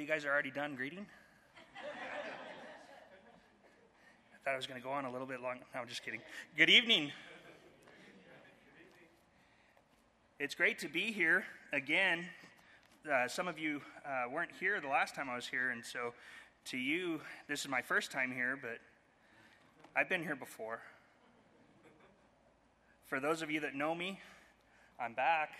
you 0.00 0.06
guys 0.06 0.24
are 0.24 0.30
already 0.30 0.50
done 0.50 0.76
greeting? 0.76 1.04
I 4.32 4.44
thought 4.44 4.54
I 4.54 4.56
was 4.56 4.66
going 4.66 4.80
to 4.80 4.84
go 4.84 4.90
on 4.92 5.04
a 5.04 5.12
little 5.12 5.26
bit 5.26 5.42
long. 5.42 5.58
No, 5.74 5.80
I'm 5.80 5.88
just 5.88 6.02
kidding. 6.02 6.22
Good 6.56 6.70
evening. 6.70 7.12
It's 10.38 10.54
great 10.54 10.78
to 10.78 10.88
be 10.88 11.12
here 11.12 11.44
again. 11.74 12.24
Uh, 13.10 13.28
some 13.28 13.46
of 13.46 13.58
you 13.58 13.82
uh, 14.06 14.30
weren't 14.32 14.52
here 14.58 14.80
the 14.80 14.88
last 14.88 15.14
time 15.14 15.28
I 15.28 15.36
was 15.36 15.46
here, 15.46 15.68
and 15.68 15.84
so 15.84 16.14
to 16.66 16.78
you, 16.78 17.20
this 17.46 17.60
is 17.60 17.68
my 17.68 17.82
first 17.82 18.10
time 18.10 18.32
here, 18.32 18.58
but 18.60 18.78
I've 19.94 20.08
been 20.08 20.22
here 20.22 20.36
before. 20.36 20.80
For 23.06 23.20
those 23.20 23.42
of 23.42 23.50
you 23.50 23.60
that 23.60 23.74
know 23.74 23.94
me, 23.94 24.18
I'm 24.98 25.12
back. 25.12 25.50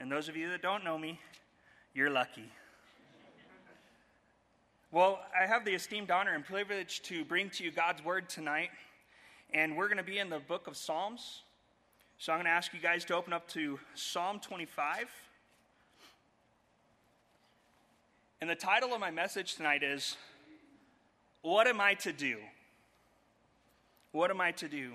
And 0.00 0.12
those 0.12 0.28
of 0.28 0.36
you 0.36 0.50
that 0.50 0.60
don't 0.60 0.84
know 0.84 0.98
me, 0.98 1.18
you're 1.94 2.10
lucky. 2.10 2.52
Well, 4.90 5.20
I 5.38 5.46
have 5.46 5.66
the 5.66 5.72
esteemed 5.72 6.10
honor 6.10 6.34
and 6.34 6.42
privilege 6.42 7.02
to 7.02 7.22
bring 7.22 7.50
to 7.50 7.64
you 7.64 7.70
God's 7.70 8.02
word 8.02 8.26
tonight. 8.30 8.70
And 9.52 9.76
we're 9.76 9.88
going 9.88 9.98
to 9.98 10.02
be 10.02 10.18
in 10.18 10.30
the 10.30 10.38
book 10.38 10.66
of 10.66 10.78
Psalms. 10.78 11.42
So 12.16 12.32
I'm 12.32 12.38
going 12.38 12.46
to 12.46 12.50
ask 12.52 12.72
you 12.72 12.80
guys 12.80 13.04
to 13.04 13.14
open 13.14 13.34
up 13.34 13.46
to 13.48 13.78
Psalm 13.94 14.40
25. 14.40 15.10
And 18.40 18.48
the 18.48 18.54
title 18.54 18.94
of 18.94 19.00
my 19.00 19.10
message 19.10 19.56
tonight 19.56 19.82
is 19.82 20.16
What 21.42 21.66
Am 21.66 21.82
I 21.82 21.92
to 21.92 22.10
Do? 22.10 22.38
What 24.12 24.30
am 24.30 24.40
I 24.40 24.52
to 24.52 24.68
do? 24.70 24.94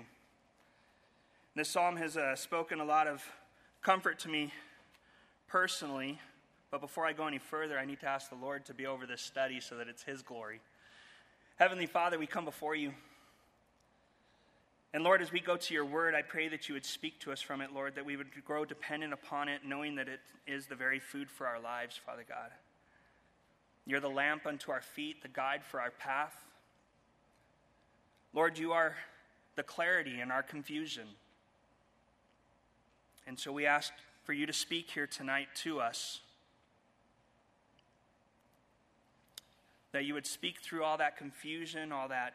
This 1.54 1.68
psalm 1.68 1.94
has 1.98 2.16
uh, 2.16 2.34
spoken 2.34 2.80
a 2.80 2.84
lot 2.84 3.06
of 3.06 3.22
comfort 3.80 4.18
to 4.20 4.28
me 4.28 4.52
personally. 5.46 6.18
But 6.74 6.80
before 6.80 7.06
I 7.06 7.12
go 7.12 7.28
any 7.28 7.38
further, 7.38 7.78
I 7.78 7.84
need 7.84 8.00
to 8.00 8.08
ask 8.08 8.28
the 8.28 8.34
Lord 8.34 8.64
to 8.64 8.74
be 8.74 8.84
over 8.84 9.06
this 9.06 9.22
study 9.22 9.60
so 9.60 9.76
that 9.76 9.86
it's 9.86 10.02
His 10.02 10.22
glory. 10.22 10.60
Heavenly 11.54 11.86
Father, 11.86 12.18
we 12.18 12.26
come 12.26 12.44
before 12.44 12.74
you. 12.74 12.92
And 14.92 15.04
Lord, 15.04 15.22
as 15.22 15.30
we 15.30 15.38
go 15.38 15.56
to 15.56 15.72
your 15.72 15.84
word, 15.84 16.16
I 16.16 16.22
pray 16.22 16.48
that 16.48 16.68
you 16.68 16.74
would 16.74 16.84
speak 16.84 17.20
to 17.20 17.30
us 17.30 17.40
from 17.40 17.60
it, 17.60 17.72
Lord, 17.72 17.94
that 17.94 18.04
we 18.04 18.16
would 18.16 18.26
grow 18.44 18.64
dependent 18.64 19.12
upon 19.12 19.48
it, 19.48 19.60
knowing 19.64 19.94
that 19.94 20.08
it 20.08 20.18
is 20.48 20.66
the 20.66 20.74
very 20.74 20.98
food 20.98 21.30
for 21.30 21.46
our 21.46 21.60
lives, 21.60 21.96
Father 21.96 22.24
God. 22.28 22.50
You're 23.86 24.00
the 24.00 24.08
lamp 24.08 24.44
unto 24.44 24.72
our 24.72 24.82
feet, 24.82 25.22
the 25.22 25.28
guide 25.28 25.62
for 25.62 25.80
our 25.80 25.92
path. 25.92 26.34
Lord, 28.32 28.58
you 28.58 28.72
are 28.72 28.96
the 29.54 29.62
clarity 29.62 30.20
in 30.20 30.32
our 30.32 30.42
confusion. 30.42 31.06
And 33.28 33.38
so 33.38 33.52
we 33.52 33.64
ask 33.64 33.92
for 34.24 34.32
you 34.32 34.44
to 34.46 34.52
speak 34.52 34.90
here 34.90 35.06
tonight 35.06 35.46
to 35.62 35.78
us. 35.78 36.18
That 39.94 40.04
you 40.04 40.14
would 40.14 40.26
speak 40.26 40.58
through 40.58 40.82
all 40.82 40.98
that 40.98 41.16
confusion, 41.16 41.92
all 41.92 42.08
that 42.08 42.34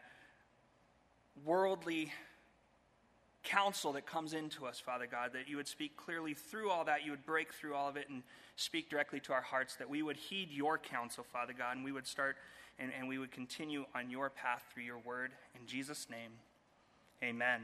worldly 1.44 2.10
counsel 3.44 3.92
that 3.92 4.06
comes 4.06 4.32
into 4.32 4.64
us, 4.64 4.80
Father 4.80 5.06
God, 5.06 5.34
that 5.34 5.46
you 5.46 5.58
would 5.58 5.68
speak 5.68 5.94
clearly 5.94 6.32
through 6.32 6.70
all 6.70 6.84
that, 6.84 7.04
you 7.04 7.10
would 7.10 7.26
break 7.26 7.52
through 7.52 7.74
all 7.74 7.86
of 7.86 7.98
it 7.98 8.08
and 8.08 8.22
speak 8.56 8.88
directly 8.88 9.20
to 9.20 9.34
our 9.34 9.42
hearts, 9.42 9.76
that 9.76 9.90
we 9.90 10.02
would 10.02 10.16
heed 10.16 10.50
your 10.50 10.78
counsel, 10.78 11.22
Father 11.22 11.52
God, 11.52 11.76
and 11.76 11.84
we 11.84 11.92
would 11.92 12.06
start 12.06 12.36
and, 12.78 12.92
and 12.98 13.06
we 13.06 13.18
would 13.18 13.30
continue 13.30 13.84
on 13.94 14.08
your 14.08 14.30
path 14.30 14.62
through 14.72 14.84
your 14.84 14.98
word. 14.98 15.30
In 15.54 15.66
Jesus' 15.66 16.06
name, 16.10 16.30
amen. 17.22 17.60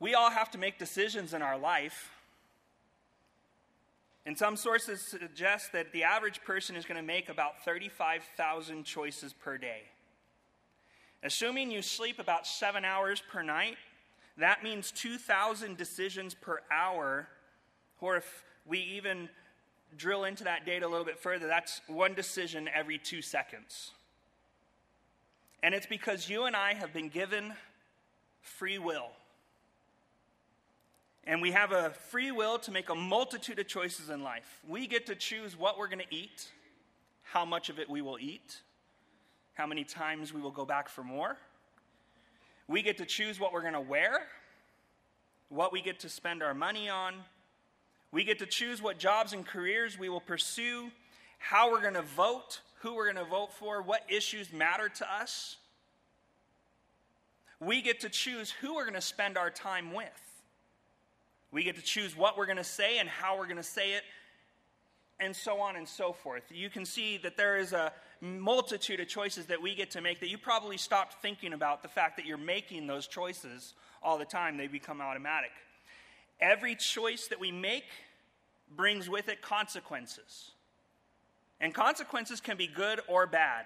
We 0.00 0.14
all 0.14 0.30
have 0.30 0.50
to 0.52 0.58
make 0.58 0.78
decisions 0.78 1.34
in 1.34 1.42
our 1.42 1.58
life. 1.58 2.15
And 4.26 4.36
some 4.36 4.56
sources 4.56 5.00
suggest 5.00 5.72
that 5.72 5.92
the 5.92 6.02
average 6.02 6.42
person 6.42 6.74
is 6.74 6.84
going 6.84 7.00
to 7.00 7.06
make 7.06 7.28
about 7.28 7.64
35,000 7.64 8.82
choices 8.84 9.32
per 9.32 9.56
day. 9.56 9.82
Assuming 11.22 11.70
you 11.70 11.80
sleep 11.80 12.18
about 12.18 12.44
seven 12.44 12.84
hours 12.84 13.22
per 13.30 13.42
night, 13.42 13.76
that 14.36 14.64
means 14.64 14.90
2,000 14.90 15.76
decisions 15.76 16.34
per 16.34 16.60
hour. 16.72 17.28
Or 18.00 18.16
if 18.16 18.44
we 18.66 18.80
even 18.80 19.28
drill 19.96 20.24
into 20.24 20.42
that 20.42 20.66
data 20.66 20.86
a 20.86 20.88
little 20.88 21.06
bit 21.06 21.20
further, 21.20 21.46
that's 21.46 21.80
one 21.86 22.14
decision 22.14 22.68
every 22.74 22.98
two 22.98 23.22
seconds. 23.22 23.92
And 25.62 25.72
it's 25.72 25.86
because 25.86 26.28
you 26.28 26.44
and 26.44 26.56
I 26.56 26.74
have 26.74 26.92
been 26.92 27.08
given 27.08 27.54
free 28.40 28.78
will. 28.78 29.10
And 31.26 31.42
we 31.42 31.50
have 31.50 31.72
a 31.72 31.90
free 31.90 32.30
will 32.30 32.58
to 32.60 32.70
make 32.70 32.88
a 32.88 32.94
multitude 32.94 33.58
of 33.58 33.66
choices 33.66 34.10
in 34.10 34.22
life. 34.22 34.60
We 34.66 34.86
get 34.86 35.06
to 35.06 35.16
choose 35.16 35.58
what 35.58 35.76
we're 35.76 35.88
going 35.88 36.04
to 36.08 36.14
eat, 36.14 36.48
how 37.24 37.44
much 37.44 37.68
of 37.68 37.80
it 37.80 37.90
we 37.90 38.00
will 38.00 38.18
eat, 38.20 38.60
how 39.54 39.66
many 39.66 39.82
times 39.82 40.32
we 40.32 40.40
will 40.40 40.52
go 40.52 40.64
back 40.64 40.88
for 40.88 41.02
more. 41.02 41.36
We 42.68 42.82
get 42.82 42.98
to 42.98 43.04
choose 43.04 43.40
what 43.40 43.52
we're 43.52 43.62
going 43.62 43.72
to 43.72 43.80
wear, 43.80 44.20
what 45.48 45.72
we 45.72 45.82
get 45.82 46.00
to 46.00 46.08
spend 46.08 46.42
our 46.42 46.54
money 46.54 46.88
on. 46.88 47.14
We 48.12 48.22
get 48.22 48.38
to 48.38 48.46
choose 48.46 48.80
what 48.80 48.98
jobs 48.98 49.32
and 49.32 49.44
careers 49.44 49.98
we 49.98 50.08
will 50.08 50.20
pursue, 50.20 50.90
how 51.38 51.72
we're 51.72 51.82
going 51.82 51.94
to 51.94 52.02
vote, 52.02 52.60
who 52.82 52.94
we're 52.94 53.12
going 53.12 53.24
to 53.24 53.30
vote 53.30 53.52
for, 53.52 53.82
what 53.82 54.02
issues 54.08 54.52
matter 54.52 54.88
to 54.88 55.12
us. 55.12 55.56
We 57.58 57.82
get 57.82 58.00
to 58.00 58.08
choose 58.08 58.50
who 58.50 58.74
we're 58.76 58.84
going 58.84 58.94
to 58.94 59.00
spend 59.00 59.36
our 59.36 59.50
time 59.50 59.92
with. 59.92 60.25
We 61.56 61.64
get 61.64 61.76
to 61.76 61.82
choose 61.82 62.14
what 62.14 62.36
we're 62.36 62.44
going 62.44 62.58
to 62.58 62.64
say 62.64 62.98
and 62.98 63.08
how 63.08 63.38
we're 63.38 63.46
going 63.46 63.56
to 63.56 63.62
say 63.62 63.94
it, 63.94 64.02
and 65.18 65.34
so 65.34 65.58
on 65.58 65.76
and 65.76 65.88
so 65.88 66.12
forth. 66.12 66.42
You 66.50 66.68
can 66.68 66.84
see 66.84 67.16
that 67.22 67.38
there 67.38 67.56
is 67.56 67.72
a 67.72 67.94
multitude 68.20 69.00
of 69.00 69.08
choices 69.08 69.46
that 69.46 69.62
we 69.62 69.74
get 69.74 69.92
to 69.92 70.02
make 70.02 70.20
that 70.20 70.28
you 70.28 70.36
probably 70.36 70.76
stopped 70.76 71.14
thinking 71.22 71.54
about 71.54 71.80
the 71.80 71.88
fact 71.88 72.18
that 72.18 72.26
you're 72.26 72.36
making 72.36 72.86
those 72.86 73.06
choices 73.06 73.72
all 74.02 74.18
the 74.18 74.26
time, 74.26 74.58
they 74.58 74.66
become 74.66 75.00
automatic. 75.00 75.48
Every 76.42 76.74
choice 76.74 77.28
that 77.28 77.40
we 77.40 77.50
make 77.50 77.86
brings 78.76 79.08
with 79.08 79.30
it 79.30 79.40
consequences. 79.40 80.50
And 81.58 81.72
consequences 81.72 82.38
can 82.42 82.58
be 82.58 82.66
good 82.66 83.00
or 83.08 83.26
bad. 83.26 83.64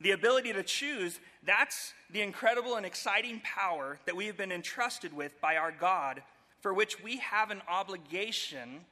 The 0.00 0.12
ability 0.12 0.52
to 0.52 0.62
choose, 0.62 1.18
that's 1.44 1.94
the 2.12 2.22
incredible 2.22 2.76
and 2.76 2.86
exciting 2.86 3.42
power 3.42 3.98
that 4.06 4.14
we 4.14 4.26
have 4.26 4.36
been 4.36 4.52
entrusted 4.52 5.12
with 5.12 5.40
by 5.40 5.56
our 5.56 5.72
God 5.72 6.22
for 6.60 6.74
which 6.74 7.02
we 7.02 7.18
have 7.18 7.50
an 7.50 7.62
obligation 7.68 8.84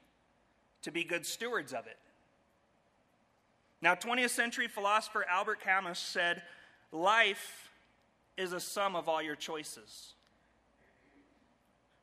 to 0.83 0.91
be 0.91 1.05
good 1.05 1.27
stewards 1.27 1.73
of 1.73 1.87
it. 1.87 1.99
Now, 3.81 3.95
20th 3.95 4.31
century 4.31 4.69
philosopher 4.69 5.25
Albert 5.29 5.61
Camus 5.61 5.99
said, 5.99 6.43
Life 6.93 7.71
is 8.37 8.53
a 8.53 8.61
sum 8.61 8.95
of 8.97 9.09
all 9.09 9.23
your 9.23 9.37
choices. 9.37 10.15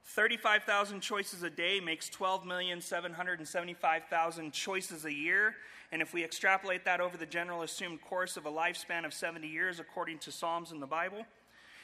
35,000 0.04 1.02
choices 1.02 1.44
a 1.44 1.50
day 1.50 1.80
makes 1.80 2.10
12,775,000 2.10 4.52
choices 4.52 5.06
a 5.06 5.14
year. 5.14 5.56
And 5.92 6.02
if 6.02 6.14
we 6.14 6.24
extrapolate 6.24 6.86
that 6.86 7.02
over 7.02 7.18
the 7.18 7.26
general 7.26 7.64
assumed 7.64 8.02
course 8.02 8.38
of 8.38 8.46
a 8.46 8.52
lifespan 8.52 9.04
of 9.06 9.14
70 9.14 9.48
years, 9.48 9.80
according 9.80 10.20
to 10.20 10.32
Psalms 10.32 10.72
in 10.72 10.80
the 10.80 10.88
Bible, 10.88 11.26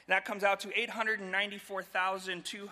that 0.07 0.23
comes 0.25 0.43
out 0.43 0.59
to 0.61 0.79
894,200. 0.79 2.69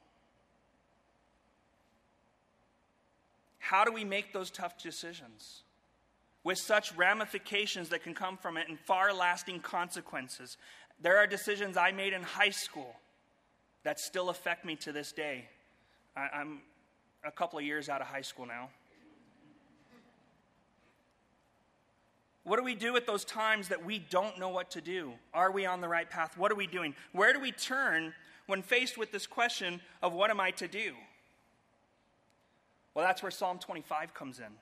How 3.60 3.84
do 3.84 3.92
we 3.92 4.06
make 4.06 4.32
those 4.32 4.50
tough 4.50 4.82
decisions? 4.82 5.64
With 6.48 6.58
such 6.58 6.96
ramifications 6.96 7.90
that 7.90 8.02
can 8.02 8.14
come 8.14 8.38
from 8.38 8.56
it 8.56 8.70
and 8.70 8.80
far 8.80 9.14
lasting 9.14 9.60
consequences. 9.60 10.56
There 11.02 11.18
are 11.18 11.28
decisions 11.28 11.76
I 11.76 11.92
made 11.92 12.14
in 12.14 12.24
high 12.24 12.52
school 12.52 12.96
that 13.84 14.00
still 14.00 14.30
affect 14.30 14.64
me 14.64 14.78
to 14.78 14.94
this 14.94 15.12
day. 15.12 15.44
I, 16.16 16.30
I'm 16.34 16.62
a 17.26 17.32
couple 17.32 17.60
of 17.60 17.66
years 17.66 17.90
out 17.90 18.00
of 18.00 18.08
high 18.08 18.22
school 18.22 18.46
now. 18.46 18.70
What 22.46 22.56
do 22.56 22.64
we 22.64 22.76
do 22.76 22.96
at 22.96 23.06
those 23.06 23.26
times 23.26 23.68
that 23.68 23.84
we 23.84 24.00
don't 24.00 24.40
know 24.40 24.48
what 24.48 24.72
to 24.72 24.80
do? 24.80 25.12
Are 25.34 25.52
we 25.52 25.66
on 25.66 25.82
the 25.82 25.90
right 25.90 26.10
path? 26.10 26.38
What 26.38 26.50
are 26.50 26.56
we 26.56 26.66
doing? 26.66 26.96
Where 27.12 27.34
do 27.34 27.42
we 27.42 27.52
turn 27.52 28.14
when 28.46 28.62
faced 28.62 28.98
with 28.98 29.12
this 29.12 29.28
question 29.28 29.82
of 30.02 30.14
what 30.14 30.30
am 30.30 30.40
I 30.40 30.52
to 30.52 30.70
do? 30.70 30.94
Well, 32.94 33.06
that's 33.06 33.22
where 33.22 33.32
Psalm 33.32 33.60
25 33.60 34.14
comes 34.14 34.40
in. 34.40 34.54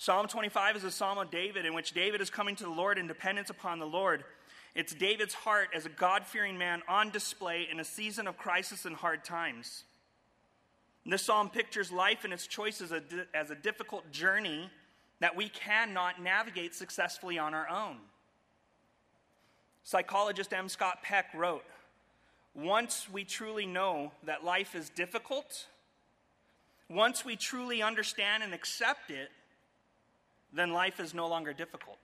Psalm 0.00 0.28
25 0.28 0.76
is 0.76 0.84
a 0.84 0.92
psalm 0.92 1.18
of 1.18 1.28
David 1.28 1.66
in 1.66 1.74
which 1.74 1.92
David 1.92 2.20
is 2.20 2.30
coming 2.30 2.54
to 2.54 2.62
the 2.62 2.70
Lord 2.70 2.98
in 2.98 3.08
dependence 3.08 3.50
upon 3.50 3.80
the 3.80 3.86
Lord. 3.86 4.22
It's 4.76 4.94
David's 4.94 5.34
heart 5.34 5.70
as 5.74 5.86
a 5.86 5.88
God 5.88 6.24
fearing 6.24 6.56
man 6.56 6.82
on 6.88 7.10
display 7.10 7.66
in 7.68 7.80
a 7.80 7.84
season 7.84 8.28
of 8.28 8.38
crisis 8.38 8.84
and 8.84 8.94
hard 8.94 9.24
times. 9.24 9.82
This 11.04 11.22
psalm 11.22 11.50
pictures 11.50 11.90
life 11.90 12.22
and 12.22 12.32
its 12.32 12.46
choices 12.46 12.92
as 13.34 13.50
a 13.50 13.56
difficult 13.56 14.08
journey 14.12 14.70
that 15.18 15.34
we 15.34 15.48
cannot 15.48 16.22
navigate 16.22 16.76
successfully 16.76 17.36
on 17.36 17.52
our 17.52 17.68
own. 17.68 17.96
Psychologist 19.82 20.52
M. 20.52 20.68
Scott 20.68 21.02
Peck 21.02 21.26
wrote 21.34 21.64
Once 22.54 23.08
we 23.10 23.24
truly 23.24 23.66
know 23.66 24.12
that 24.22 24.44
life 24.44 24.76
is 24.76 24.90
difficult, 24.90 25.66
once 26.88 27.24
we 27.24 27.34
truly 27.34 27.82
understand 27.82 28.44
and 28.44 28.54
accept 28.54 29.10
it, 29.10 29.30
then 30.52 30.72
life 30.72 31.00
is 31.00 31.14
no 31.14 31.28
longer 31.28 31.52
difficult. 31.52 31.98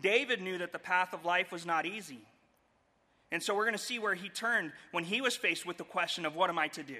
David 0.00 0.42
knew 0.42 0.58
that 0.58 0.72
the 0.72 0.78
path 0.78 1.12
of 1.12 1.24
life 1.24 1.52
was 1.52 1.64
not 1.64 1.86
easy. 1.86 2.20
And 3.32 3.42
so 3.42 3.54
we're 3.54 3.64
going 3.64 3.74
to 3.74 3.78
see 3.78 3.98
where 3.98 4.14
he 4.14 4.28
turned 4.28 4.72
when 4.92 5.04
he 5.04 5.20
was 5.20 5.36
faced 5.36 5.66
with 5.66 5.78
the 5.78 5.84
question 5.84 6.24
of 6.24 6.36
what 6.36 6.50
am 6.50 6.58
I 6.58 6.68
to 6.68 6.82
do? 6.82 6.98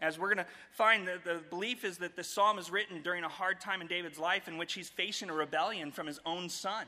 As 0.00 0.18
we're 0.18 0.34
going 0.34 0.44
to 0.44 0.52
find, 0.72 1.06
the, 1.06 1.18
the 1.24 1.40
belief 1.48 1.84
is 1.84 1.98
that 1.98 2.16
the 2.16 2.24
psalm 2.24 2.58
is 2.58 2.70
written 2.70 3.00
during 3.02 3.24
a 3.24 3.28
hard 3.28 3.60
time 3.60 3.80
in 3.80 3.86
David's 3.86 4.18
life 4.18 4.46
in 4.46 4.58
which 4.58 4.74
he's 4.74 4.90
facing 4.90 5.30
a 5.30 5.34
rebellion 5.34 5.90
from 5.90 6.06
his 6.06 6.20
own 6.26 6.48
son. 6.48 6.86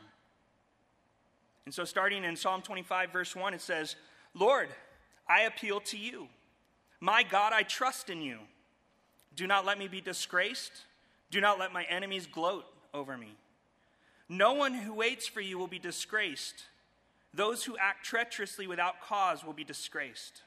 And 1.65 1.75
so, 1.75 1.85
starting 1.85 2.25
in 2.25 2.37
Psalm 2.37 2.63
25, 2.63 3.13
verse 3.13 3.35
1, 3.35 3.55
it 3.55 3.61
says, 3.61 3.97
Lord, 4.35 4.69
I 5.29 5.43
appeal 5.43 5.81
to 5.81 5.99
you. 5.99 6.29
My 7.01 7.23
God, 7.23 7.53
I 7.53 7.63
trust 7.63 8.11
in 8.11 8.23
you. 8.23 8.39
Do 9.37 9.47
not 9.47 9.65
let 9.65 9.79
me 9.79 9.89
be 9.89 10.01
disgraced. 10.01 10.73
Do 11.31 11.41
not 11.41 11.59
let 11.59 11.73
my 11.73 11.85
enemies 11.85 12.27
gloat 12.27 12.65
over 12.95 13.17
me. 13.17 13.37
No 14.29 14.55
one 14.55 14.75
who 14.75 14.95
waits 14.95 15.27
for 15.27 15.41
you 15.41 15.59
will 15.59 15.67
be 15.67 15.79
disgraced. 15.79 16.65
Those 17.35 17.65
who 17.65 17.77
act 17.79 18.05
treacherously 18.05 18.67
without 18.67 19.01
cause 19.03 19.45
will 19.45 19.53
be 19.53 19.65
disgraced. 19.65 20.43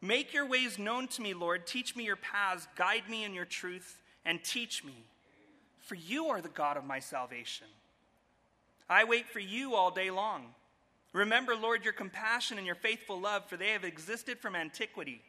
Make 0.00 0.32
your 0.32 0.46
ways 0.46 0.78
known 0.78 1.06
to 1.08 1.22
me, 1.22 1.34
Lord. 1.34 1.66
Teach 1.66 1.94
me 1.94 2.04
your 2.04 2.16
paths. 2.16 2.66
Guide 2.76 3.08
me 3.08 3.24
in 3.24 3.34
your 3.34 3.44
truth 3.44 4.02
and 4.24 4.42
teach 4.42 4.84
me. 4.84 5.04
For 5.78 5.94
you 5.94 6.26
are 6.26 6.40
the 6.40 6.48
God 6.48 6.76
of 6.76 6.84
my 6.84 6.98
salvation. 6.98 7.66
I 8.88 9.04
wait 9.04 9.28
for 9.28 9.40
you 9.40 9.74
all 9.74 9.90
day 9.90 10.10
long. 10.10 10.46
Remember, 11.12 11.54
Lord, 11.54 11.84
your 11.84 11.92
compassion 11.92 12.58
and 12.58 12.66
your 12.66 12.76
faithful 12.76 13.20
love, 13.20 13.46
for 13.46 13.56
they 13.56 13.70
have 13.70 13.84
existed 13.84 14.38
from 14.38 14.56
antiquity. 14.56 15.22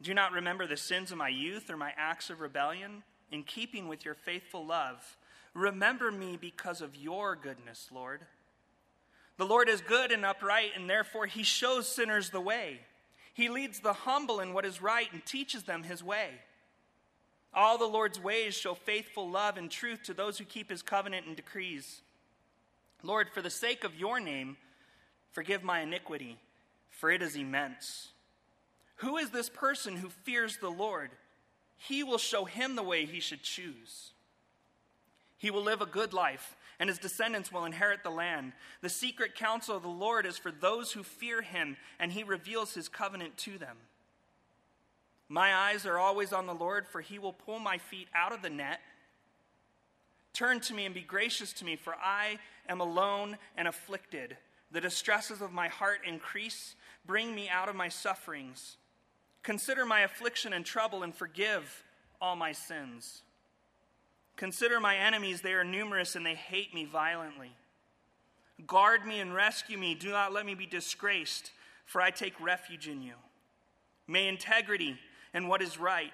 Do 0.00 0.14
not 0.14 0.32
remember 0.32 0.66
the 0.66 0.76
sins 0.76 1.10
of 1.10 1.18
my 1.18 1.28
youth 1.28 1.70
or 1.70 1.76
my 1.76 1.92
acts 1.96 2.30
of 2.30 2.40
rebellion. 2.40 3.02
In 3.30 3.42
keeping 3.42 3.88
with 3.88 4.04
your 4.04 4.14
faithful 4.14 4.64
love, 4.64 5.18
remember 5.52 6.10
me 6.10 6.38
because 6.40 6.80
of 6.80 6.96
your 6.96 7.36
goodness, 7.36 7.88
Lord. 7.92 8.22
The 9.36 9.44
Lord 9.44 9.68
is 9.68 9.80
good 9.82 10.12
and 10.12 10.24
upright, 10.24 10.70
and 10.74 10.88
therefore 10.88 11.26
he 11.26 11.42
shows 11.42 11.86
sinners 11.86 12.30
the 12.30 12.40
way. 12.40 12.80
He 13.34 13.48
leads 13.48 13.80
the 13.80 13.92
humble 13.92 14.40
in 14.40 14.54
what 14.54 14.64
is 14.64 14.82
right 14.82 15.08
and 15.12 15.24
teaches 15.24 15.64
them 15.64 15.82
his 15.82 16.02
way. 16.02 16.30
All 17.54 17.78
the 17.78 17.86
Lord's 17.86 18.20
ways 18.20 18.54
show 18.54 18.74
faithful 18.74 19.28
love 19.28 19.56
and 19.56 19.70
truth 19.70 20.02
to 20.04 20.14
those 20.14 20.38
who 20.38 20.44
keep 20.44 20.70
his 20.70 20.82
covenant 20.82 21.26
and 21.26 21.36
decrees. 21.36 22.00
Lord, 23.02 23.28
for 23.30 23.42
the 23.42 23.50
sake 23.50 23.84
of 23.84 23.94
your 23.94 24.20
name, 24.20 24.56
forgive 25.32 25.62
my 25.62 25.80
iniquity, 25.80 26.38
for 26.90 27.10
it 27.10 27.22
is 27.22 27.36
immense. 27.36 28.08
Who 28.98 29.16
is 29.16 29.30
this 29.30 29.48
person 29.48 29.96
who 29.96 30.08
fears 30.08 30.58
the 30.58 30.70
Lord? 30.70 31.10
He 31.76 32.02
will 32.02 32.18
show 32.18 32.44
him 32.44 32.76
the 32.76 32.82
way 32.82 33.06
he 33.06 33.20
should 33.20 33.42
choose. 33.42 34.12
He 35.36 35.50
will 35.50 35.62
live 35.62 35.80
a 35.80 35.86
good 35.86 36.12
life 36.12 36.56
and 36.78 36.88
his 36.88 36.98
descendants 36.98 37.50
will 37.50 37.64
inherit 37.64 38.02
the 38.02 38.10
land. 38.10 38.52
The 38.82 38.88
secret 38.88 39.34
counsel 39.34 39.76
of 39.76 39.82
the 39.82 39.88
Lord 39.88 40.26
is 40.26 40.38
for 40.38 40.52
those 40.52 40.92
who 40.92 41.02
fear 41.02 41.42
him, 41.42 41.76
and 41.98 42.12
he 42.12 42.22
reveals 42.22 42.74
his 42.74 42.88
covenant 42.88 43.36
to 43.38 43.58
them. 43.58 43.76
My 45.28 45.54
eyes 45.54 45.84
are 45.86 45.98
always 45.98 46.32
on 46.32 46.46
the 46.46 46.54
Lord, 46.54 46.86
for 46.86 47.00
he 47.00 47.18
will 47.18 47.32
pull 47.32 47.58
my 47.58 47.78
feet 47.78 48.08
out 48.14 48.32
of 48.32 48.42
the 48.42 48.50
net. 48.50 48.80
Turn 50.32 50.60
to 50.60 50.74
me 50.74 50.86
and 50.86 50.94
be 50.94 51.00
gracious 51.00 51.52
to 51.54 51.64
me, 51.64 51.74
for 51.74 51.96
I 51.96 52.38
am 52.68 52.80
alone 52.80 53.36
and 53.56 53.66
afflicted. 53.66 54.36
The 54.70 54.80
distresses 54.80 55.40
of 55.40 55.52
my 55.52 55.68
heart 55.68 56.00
increase. 56.06 56.76
Bring 57.04 57.34
me 57.34 57.48
out 57.48 57.68
of 57.68 57.74
my 57.74 57.88
sufferings. 57.88 58.76
Consider 59.42 59.84
my 59.86 60.00
affliction 60.00 60.52
and 60.52 60.64
trouble, 60.64 61.02
and 61.02 61.14
forgive 61.14 61.84
all 62.20 62.36
my 62.36 62.52
sins. 62.52 63.22
Consider 64.36 64.78
my 64.78 64.96
enemies, 64.96 65.40
they 65.40 65.52
are 65.52 65.64
numerous 65.64 66.14
and 66.14 66.24
they 66.24 66.34
hate 66.34 66.72
me 66.72 66.84
violently. 66.84 67.50
Guard 68.66 69.04
me 69.04 69.20
and 69.20 69.34
rescue 69.34 69.76
me. 69.76 69.94
Do 69.94 70.10
not 70.10 70.32
let 70.32 70.46
me 70.46 70.54
be 70.54 70.66
disgraced, 70.66 71.50
for 71.86 72.00
I 72.00 72.10
take 72.10 72.40
refuge 72.40 72.88
in 72.88 73.02
you. 73.02 73.14
May 74.06 74.28
integrity 74.28 74.96
and 75.34 75.48
what 75.48 75.62
is 75.62 75.78
right 75.78 76.12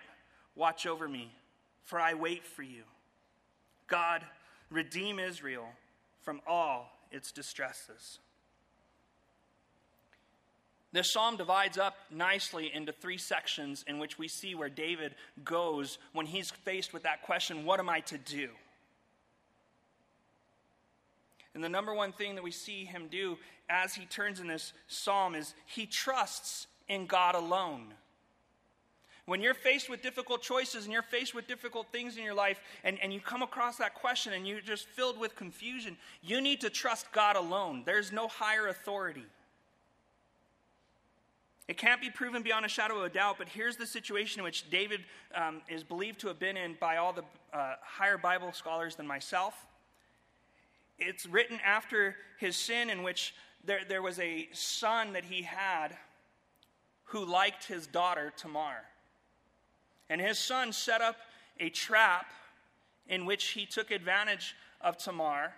watch 0.57 0.87
over 0.87 1.09
me, 1.09 1.33
for 1.83 2.01
I 2.01 2.15
wait 2.15 2.47
for 2.47 2.63
you. 2.63 2.85
God, 3.89 4.23
redeem 4.71 5.19
Israel 5.19 5.69
from 6.23 6.41
all 6.47 6.93
its 7.11 7.33
distresses. 7.33 8.19
This 10.95 11.11
psalm 11.11 11.37
divides 11.37 11.77
up 11.77 11.97
nicely 12.09 12.71
into 12.73 12.93
three 12.93 13.19
sections 13.19 13.85
in 13.89 13.99
which 13.99 14.17
we 14.17 14.29
see 14.29 14.55
where 14.55 14.69
David 14.69 15.17
goes 15.45 15.99
when 16.13 16.25
he's 16.25 16.53
faced 16.53 16.93
with 16.93 17.03
that 17.03 17.23
question 17.23 17.65
what 17.65 17.81
am 17.81 17.89
I 17.89 17.99
to 18.03 18.17
do? 18.17 18.51
And 21.53 21.65
the 21.65 21.69
number 21.69 21.93
one 21.93 22.13
thing 22.13 22.37
that 22.37 22.45
we 22.45 22.53
see 22.53 22.85
him 22.85 23.09
do 23.11 23.39
as 23.69 23.93
he 23.97 24.07
turns 24.07 24.39
in 24.39 24.47
this 24.47 24.73
psalm 24.87 25.35
is 25.35 25.55
he 25.67 25.85
trusts 25.85 26.69
in 26.87 27.07
God 27.07 27.35
alone. 27.35 27.93
When 29.27 29.41
you're 29.41 29.53
faced 29.53 29.91
with 29.91 30.01
difficult 30.01 30.43
choices 30.43 30.85
and 30.85 30.93
you're 30.93 31.03
faced 31.03 31.35
with 31.35 31.49
difficult 31.49 31.89
things 31.91 32.17
in 32.17 32.23
your 32.23 32.35
life 32.35 32.61
and, 32.85 33.01
and 33.03 33.13
you 33.13 33.19
come 33.19 33.43
across 33.43 33.79
that 33.79 33.95
question 33.95 34.33
and 34.33 34.47
you're 34.47 34.61
just 34.61 34.87
filled 34.87 35.19
with 35.19 35.35
confusion, 35.35 35.97
you 36.23 36.41
need 36.41 36.61
to 36.61 36.71
trust 36.71 37.11
God 37.11 37.35
alone. 37.35 37.83
There's 37.85 38.13
no 38.13 38.29
higher 38.29 38.69
authority. 38.69 39.25
It 41.67 41.79
can't 41.79 42.01
be 42.01 42.11
proven 42.11 42.43
beyond 42.43 42.67
a 42.67 42.69
shadow 42.69 42.99
of 42.99 43.05
a 43.05 43.09
doubt, 43.09 43.37
but 43.39 43.49
here's 43.49 43.77
the 43.77 43.87
situation 43.87 44.41
in 44.41 44.45
which 44.45 44.69
David 44.69 45.01
um, 45.35 45.63
is 45.69 45.83
believed 45.83 46.21
to 46.21 46.29
have 46.29 46.39
been 46.39 46.59
in 46.59 46.77
by 46.79 46.99
all 46.99 47.15
the 47.15 47.25
uh, 47.55 47.77
higher 47.83 48.19
Bible 48.19 48.53
scholars 48.53 48.97
than 48.97 49.07
myself. 49.07 49.55
It's 50.99 51.27
written 51.27 51.59
after 51.65 52.17
his 52.39 52.57
sin, 52.57 52.91
in 52.91 53.03
which 53.03 53.35
there, 53.65 53.81
there 53.89 54.03
was 54.03 54.19
a 54.19 54.49
son 54.53 55.15
that 55.15 55.25
he 55.25 55.43
had 55.43 55.97
who 57.05 57.25
liked 57.25 57.65
his 57.65 57.87
daughter, 57.87 58.33
Tamar. 58.37 58.85
And 60.11 60.21
his 60.21 60.39
son 60.39 60.73
set 60.73 61.01
up 61.01 61.17
a 61.59 61.71
trap 61.71 62.27
in 63.09 63.25
which 63.25 63.49
he 63.49 63.65
took 63.65 63.91
advantage 63.91 64.55
of 64.81 64.99
Tamar, 64.99 65.55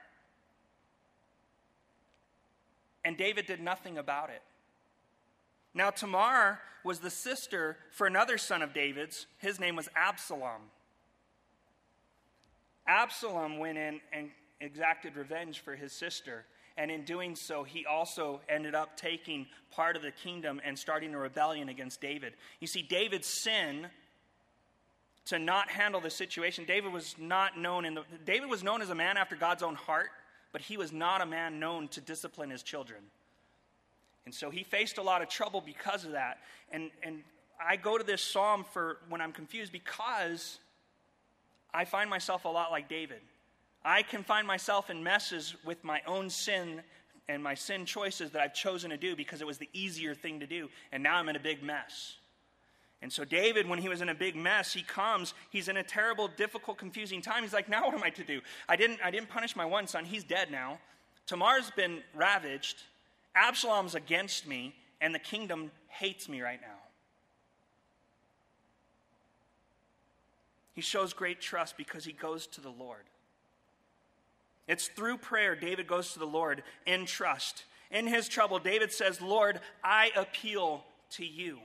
and 3.05 3.17
David 3.17 3.47
did 3.47 3.61
nothing 3.61 3.99
about 3.99 4.31
it. 4.31 4.43
Now, 5.77 5.91
Tamar 5.91 6.59
was 6.85 7.01
the 7.01 7.11
sister 7.11 7.77
for 7.91 8.07
another 8.07 8.39
son 8.39 8.63
of 8.63 8.73
David's. 8.73 9.27
His 9.37 9.61
name 9.61 9.77
was 9.77 9.91
Absalom. 9.95 10.63
Absalom 12.89 13.59
went 13.59 13.77
in 13.77 14.01
and 14.11 14.31
exacted 14.59 15.17
revenge 15.17 15.61
for 15.61 15.77
his 15.77 15.93
sister. 15.93 16.47
And 16.79 16.91
in 16.91 17.05
doing 17.05 17.37
so, 17.37 17.63
he 17.63 17.85
also 17.85 18.41
ended 18.49 18.75
up 18.75 18.97
taking 18.97 19.47
part 19.71 19.97
of 19.97 20.03
the 20.03 20.13
kingdom 20.13 20.63
and 20.65 20.79
starting 20.79 21.15
a 21.15 21.19
rebellion 21.19 21.69
against 21.69 22.01
David. 22.01 22.33
You 22.59 22.67
see, 22.67 22.81
David's 22.81 23.29
sin 23.29 23.89
to 25.27 25.39
not 25.39 25.69
handle 25.69 26.01
the 26.01 26.09
situation, 26.09 26.65
David 26.65 26.93
was 26.93 27.17
not 27.19 27.59
known 27.59 27.85
in 27.85 27.95
the 27.95 28.05
David 28.25 28.49
was 28.49 28.63
known 28.63 28.81
as 28.81 28.91
a 28.91 28.95
man 28.95 29.17
after 29.17 29.37
God's 29.37 29.63
own 29.63 29.75
heart, 29.75 30.09
but 30.53 30.63
he 30.63 30.77
was 30.79 30.93
not 30.93 31.21
a 31.21 31.27
man 31.27 31.59
known 31.59 31.89
to 31.89 32.01
discipline 32.01 32.49
his 32.49 32.63
children. 32.63 33.03
And 34.27 34.35
so 34.35 34.51
he 34.51 34.65
faced 34.65 34.99
a 34.99 35.03
lot 35.03 35.23
of 35.23 35.29
trouble 35.29 35.63
because 35.65 36.05
of 36.05 36.13
that. 36.13 36.39
And, 36.71 36.91
and 37.03 37.23
I 37.65 37.77
go 37.77 37.97
to 37.97 38.05
this 38.05 38.21
psalm 38.21 38.65
for 38.73 38.99
when 39.09 39.21
I'm 39.21 39.33
confused 39.33 39.73
because 39.73 40.59
I 41.73 41.85
find 41.85 42.11
myself 42.11 42.45
a 42.45 42.49
lot 42.49 42.71
like 42.71 42.89
David. 42.89 43.21
I 43.85 44.03
can 44.03 44.25
find 44.25 44.47
myself 44.47 44.91
in 44.91 45.03
messes 45.03 45.55
with 45.65 45.85
my 45.85 46.03
own 46.07 46.29
sin 46.29 46.83
and 47.29 47.43
my 47.43 47.55
sin 47.55 47.87
choices 47.87 48.33
that 48.33 48.43
I've 48.43 48.55
chosen 48.55 48.91
to 48.91 48.97
do 48.97 49.17
because 49.17 49.41
it 49.41 49.47
was 49.47 49.59
the 49.59 49.69
easier 49.73 50.15
thing 50.15 50.41
to 50.41 50.47
do, 50.47 50.69
and 50.93 51.03
now 51.03 51.17
I'm 51.17 51.29
in 51.29 51.37
a 51.37 51.41
big 51.41 51.63
mess. 51.63 52.17
And 53.03 53.13
so, 53.13 53.25
David, 53.25 53.69
when 53.69 53.79
he 53.79 53.89
was 53.89 54.01
in 54.01 54.09
a 54.09 54.15
big 54.15 54.37
mess, 54.37 54.73
he 54.73 54.83
comes, 54.83 55.35
he's 55.51 55.69
in 55.69 55.77
a 55.77 55.83
terrible, 55.83 56.29
difficult, 56.29 56.79
confusing 56.79 57.21
time. 57.21 57.43
He's 57.43 57.53
like, 57.53 57.69
Now 57.69 57.87
what 57.87 57.95
am 57.95 58.03
I 58.03 58.11
to 58.11 58.25
do? 58.25 58.41
I 58.69 58.77
didn't, 58.77 59.01
I 59.05 59.11
didn't 59.11 59.29
punish 59.29 59.55
my 59.55 59.65
one 59.65 59.87
son, 59.87 60.05
he's 60.05 60.25
dead 60.25 60.51
now. 60.51 60.79
Tamar's 61.27 61.71
been 61.73 62.03
ravaged, 62.15 62.83
Absalom's 63.37 63.95
against 63.95 64.47
me, 64.47 64.75
and 65.01 65.15
the 65.15 65.21
kingdom 65.21 65.71
hates 65.89 66.29
me 66.29 66.41
right 66.41 66.61
now. 66.61 66.79
He 70.73 70.81
shows 70.81 71.13
great 71.13 71.41
trust 71.41 71.77
because 71.77 72.05
he 72.05 72.13
goes 72.13 72.47
to 72.49 72.61
the 72.61 72.71
Lord. 72.71 73.05
It's 74.67 74.89
through 74.89 75.19
prayer 75.19 75.55
David 75.55 75.87
goes 75.87 76.13
to 76.15 76.19
the 76.19 76.27
Lord 76.27 76.63
in 76.87 77.07
trust. 77.07 77.65
In 77.91 78.07
his 78.07 78.29
trouble, 78.29 78.59
David 78.59 78.93
says, 78.93 79.21
Lord, 79.21 79.61
I 79.85 80.11
appeal 80.17 80.85
to 81.13 81.25
you. 81.25 81.59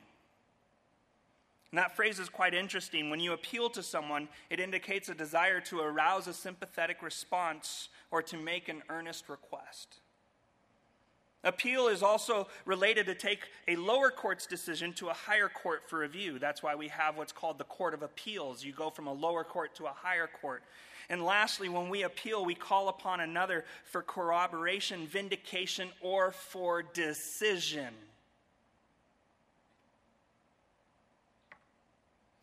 And 1.72 1.78
that 1.78 1.96
phrase 1.96 2.20
is 2.20 2.30
quite 2.30 2.54
interesting. 2.54 3.10
When 3.10 3.20
you 3.20 3.34
appeal 3.34 3.70
to 3.72 3.82
someone, 3.82 4.28
it 4.50 4.60
indicates 4.60 5.10
a 5.10 5.16
desire 5.16 5.62
to 5.62 5.80
arouse 5.80 6.28
a 6.28 6.34
sympathetic 6.34 7.02
response 7.02 7.90
or 8.12 8.22
to 8.24 8.38
make 8.38 8.68
an 8.70 8.84
earnest 8.90 9.30
request. 9.30 10.00
Appeal 11.44 11.88
is 11.88 12.04
also 12.04 12.48
related 12.66 13.08
to 13.08 13.16
take 13.16 13.40
a 13.68 13.76
lower 13.76 14.12
court's 14.12 14.46
decision 14.46 14.94
to 14.94 15.10
a 15.10 15.14
higher 15.14 15.50
court 15.50 15.90
for 15.90 16.00
review. 16.00 16.38
That's 16.38 16.62
why 16.62 16.76
we 16.76 16.88
have 16.90 17.18
what's 17.18 17.32
called 17.32 17.58
the 17.58 17.64
Court 17.64 17.96
of 17.96 18.04
Appeals. 18.04 18.64
You 18.64 18.74
go 18.74 18.92
from 18.92 19.08
a 19.08 19.14
lower 19.14 19.44
court 19.44 19.74
to 19.76 19.86
a 19.86 19.94
higher 19.94 20.30
court. 20.42 20.62
And 21.10 21.26
lastly, 21.26 21.68
when 21.68 21.90
we 21.90 22.04
appeal, 22.04 22.46
we 22.46 22.54
call 22.54 22.90
upon 22.90 23.22
another 23.22 23.66
for 23.86 24.04
corroboration, 24.04 25.08
vindication, 25.08 25.90
or 26.00 26.32
for 26.32 26.84
decision. 26.84 27.94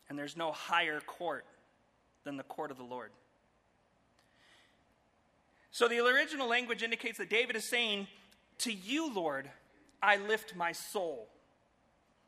And 0.09 0.19
there's 0.19 0.35
no 0.35 0.51
higher 0.51 0.99
court 0.99 1.45
than 2.25 2.35
the 2.35 2.43
court 2.43 2.69
of 2.69 2.77
the 2.77 2.83
Lord. 2.83 3.11
So 5.71 5.87
the 5.87 5.99
original 5.99 6.49
language 6.49 6.83
indicates 6.83 7.17
that 7.19 7.29
David 7.29 7.55
is 7.55 7.63
saying, 7.63 8.07
To 8.59 8.73
you, 8.73 9.13
Lord, 9.13 9.49
I 10.01 10.17
lift 10.17 10.55
my 10.55 10.71
soul. 10.71 11.27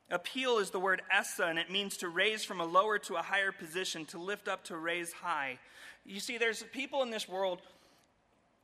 Appeal 0.09 0.57
is 0.57 0.71
the 0.71 0.79
word 0.79 1.01
essa, 1.09 1.45
and 1.45 1.57
it 1.57 1.69
means 1.69 1.97
to 1.97 2.09
raise 2.09 2.43
from 2.43 2.59
a 2.59 2.65
lower 2.65 2.99
to 2.99 3.15
a 3.15 3.21
higher 3.21 3.51
position, 3.51 4.05
to 4.05 4.17
lift 4.17 4.47
up 4.47 4.63
to 4.65 4.75
raise 4.75 5.13
high. 5.13 5.57
You 6.05 6.19
see, 6.19 6.37
there's 6.37 6.63
people 6.73 7.01
in 7.03 7.11
this 7.11 7.29
world 7.29 7.61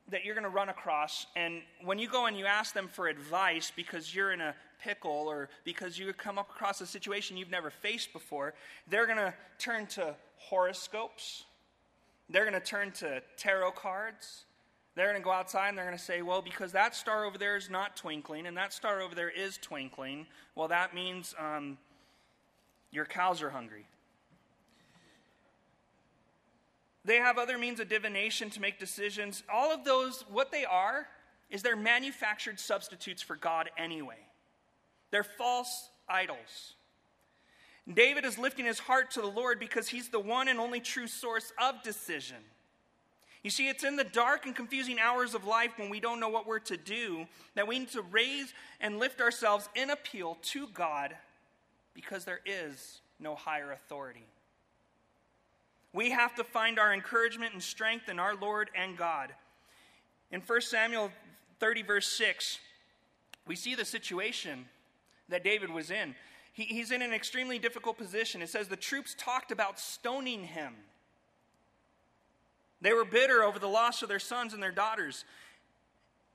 that 0.09 0.25
you're 0.25 0.35
going 0.35 0.43
to 0.43 0.49
run 0.49 0.69
across, 0.69 1.25
and 1.35 1.61
when 1.83 1.99
you 1.99 2.09
go 2.09 2.25
and 2.25 2.37
you 2.37 2.45
ask 2.45 2.73
them 2.73 2.87
for 2.87 3.07
advice 3.07 3.71
because 3.75 4.13
you're 4.13 4.31
in 4.31 4.41
a 4.41 4.55
pickle 4.81 5.11
or 5.11 5.49
because 5.63 5.97
you 5.97 6.11
come 6.13 6.37
up 6.37 6.49
across 6.49 6.81
a 6.81 6.85
situation 6.85 7.35
you've 7.35 7.49
never 7.49 7.69
faced 7.69 8.13
before, 8.13 8.53
they're 8.87 9.05
going 9.05 9.17
to 9.17 9.33
turn 9.57 9.85
to 9.87 10.15
horoscopes, 10.37 11.43
they're 12.29 12.49
going 12.49 12.53
to 12.53 12.65
turn 12.65 12.91
to 12.91 13.21
tarot 13.37 13.71
cards. 13.71 14.45
They're 14.97 15.11
going 15.11 15.21
to 15.21 15.23
go 15.23 15.31
outside 15.31 15.69
and 15.69 15.77
they're 15.77 15.85
going 15.85 15.95
to 15.95 16.03
say, 16.03 16.23
well, 16.23 16.41
because 16.41 16.71
that 16.71 16.95
star 16.95 17.23
over 17.23 17.37
there 17.37 17.55
is 17.55 17.69
not 17.69 17.95
twinkling 17.95 18.47
and 18.47 18.57
that 18.57 18.73
star 18.73 18.99
over 18.99 19.13
there 19.13 19.29
is 19.29 19.59
twinkling, 19.59 20.25
well, 20.55 20.67
that 20.69 20.95
means 20.95 21.35
um, 21.37 21.77
your 22.89 23.05
cows 23.05 23.43
are 23.43 23.51
hungry. 23.51 23.85
They 27.05 27.17
have 27.17 27.37
other 27.37 27.59
means 27.59 27.79
of 27.79 27.89
divination 27.89 28.49
to 28.49 28.59
make 28.59 28.79
decisions. 28.79 29.43
All 29.53 29.71
of 29.71 29.85
those, 29.85 30.25
what 30.31 30.51
they 30.51 30.65
are, 30.65 31.07
is 31.51 31.61
they're 31.61 31.75
manufactured 31.75 32.59
substitutes 32.59 33.21
for 33.21 33.35
God 33.35 33.69
anyway. 33.77 34.25
They're 35.11 35.23
false 35.23 35.91
idols. 36.09 36.73
David 37.93 38.25
is 38.25 38.39
lifting 38.39 38.65
his 38.65 38.79
heart 38.79 39.11
to 39.11 39.21
the 39.21 39.27
Lord 39.27 39.59
because 39.59 39.89
he's 39.89 40.09
the 40.09 40.19
one 40.19 40.47
and 40.47 40.59
only 40.59 40.79
true 40.79 41.07
source 41.07 41.53
of 41.61 41.83
decision. 41.83 42.37
You 43.47 43.51
see, 43.51 43.69
it's 43.69 43.85
in 43.85 43.95
the 43.95 44.03
dark 44.03 44.45
and 44.45 44.53
confusing 44.53 44.99
hours 44.99 45.33
of 45.33 45.47
life 45.47 45.71
when 45.77 45.89
we 45.89 46.01
don't 46.01 46.19
know 46.19 46.27
what 46.27 46.45
we're 46.45 46.59
to 46.59 46.75
do 46.75 47.27
that 47.55 47.65
we 47.65 47.79
need 47.79 47.91
to 47.91 48.01
raise 48.01 48.53
and 48.81 48.99
lift 48.99 49.21
ourselves 49.21 49.69
in 49.73 49.89
appeal 49.89 50.37
to 50.41 50.67
God 50.73 51.15
because 51.93 52.25
there 52.25 52.41
is 52.45 52.99
no 53.21 53.35
higher 53.35 53.71
authority. 53.71 54.25
We 55.93 56.09
have 56.09 56.35
to 56.35 56.43
find 56.43 56.77
our 56.77 56.93
encouragement 56.93 57.53
and 57.53 57.63
strength 57.63 58.09
in 58.09 58.19
our 58.19 58.35
Lord 58.35 58.69
and 58.75 58.97
God. 58.97 59.31
In 60.29 60.41
1 60.41 60.61
Samuel 60.63 61.09
30, 61.61 61.83
verse 61.83 62.07
6, 62.07 62.59
we 63.47 63.55
see 63.55 63.75
the 63.75 63.85
situation 63.85 64.65
that 65.29 65.45
David 65.45 65.69
was 65.69 65.89
in. 65.89 66.15
He, 66.51 66.63
he's 66.63 66.91
in 66.91 67.01
an 67.01 67.13
extremely 67.13 67.59
difficult 67.59 67.97
position. 67.97 68.41
It 68.41 68.49
says 68.49 68.67
the 68.67 68.75
troops 68.75 69.15
talked 69.17 69.53
about 69.53 69.79
stoning 69.79 70.43
him. 70.43 70.73
They 72.81 72.93
were 72.93 73.05
bitter 73.05 73.43
over 73.43 73.59
the 73.59 73.67
loss 73.67 74.01
of 74.01 74.09
their 74.09 74.19
sons 74.19 74.53
and 74.53 74.61
their 74.61 74.71
daughters. 74.71 75.25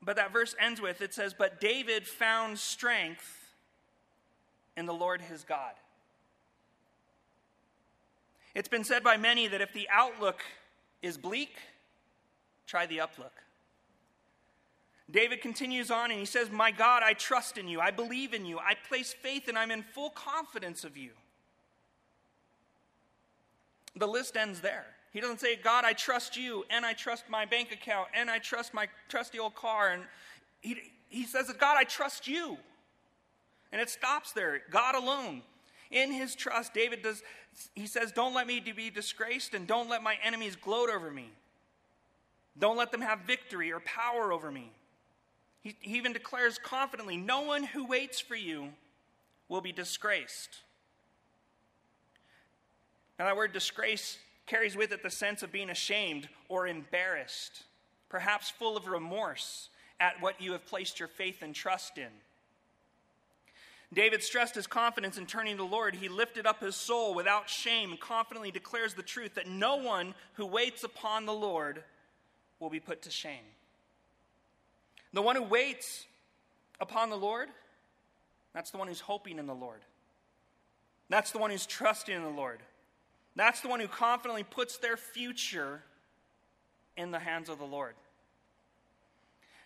But 0.02 0.16
that 0.16 0.32
verse 0.32 0.54
ends 0.58 0.80
with 0.80 1.00
it 1.00 1.14
says, 1.14 1.34
But 1.34 1.60
David 1.60 2.06
found 2.06 2.58
strength 2.58 3.54
in 4.76 4.86
the 4.86 4.94
Lord 4.94 5.20
his 5.20 5.44
God. 5.44 5.72
It's 8.54 8.68
been 8.68 8.84
said 8.84 9.02
by 9.02 9.16
many 9.16 9.46
that 9.48 9.60
if 9.60 9.72
the 9.72 9.88
outlook 9.90 10.42
is 11.00 11.16
bleak, 11.16 11.56
try 12.66 12.86
the 12.86 12.98
uplook. 12.98 13.32
David 15.10 15.40
continues 15.40 15.90
on 15.90 16.10
and 16.10 16.18
he 16.18 16.26
says, 16.26 16.50
My 16.50 16.70
God, 16.70 17.02
I 17.04 17.12
trust 17.12 17.58
in 17.58 17.68
you. 17.68 17.80
I 17.80 17.90
believe 17.90 18.34
in 18.34 18.44
you. 18.44 18.58
I 18.58 18.74
place 18.88 19.12
faith 19.12 19.48
and 19.48 19.58
I'm 19.58 19.70
in 19.70 19.82
full 19.82 20.10
confidence 20.10 20.84
of 20.84 20.96
you. 20.96 21.10
The 23.94 24.06
list 24.08 24.36
ends 24.36 24.60
there. 24.60 24.86
He 25.12 25.20
doesn't 25.20 25.40
say, 25.40 25.56
God, 25.56 25.84
I 25.84 25.92
trust 25.92 26.36
you, 26.36 26.64
and 26.70 26.86
I 26.86 26.94
trust 26.94 27.28
my 27.28 27.44
bank 27.44 27.70
account, 27.70 28.08
and 28.14 28.30
I 28.30 28.38
trust 28.38 28.72
my 28.72 28.88
trusty 29.08 29.38
old 29.38 29.54
car. 29.54 29.90
And 29.90 30.04
he, 30.62 30.78
he 31.08 31.24
says, 31.24 31.52
God, 31.58 31.76
I 31.78 31.84
trust 31.84 32.26
you. 32.26 32.56
And 33.72 33.80
it 33.80 33.90
stops 33.90 34.32
there. 34.32 34.62
God 34.70 34.94
alone. 34.94 35.42
In 35.90 36.10
his 36.10 36.34
trust, 36.34 36.72
David 36.72 37.02
does, 37.02 37.22
he 37.74 37.86
says, 37.86 38.10
Don't 38.12 38.34
let 38.34 38.46
me 38.46 38.60
be 38.60 38.88
disgraced, 38.88 39.52
and 39.52 39.66
don't 39.66 39.90
let 39.90 40.02
my 40.02 40.16
enemies 40.24 40.56
gloat 40.56 40.88
over 40.88 41.10
me. 41.10 41.28
Don't 42.58 42.78
let 42.78 42.90
them 42.90 43.02
have 43.02 43.20
victory 43.20 43.70
or 43.70 43.80
power 43.80 44.32
over 44.32 44.50
me. 44.50 44.70
He, 45.60 45.76
he 45.80 45.96
even 45.98 46.14
declares 46.14 46.58
confidently, 46.58 47.18
No 47.18 47.42
one 47.42 47.64
who 47.64 47.86
waits 47.86 48.18
for 48.18 48.34
you 48.34 48.70
will 49.50 49.60
be 49.60 49.72
disgraced. 49.72 50.60
Now, 53.18 53.26
that 53.26 53.36
word 53.36 53.52
disgrace 53.52 54.16
carries 54.46 54.76
with 54.76 54.92
it 54.92 55.02
the 55.02 55.10
sense 55.10 55.42
of 55.42 55.52
being 55.52 55.70
ashamed 55.70 56.28
or 56.48 56.66
embarrassed, 56.66 57.64
perhaps 58.08 58.50
full 58.50 58.76
of 58.76 58.86
remorse 58.86 59.68
at 60.00 60.20
what 60.20 60.40
you 60.40 60.52
have 60.52 60.66
placed 60.66 60.98
your 60.98 61.08
faith 61.08 61.42
and 61.42 61.54
trust 61.54 61.98
in. 61.98 62.08
David 63.92 64.22
stressed 64.22 64.54
his 64.54 64.66
confidence 64.66 65.18
in 65.18 65.26
turning 65.26 65.56
to 65.56 65.62
the 65.62 65.68
Lord. 65.68 65.94
He 65.94 66.08
lifted 66.08 66.46
up 66.46 66.60
his 66.60 66.74
soul 66.74 67.14
without 67.14 67.50
shame 67.50 67.90
and 67.90 68.00
confidently 68.00 68.50
declares 68.50 68.94
the 68.94 69.02
truth 69.02 69.34
that 69.34 69.46
no 69.46 69.76
one 69.76 70.14
who 70.34 70.46
waits 70.46 70.82
upon 70.82 71.26
the 71.26 71.34
Lord 71.34 71.82
will 72.58 72.70
be 72.70 72.80
put 72.80 73.02
to 73.02 73.10
shame. 73.10 73.44
The 75.12 75.20
one 75.20 75.36
who 75.36 75.42
waits 75.42 76.06
upon 76.80 77.10
the 77.10 77.16
Lord, 77.16 77.50
that's 78.54 78.70
the 78.70 78.78
one 78.78 78.88
who's 78.88 79.00
hoping 79.00 79.38
in 79.38 79.46
the 79.46 79.54
Lord. 79.54 79.80
That's 81.10 81.30
the 81.30 81.38
one 81.38 81.50
who's 81.50 81.66
trusting 81.66 82.14
in 82.14 82.22
the 82.22 82.30
Lord. 82.30 82.60
That's 83.34 83.60
the 83.60 83.68
one 83.68 83.80
who 83.80 83.88
confidently 83.88 84.44
puts 84.44 84.78
their 84.78 84.96
future 84.96 85.82
in 86.96 87.10
the 87.10 87.18
hands 87.18 87.48
of 87.48 87.58
the 87.58 87.64
Lord. 87.64 87.94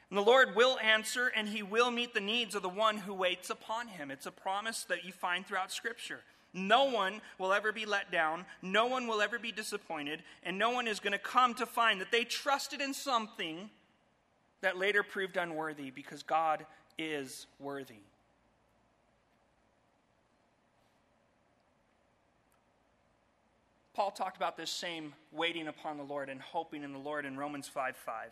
And 0.08 0.16
the 0.16 0.23
Lord 0.23 0.54
will 0.54 0.78
answer 0.78 1.32
and 1.35 1.49
he 1.49 1.62
will 1.62 1.90
meet 1.90 2.14
the 2.14 2.20
needs 2.20 2.54
of 2.54 2.62
the 2.62 2.68
one 2.68 2.99
who 2.99 3.12
waits 3.12 3.50
upon 3.50 3.88
him. 3.88 4.11
It's 4.11 4.26
a 4.26 4.30
promise 4.30 4.85
that 4.85 5.04
you 5.04 5.12
find 5.12 5.44
throughout 5.44 5.73
Scripture. 5.73 6.20
No 6.54 6.85
one 6.85 7.20
will 7.38 7.52
ever 7.52 7.73
be 7.73 7.85
let 7.85 8.11
down, 8.11 8.46
no 8.62 8.87
one 8.87 9.06
will 9.06 9.20
ever 9.20 9.38
be 9.38 9.52
disappointed, 9.52 10.23
and 10.42 10.56
no 10.56 10.70
one 10.70 10.88
is 10.88 11.00
going 11.00 11.12
to 11.12 11.18
come 11.18 11.52
to 11.54 11.66
find 11.66 12.00
that 12.00 12.11
they 12.11 12.25
trusted 12.25 12.80
in 12.80 12.94
something 12.94 13.68
that 14.62 14.78
later 14.78 15.02
proved 15.02 15.37
unworthy 15.37 15.90
because 15.90 16.23
God 16.23 16.64
is 16.96 17.46
worthy. 17.58 18.00
Paul 23.96 24.10
talked 24.10 24.36
about 24.36 24.58
this 24.58 24.70
same 24.70 25.14
waiting 25.32 25.68
upon 25.68 25.96
the 25.96 26.02
Lord 26.02 26.28
and 26.28 26.38
hoping 26.38 26.82
in 26.82 26.92
the 26.92 26.98
Lord 26.98 27.24
in 27.24 27.34
Romans 27.34 27.66
5 27.66 27.96
5. 27.96 28.30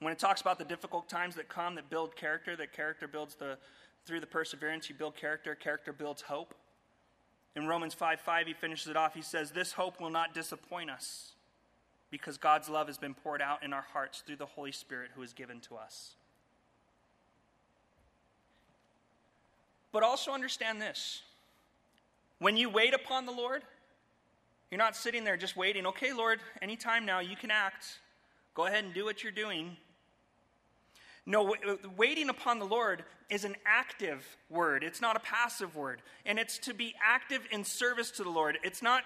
When 0.00 0.12
it 0.12 0.18
talks 0.18 0.42
about 0.42 0.58
the 0.58 0.64
difficult 0.66 1.08
times 1.08 1.34
that 1.36 1.48
come 1.48 1.74
that 1.76 1.88
build 1.88 2.14
character, 2.14 2.54
that 2.54 2.74
character 2.74 3.08
builds 3.08 3.34
the, 3.36 3.56
through 4.04 4.20
the 4.20 4.26
perseverance, 4.26 4.90
you 4.90 4.94
build 4.94 5.16
character, 5.16 5.54
character 5.54 5.94
builds 5.94 6.20
hope. 6.20 6.54
In 7.56 7.66
Romans 7.66 7.94
5 7.94 8.20
5, 8.20 8.46
he 8.46 8.52
finishes 8.52 8.88
it 8.88 8.96
off. 8.96 9.14
He 9.14 9.22
says, 9.22 9.52
This 9.52 9.72
hope 9.72 10.02
will 10.02 10.10
not 10.10 10.34
disappoint 10.34 10.90
us 10.90 11.32
because 12.10 12.36
God's 12.36 12.68
love 12.68 12.88
has 12.88 12.98
been 12.98 13.14
poured 13.14 13.40
out 13.40 13.62
in 13.62 13.72
our 13.72 13.86
hearts 13.94 14.22
through 14.26 14.36
the 14.36 14.44
Holy 14.44 14.72
Spirit 14.72 15.12
who 15.14 15.22
is 15.22 15.32
given 15.32 15.60
to 15.60 15.76
us. 15.76 16.14
But 19.92 20.02
also 20.02 20.32
understand 20.32 20.78
this 20.78 21.22
when 22.38 22.58
you 22.58 22.68
wait 22.68 22.92
upon 22.92 23.24
the 23.24 23.32
Lord, 23.32 23.62
you're 24.70 24.78
not 24.78 24.96
sitting 24.96 25.24
there 25.24 25.36
just 25.36 25.56
waiting, 25.56 25.86
okay, 25.86 26.12
Lord, 26.12 26.40
anytime 26.60 27.06
now 27.06 27.20
you 27.20 27.36
can 27.36 27.50
act. 27.50 27.86
Go 28.54 28.66
ahead 28.66 28.84
and 28.84 28.92
do 28.92 29.04
what 29.04 29.22
you're 29.22 29.32
doing. 29.32 29.76
No, 31.24 31.54
waiting 31.96 32.28
upon 32.28 32.58
the 32.58 32.64
Lord 32.64 33.04
is 33.28 33.44
an 33.44 33.56
active 33.66 34.26
word. 34.48 34.82
It's 34.82 35.00
not 35.00 35.16
a 35.16 35.20
passive 35.20 35.76
word. 35.76 36.02
And 36.24 36.38
it's 36.38 36.58
to 36.60 36.74
be 36.74 36.94
active 37.02 37.42
in 37.50 37.64
service 37.64 38.10
to 38.12 38.24
the 38.24 38.30
Lord. 38.30 38.58
It's 38.62 38.82
not 38.82 39.04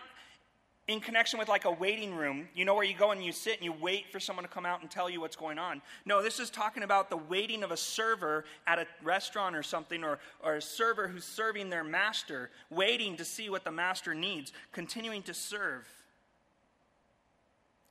in 0.88 1.00
connection 1.00 1.38
with 1.38 1.48
like 1.48 1.64
a 1.64 1.70
waiting 1.70 2.14
room, 2.14 2.48
you 2.54 2.64
know, 2.64 2.74
where 2.74 2.84
you 2.84 2.94
go 2.94 3.12
and 3.12 3.24
you 3.24 3.30
sit 3.30 3.56
and 3.56 3.64
you 3.64 3.72
wait 3.72 4.10
for 4.10 4.18
someone 4.18 4.44
to 4.44 4.50
come 4.50 4.66
out 4.66 4.80
and 4.80 4.90
tell 4.90 5.08
you 5.08 5.20
what's 5.20 5.36
going 5.36 5.58
on. 5.58 5.80
No, 6.04 6.22
this 6.22 6.40
is 6.40 6.50
talking 6.50 6.82
about 6.82 7.08
the 7.08 7.16
waiting 7.16 7.62
of 7.62 7.70
a 7.70 7.76
server 7.76 8.44
at 8.66 8.80
a 8.80 8.86
restaurant 9.02 9.54
or 9.54 9.62
something, 9.62 10.02
or, 10.02 10.18
or 10.42 10.56
a 10.56 10.62
server 10.62 11.06
who's 11.06 11.24
serving 11.24 11.70
their 11.70 11.84
master, 11.84 12.50
waiting 12.68 13.16
to 13.16 13.24
see 13.24 13.48
what 13.48 13.64
the 13.64 13.70
master 13.70 14.12
needs, 14.12 14.52
continuing 14.72 15.22
to 15.22 15.34
serve. 15.34 15.86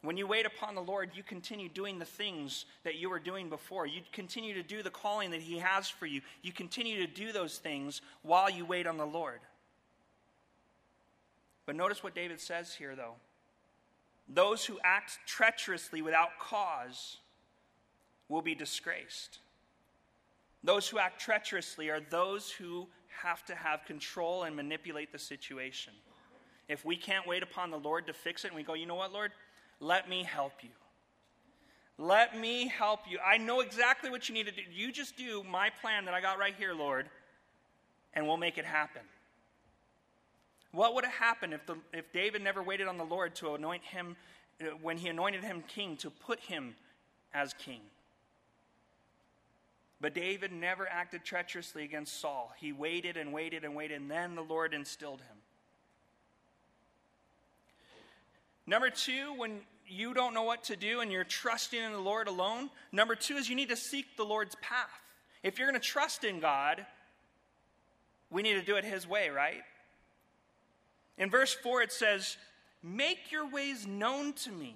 When 0.03 0.17
you 0.17 0.27
wait 0.27 0.45
upon 0.45 0.75
the 0.75 0.81
Lord, 0.81 1.12
you 1.13 1.21
continue 1.21 1.69
doing 1.69 2.00
the 2.00 2.05
things 2.05 2.65
that 2.83 2.95
you 2.95 3.10
were 3.10 3.19
doing 3.19 3.50
before. 3.50 3.86
You 3.86 4.01
continue 4.12 4.55
to 4.55 4.63
do 4.63 4.81
the 4.83 4.89
calling 4.89 5.31
that 5.31 5.41
He 5.41 5.60
has 5.60 5.88
for 5.88 6.07
you. 6.07 6.21
You 6.41 6.51
continue 6.51 7.05
to 7.05 7.13
do 7.13 7.31
those 7.31 7.60
things 7.60 8.01
while 8.24 8.50
you 8.50 8.65
wait 8.65 8.88
on 8.88 8.98
the 8.98 9.05
Lord. 9.05 9.39
But 11.72 11.78
notice 11.78 12.04
what 12.04 12.13
David 12.13 12.42
says 12.42 12.74
here, 12.75 12.98
though. 12.98 13.13
Those 14.28 14.66
who 14.66 14.78
act 14.84 15.20
treacherously 15.25 16.01
without 16.01 16.38
cause 16.38 17.20
will 18.28 18.42
be 18.42 18.54
disgraced. 18.54 19.40
Those 20.66 20.90
who 20.90 21.00
act 21.00 21.22
treacherously 21.22 21.90
are 21.90 22.01
those 22.01 22.51
who 22.51 22.90
have 23.24 23.46
to 23.46 23.56
have 23.56 23.86
control 23.86 24.44
and 24.44 24.54
manipulate 24.54 25.13
the 25.13 25.18
situation. 25.18 25.94
If 26.68 26.84
we 26.84 26.98
can't 26.98 27.25
wait 27.25 27.42
upon 27.42 27.72
the 27.72 27.80
Lord 27.80 28.06
to 28.08 28.12
fix 28.12 28.44
it 28.44 28.48
and 28.50 28.58
we 28.58 28.63
go, 28.63 28.74
you 28.74 28.86
know 28.86 28.96
what, 28.96 29.13
Lord? 29.13 29.32
Let 29.80 30.10
me 30.10 30.24
help 30.24 30.56
you. 30.63 30.72
Let 31.98 32.38
me 32.38 32.68
help 32.68 33.00
you. 33.10 33.18
I 33.25 33.38
know 33.38 33.62
exactly 33.62 34.10
what 34.10 34.28
you 34.28 34.36
need 34.36 34.48
to 34.48 34.51
do. 34.51 34.63
You 34.70 34.92
just 34.92 35.16
do 35.16 35.42
my 35.50 35.70
plan 35.80 36.04
that 36.04 36.13
I 36.13 36.20
got 36.20 36.38
right 36.38 36.54
here, 36.54 36.74
Lord, 36.74 37.08
and 38.13 38.28
we'll 38.28 38.36
make 38.36 38.58
it 38.58 38.66
happen. 38.66 39.04
What 40.72 40.96
would 40.96 41.04
have 41.04 41.13
happened 41.13 41.54
if, 41.54 41.66
the, 41.66 41.75
if 41.94 42.12
David 42.13 42.44
never 42.44 42.63
waited 42.63 42.88
on 42.88 42.98
the 42.98 43.04
Lord 43.04 43.36
to 43.36 43.56
anoint 43.56 43.84
him, 43.84 44.16
uh, 44.62 44.66
when 44.82 44.98
he 44.98 45.10
anointed 45.10 45.44
him 45.44 45.63
king, 45.68 45.98
to 45.98 46.10
put 46.10 46.40
him 46.40 46.75
as 47.34 47.54
king? 47.54 47.82
But 50.00 50.16
David 50.16 50.51
never 50.51 50.88
acted 50.90 51.24
treacherously 51.24 51.84
against 51.84 52.20
Saul. 52.20 52.51
He 52.58 52.72
waited 52.72 53.18
and 53.18 53.32
waited 53.32 53.63
and 53.63 53.75
waited, 53.75 54.01
and 54.01 54.10
then 54.10 54.36
the 54.36 54.42
Lord 54.42 54.74
instilled 54.74 55.22
him. 55.22 55.38
Number 58.66 58.90
two, 58.90 59.34
when 59.38 59.60
you 59.88 60.13
don't 60.13 60.34
know 60.34 60.44
what 60.44 60.63
to 60.66 60.75
do 60.75 61.01
and 61.01 61.12
you're 61.12 61.24
trusting 61.24 61.80
in 61.80 61.92
the 61.92 62.00
Lord 62.00 62.28
alone, 62.28 62.70
number 62.92 63.16
two 63.16 63.36
is 63.36 63.50
you 63.50 63.56
need 63.56 63.70
to 63.70 63.75
seek 63.75 64.16
the 64.16 64.24
Lord's 64.24 64.56
path. 64.62 64.90
If 65.44 65.60
you're 65.60 65.68
going 65.68 65.80
to 65.80 65.86
trust 65.86 66.24
in 66.24 66.40
God, 66.40 66.86
we 68.30 68.42
need 68.42 68.54
to 68.54 68.62
do 68.62 68.78
it 68.78 68.86
His 68.86 69.08
way, 69.08 69.30
right? 69.30 69.62
In 71.18 71.30
verse 71.30 71.53
4, 71.53 71.84
it 71.84 71.91
says, 71.91 72.38
Make 72.84 73.32
your 73.32 73.48
ways 73.48 73.86
known 73.86 74.34
to 74.34 74.51
me, 74.51 74.75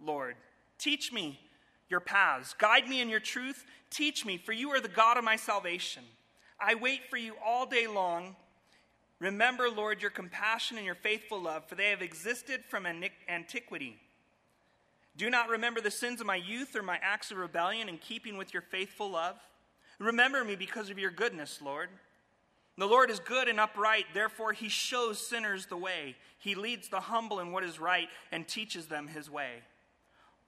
Lord. 0.00 0.36
Teach 0.78 1.12
me 1.12 1.40
your 1.88 2.00
paths. 2.00 2.54
Guide 2.56 2.88
me 2.88 3.00
in 3.00 3.08
your 3.08 3.20
truth. 3.20 3.64
Teach 3.90 4.24
me, 4.24 4.38
for 4.38 4.52
you 4.52 4.70
are 4.70 4.80
the 4.80 4.88
God 4.88 5.16
of 5.16 5.24
my 5.24 5.36
salvation. 5.36 6.04
I 6.60 6.74
wait 6.74 7.02
for 7.10 7.16
you 7.16 7.34
all 7.44 7.66
day 7.66 7.86
long. 7.86 8.36
Remember, 9.20 9.68
Lord, 9.68 10.00
your 10.00 10.10
compassion 10.10 10.76
and 10.76 10.86
your 10.86 10.94
faithful 10.94 11.40
love, 11.40 11.64
for 11.68 11.74
they 11.74 11.90
have 11.90 12.02
existed 12.02 12.64
from 12.68 12.86
antiquity. 13.28 13.96
Do 15.16 15.28
not 15.28 15.48
remember 15.48 15.80
the 15.80 15.90
sins 15.90 16.20
of 16.20 16.26
my 16.26 16.36
youth 16.36 16.76
or 16.76 16.82
my 16.82 16.98
acts 17.02 17.32
of 17.32 17.38
rebellion 17.38 17.88
in 17.88 17.98
keeping 17.98 18.36
with 18.36 18.54
your 18.54 18.62
faithful 18.62 19.10
love. 19.10 19.36
Remember 19.98 20.44
me 20.44 20.54
because 20.54 20.90
of 20.90 20.98
your 20.98 21.10
goodness, 21.10 21.60
Lord. 21.60 21.88
The 22.78 22.86
Lord 22.86 23.10
is 23.10 23.18
good 23.18 23.48
and 23.48 23.58
upright, 23.58 24.06
therefore, 24.14 24.52
he 24.52 24.68
shows 24.68 25.18
sinners 25.18 25.66
the 25.66 25.76
way. 25.76 26.14
He 26.38 26.54
leads 26.54 26.88
the 26.88 27.00
humble 27.00 27.40
in 27.40 27.50
what 27.50 27.64
is 27.64 27.80
right 27.80 28.08
and 28.30 28.46
teaches 28.46 28.86
them 28.86 29.08
his 29.08 29.28
way. 29.28 29.64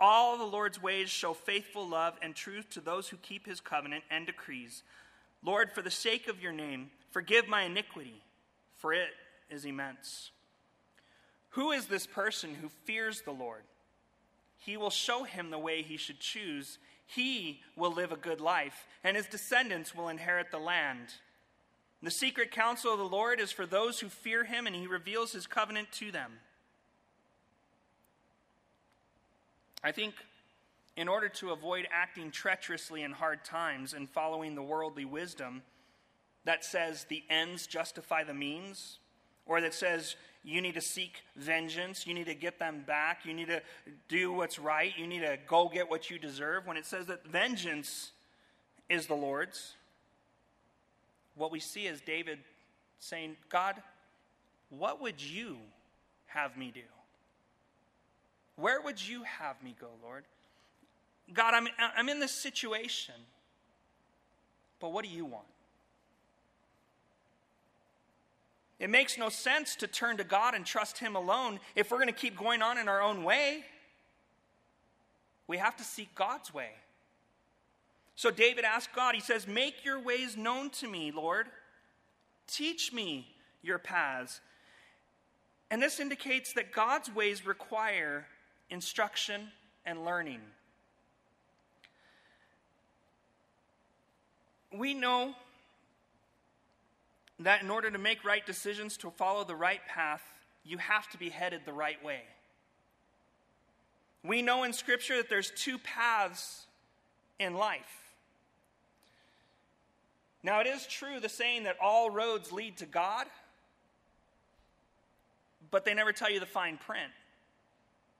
All 0.00 0.38
the 0.38 0.44
Lord's 0.44 0.80
ways 0.80 1.10
show 1.10 1.34
faithful 1.34 1.86
love 1.86 2.14
and 2.22 2.34
truth 2.34 2.70
to 2.70 2.80
those 2.80 3.08
who 3.08 3.16
keep 3.16 3.46
his 3.46 3.60
covenant 3.60 4.04
and 4.12 4.26
decrees. 4.26 4.84
Lord, 5.44 5.72
for 5.72 5.82
the 5.82 5.90
sake 5.90 6.28
of 6.28 6.40
your 6.40 6.52
name, 6.52 6.92
forgive 7.10 7.48
my 7.48 7.62
iniquity, 7.62 8.22
for 8.76 8.92
it 8.92 9.10
is 9.50 9.64
immense. 9.64 10.30
Who 11.50 11.72
is 11.72 11.86
this 11.86 12.06
person 12.06 12.54
who 12.54 12.68
fears 12.68 13.22
the 13.22 13.32
Lord? 13.32 13.64
He 14.56 14.76
will 14.76 14.90
show 14.90 15.24
him 15.24 15.50
the 15.50 15.58
way 15.58 15.82
he 15.82 15.96
should 15.96 16.20
choose. 16.20 16.78
He 17.06 17.60
will 17.74 17.92
live 17.92 18.12
a 18.12 18.16
good 18.16 18.40
life, 18.40 18.86
and 19.02 19.16
his 19.16 19.26
descendants 19.26 19.96
will 19.96 20.08
inherit 20.08 20.52
the 20.52 20.58
land. 20.58 21.08
The 22.02 22.10
secret 22.10 22.50
counsel 22.50 22.92
of 22.92 22.98
the 22.98 23.04
Lord 23.04 23.40
is 23.40 23.52
for 23.52 23.66
those 23.66 24.00
who 24.00 24.08
fear 24.08 24.44
him, 24.44 24.66
and 24.66 24.74
he 24.74 24.86
reveals 24.86 25.32
his 25.32 25.46
covenant 25.46 25.92
to 25.92 26.10
them. 26.10 26.32
I 29.84 29.92
think 29.92 30.14
in 30.96 31.08
order 31.08 31.28
to 31.28 31.50
avoid 31.50 31.88
acting 31.92 32.30
treacherously 32.30 33.02
in 33.02 33.12
hard 33.12 33.44
times 33.44 33.94
and 33.94 34.08
following 34.08 34.54
the 34.54 34.62
worldly 34.62 35.04
wisdom 35.04 35.62
that 36.44 36.64
says 36.64 37.04
the 37.04 37.22
ends 37.30 37.66
justify 37.66 38.24
the 38.24 38.34
means, 38.34 38.98
or 39.46 39.60
that 39.60 39.74
says 39.74 40.16
you 40.42 40.60
need 40.60 40.74
to 40.74 40.80
seek 40.80 41.22
vengeance, 41.36 42.06
you 42.06 42.14
need 42.14 42.26
to 42.26 42.34
get 42.34 42.58
them 42.58 42.82
back, 42.86 43.26
you 43.26 43.34
need 43.34 43.48
to 43.48 43.60
do 44.08 44.32
what's 44.32 44.58
right, 44.58 44.92
you 44.96 45.06
need 45.06 45.20
to 45.20 45.38
go 45.46 45.68
get 45.68 45.90
what 45.90 46.10
you 46.10 46.18
deserve, 46.18 46.66
when 46.66 46.76
it 46.76 46.86
says 46.86 47.06
that 47.06 47.26
vengeance 47.26 48.12
is 48.88 49.06
the 49.06 49.14
Lord's, 49.14 49.74
what 51.40 51.50
we 51.50 51.59
see 51.59 51.87
is 51.87 52.03
David 52.03 52.38
saying, 52.98 53.35
God, 53.48 53.76
what 54.68 55.00
would 55.00 55.22
you 55.22 55.57
have 56.26 56.55
me 56.57 56.70
do? 56.72 56.83
Where 58.57 58.81
would 58.83 59.03
you 59.03 59.22
have 59.22 59.61
me 59.62 59.74
go, 59.81 59.88
Lord? 60.03 60.24
God, 61.33 61.55
I'm, 61.55 61.66
I'm 61.79 62.11
in 62.11 62.20
this 62.20 62.33
situation, 62.33 63.14
but 64.81 64.92
what 64.92 65.03
do 65.03 65.11
you 65.11 65.24
want? 65.24 65.46
It 68.79 68.90
makes 68.90 69.16
no 69.16 69.31
sense 69.31 69.76
to 69.76 69.87
turn 69.87 70.18
to 70.18 70.24
God 70.24 70.55
and 70.55 70.66
trust 70.66 70.98
Him 70.98 71.16
alone 71.16 71.59
if 71.74 71.90
we're 71.90 71.98
going 71.98 72.09
to 72.09 72.12
keep 72.12 72.37
going 72.37 72.61
on 72.61 72.76
in 72.76 72.87
our 72.87 73.00
own 73.00 73.24
way. 73.24 73.64
We 75.46 75.57
have 75.57 75.76
to 75.79 75.85
seek 75.85 76.14
God's 76.14 76.53
way. 76.53 76.72
So 78.20 78.30
David 78.30 78.66
asked 78.66 78.94
God, 78.94 79.14
he 79.14 79.20
says, 79.22 79.48
Make 79.48 79.83
your 79.83 79.98
ways 79.98 80.37
known 80.37 80.68
to 80.72 80.87
me, 80.87 81.11
Lord. 81.11 81.46
Teach 82.46 82.92
me 82.92 83.26
your 83.62 83.78
paths. 83.78 84.42
And 85.70 85.83
this 85.83 85.98
indicates 85.98 86.52
that 86.52 86.70
God's 86.70 87.11
ways 87.11 87.46
require 87.46 88.26
instruction 88.68 89.48
and 89.87 90.04
learning. 90.04 90.42
We 94.70 94.92
know 94.92 95.35
that 97.38 97.62
in 97.62 97.70
order 97.70 97.90
to 97.90 97.98
make 97.98 98.22
right 98.22 98.44
decisions, 98.44 98.98
to 98.98 99.11
follow 99.12 99.44
the 99.44 99.56
right 99.56 99.80
path, 99.88 100.20
you 100.62 100.76
have 100.76 101.09
to 101.12 101.16
be 101.16 101.30
headed 101.30 101.62
the 101.64 101.72
right 101.72 102.04
way. 102.04 102.20
We 104.22 104.42
know 104.42 104.64
in 104.64 104.74
Scripture 104.74 105.16
that 105.16 105.30
there's 105.30 105.50
two 105.56 105.78
paths 105.78 106.66
in 107.38 107.54
life. 107.54 108.09
Now, 110.42 110.61
it 110.61 110.66
is 110.66 110.87
true 110.87 111.20
the 111.20 111.29
saying 111.29 111.64
that 111.64 111.76
all 111.83 112.11
roads 112.11 112.50
lead 112.50 112.79
to 112.79 112.87
God, 112.87 113.26
but 115.70 115.85
they 115.85 115.94
never 115.94 116.12
tell 116.12 116.31
you 116.31 116.40
the 116.40 116.46
fine 116.46 116.79
print. 116.79 117.12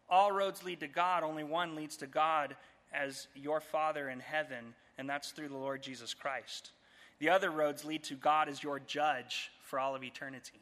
All 0.09 0.31
roads 0.31 0.63
lead 0.63 0.81
to 0.81 0.89
God, 0.89 1.23
only 1.23 1.45
one 1.45 1.77
leads 1.77 1.97
to 1.99 2.07
God 2.07 2.57
as 2.93 3.29
your 3.35 3.61
Father 3.61 4.09
in 4.09 4.21
heaven, 4.21 4.75
and 4.99 5.09
that's 5.09 5.31
through 5.31 5.49
the 5.49 5.57
Lord 5.57 5.83
Jesus 5.83 6.13
Christ. 6.13 6.73
The 7.21 7.31
other 7.31 7.51
roads 7.51 7.85
lead 7.85 8.03
to 8.05 8.15
God 8.15 8.49
as 8.49 8.63
your 8.63 8.81
judge 8.81 9.51
for 9.63 9.79
all 9.79 9.95
of 9.95 10.03
eternity. 10.03 10.61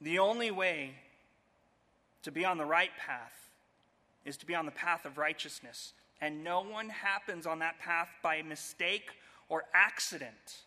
The 0.00 0.18
only 0.18 0.50
way 0.50 0.94
to 2.22 2.30
be 2.30 2.44
on 2.44 2.58
the 2.58 2.64
right 2.64 2.90
path 2.98 3.50
is 4.24 4.36
to 4.38 4.46
be 4.46 4.54
on 4.54 4.66
the 4.66 4.72
path 4.72 5.04
of 5.04 5.18
righteousness 5.18 5.92
and 6.20 6.42
no 6.42 6.62
one 6.62 6.88
happens 6.88 7.46
on 7.46 7.58
that 7.60 7.78
path 7.78 8.08
by 8.22 8.42
mistake 8.42 9.10
or 9.48 9.64
accident. 9.74 10.62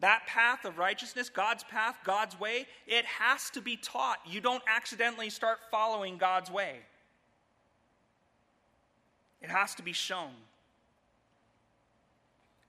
That 0.00 0.26
path 0.26 0.64
of 0.64 0.78
righteousness, 0.78 1.28
God's 1.28 1.64
path, 1.64 1.96
God's 2.04 2.38
way, 2.38 2.66
it 2.86 3.04
has 3.04 3.50
to 3.50 3.60
be 3.60 3.76
taught. 3.76 4.18
You 4.26 4.40
don't 4.40 4.62
accidentally 4.66 5.30
start 5.30 5.58
following 5.70 6.18
God's 6.18 6.50
way. 6.50 6.76
It 9.40 9.48
has 9.48 9.74
to 9.76 9.82
be 9.82 9.92
shown. 9.92 10.30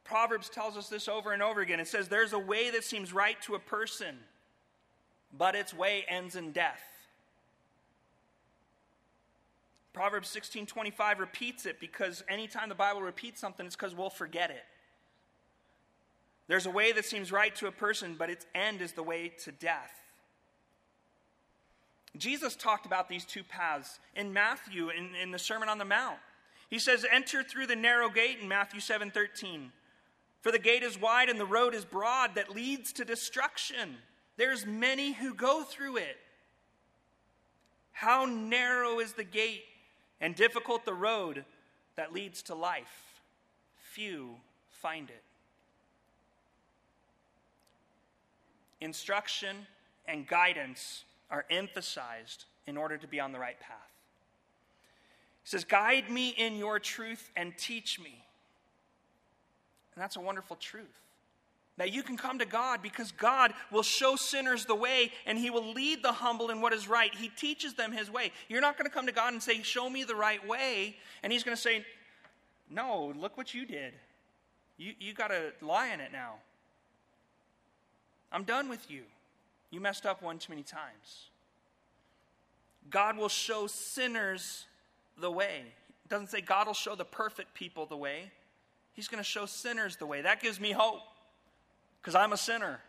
Proverbs 0.03 0.49
tells 0.49 0.77
us 0.77 0.89
this 0.89 1.07
over 1.07 1.31
and 1.31 1.41
over 1.41 1.61
again. 1.61 1.79
It 1.79 1.87
says, 1.87 2.07
There's 2.07 2.33
a 2.33 2.39
way 2.39 2.69
that 2.71 2.83
seems 2.83 3.13
right 3.13 3.39
to 3.43 3.55
a 3.55 3.59
person, 3.59 4.15
but 5.35 5.55
its 5.55 5.73
way 5.73 6.05
ends 6.07 6.35
in 6.35 6.51
death. 6.51 6.81
Proverbs 9.93 10.27
16:25 10.29 11.19
repeats 11.19 11.65
it 11.65 11.79
because 11.79 12.23
anytime 12.27 12.69
the 12.69 12.75
Bible 12.75 13.01
repeats 13.01 13.39
something, 13.39 13.65
it's 13.65 13.75
because 13.75 13.93
we'll 13.93 14.09
forget 14.09 14.49
it. 14.49 14.65
There's 16.47 16.65
a 16.65 16.71
way 16.71 16.91
that 16.91 17.05
seems 17.05 17.31
right 17.31 17.55
to 17.55 17.67
a 17.67 17.71
person, 17.71 18.15
but 18.17 18.29
its 18.29 18.45
end 18.53 18.81
is 18.81 18.93
the 18.93 19.03
way 19.03 19.29
to 19.29 19.51
death. 19.51 19.91
Jesus 22.17 22.55
talked 22.55 22.85
about 22.85 23.07
these 23.07 23.25
two 23.25 23.43
paths 23.43 23.99
in 24.15 24.33
Matthew 24.33 24.89
in, 24.89 25.15
in 25.15 25.31
the 25.31 25.39
Sermon 25.39 25.69
on 25.69 25.77
the 25.77 25.85
Mount. 25.85 26.19
He 26.69 26.79
says, 26.79 27.05
Enter 27.11 27.43
through 27.43 27.67
the 27.67 27.75
narrow 27.75 28.09
gate 28.09 28.39
in 28.41 28.47
Matthew 28.47 28.79
7:13. 28.79 29.71
For 30.41 30.51
the 30.51 30.59
gate 30.59 30.83
is 30.83 30.99
wide 30.99 31.29
and 31.29 31.39
the 31.39 31.45
road 31.45 31.73
is 31.73 31.85
broad 31.85 32.35
that 32.35 32.53
leads 32.53 32.91
to 32.93 33.05
destruction. 33.05 33.97
There's 34.35 34.65
many 34.65 35.13
who 35.13 35.33
go 35.33 35.63
through 35.63 35.97
it. 35.97 36.17
How 37.91 38.25
narrow 38.25 38.99
is 38.99 39.13
the 39.13 39.23
gate 39.23 39.63
and 40.23 40.35
difficult 40.35 40.85
the 40.85 40.93
road 40.93 41.43
that 41.97 42.13
leads 42.13 42.41
to 42.43 42.55
life. 42.55 43.21
Few 43.75 44.37
find 44.69 45.09
it. 45.09 45.21
Instruction 48.79 49.67
and 50.07 50.25
guidance 50.25 51.03
are 51.29 51.45
emphasized 51.49 52.45
in 52.65 52.77
order 52.77 52.97
to 52.97 53.05
be 53.05 53.19
on 53.19 53.33
the 53.33 53.39
right 53.39 53.59
path. 53.59 53.91
He 55.43 55.49
says, 55.49 55.65
Guide 55.65 56.09
me 56.09 56.29
in 56.29 56.55
your 56.55 56.79
truth 56.79 57.29
and 57.35 57.53
teach 57.57 57.99
me. 57.99 58.23
And 59.93 60.01
that's 60.01 60.15
a 60.15 60.21
wonderful 60.21 60.55
truth. 60.55 61.02
That 61.77 61.91
you 61.91 62.03
can 62.03 62.17
come 62.17 62.37
to 62.39 62.45
God 62.45 62.81
because 62.83 63.11
God 63.11 63.51
will 63.71 63.81
show 63.81 64.15
sinners 64.15 64.65
the 64.65 64.75
way 64.75 65.11
and 65.25 65.37
He 65.37 65.49
will 65.49 65.73
lead 65.73 66.03
the 66.03 66.11
humble 66.11 66.51
in 66.51 66.61
what 66.61 66.71
is 66.71 66.87
right. 66.87 67.13
He 67.13 67.29
teaches 67.29 67.73
them 67.73 67.91
His 67.91 68.11
way. 68.11 68.31
You're 68.47 68.61
not 68.61 68.77
going 68.77 68.87
to 68.87 68.93
come 68.93 69.07
to 69.07 69.11
God 69.11 69.33
and 69.33 69.41
say, 69.41 69.63
Show 69.63 69.89
me 69.89 70.03
the 70.03 70.15
right 70.15 70.45
way. 70.47 70.95
And 71.23 71.33
He's 71.33 71.43
going 71.43 71.55
to 71.55 71.61
say, 71.61 71.83
No, 72.69 73.11
look 73.17 73.37
what 73.37 73.53
you 73.53 73.65
did. 73.65 73.93
You, 74.77 74.93
you 74.99 75.13
got 75.13 75.29
to 75.29 75.51
lie 75.61 75.89
in 75.89 75.99
it 75.99 76.11
now. 76.11 76.35
I'm 78.31 78.43
done 78.43 78.69
with 78.69 78.89
you. 78.89 79.03
You 79.71 79.79
messed 79.81 80.05
up 80.05 80.21
one 80.21 80.37
too 80.37 80.51
many 80.51 80.63
times. 80.63 81.29
God 82.89 83.17
will 83.17 83.29
show 83.29 83.65
sinners 83.65 84.65
the 85.19 85.31
way. 85.31 85.63
It 86.05 86.09
doesn't 86.09 86.29
say 86.29 86.41
God 86.41 86.67
will 86.67 86.73
show 86.73 86.95
the 86.95 87.05
perfect 87.05 87.53
people 87.53 87.85
the 87.85 87.97
way. 87.97 88.31
He's 88.93 89.07
going 89.07 89.23
to 89.23 89.27
show 89.27 89.45
sinners 89.45 89.95
the 89.95 90.05
way. 90.05 90.21
That 90.21 90.41
gives 90.41 90.59
me 90.59 90.71
hope 90.71 91.01
because 92.03 92.15
I'm 92.15 92.33
a 92.33 92.37
sinner. 92.37 92.81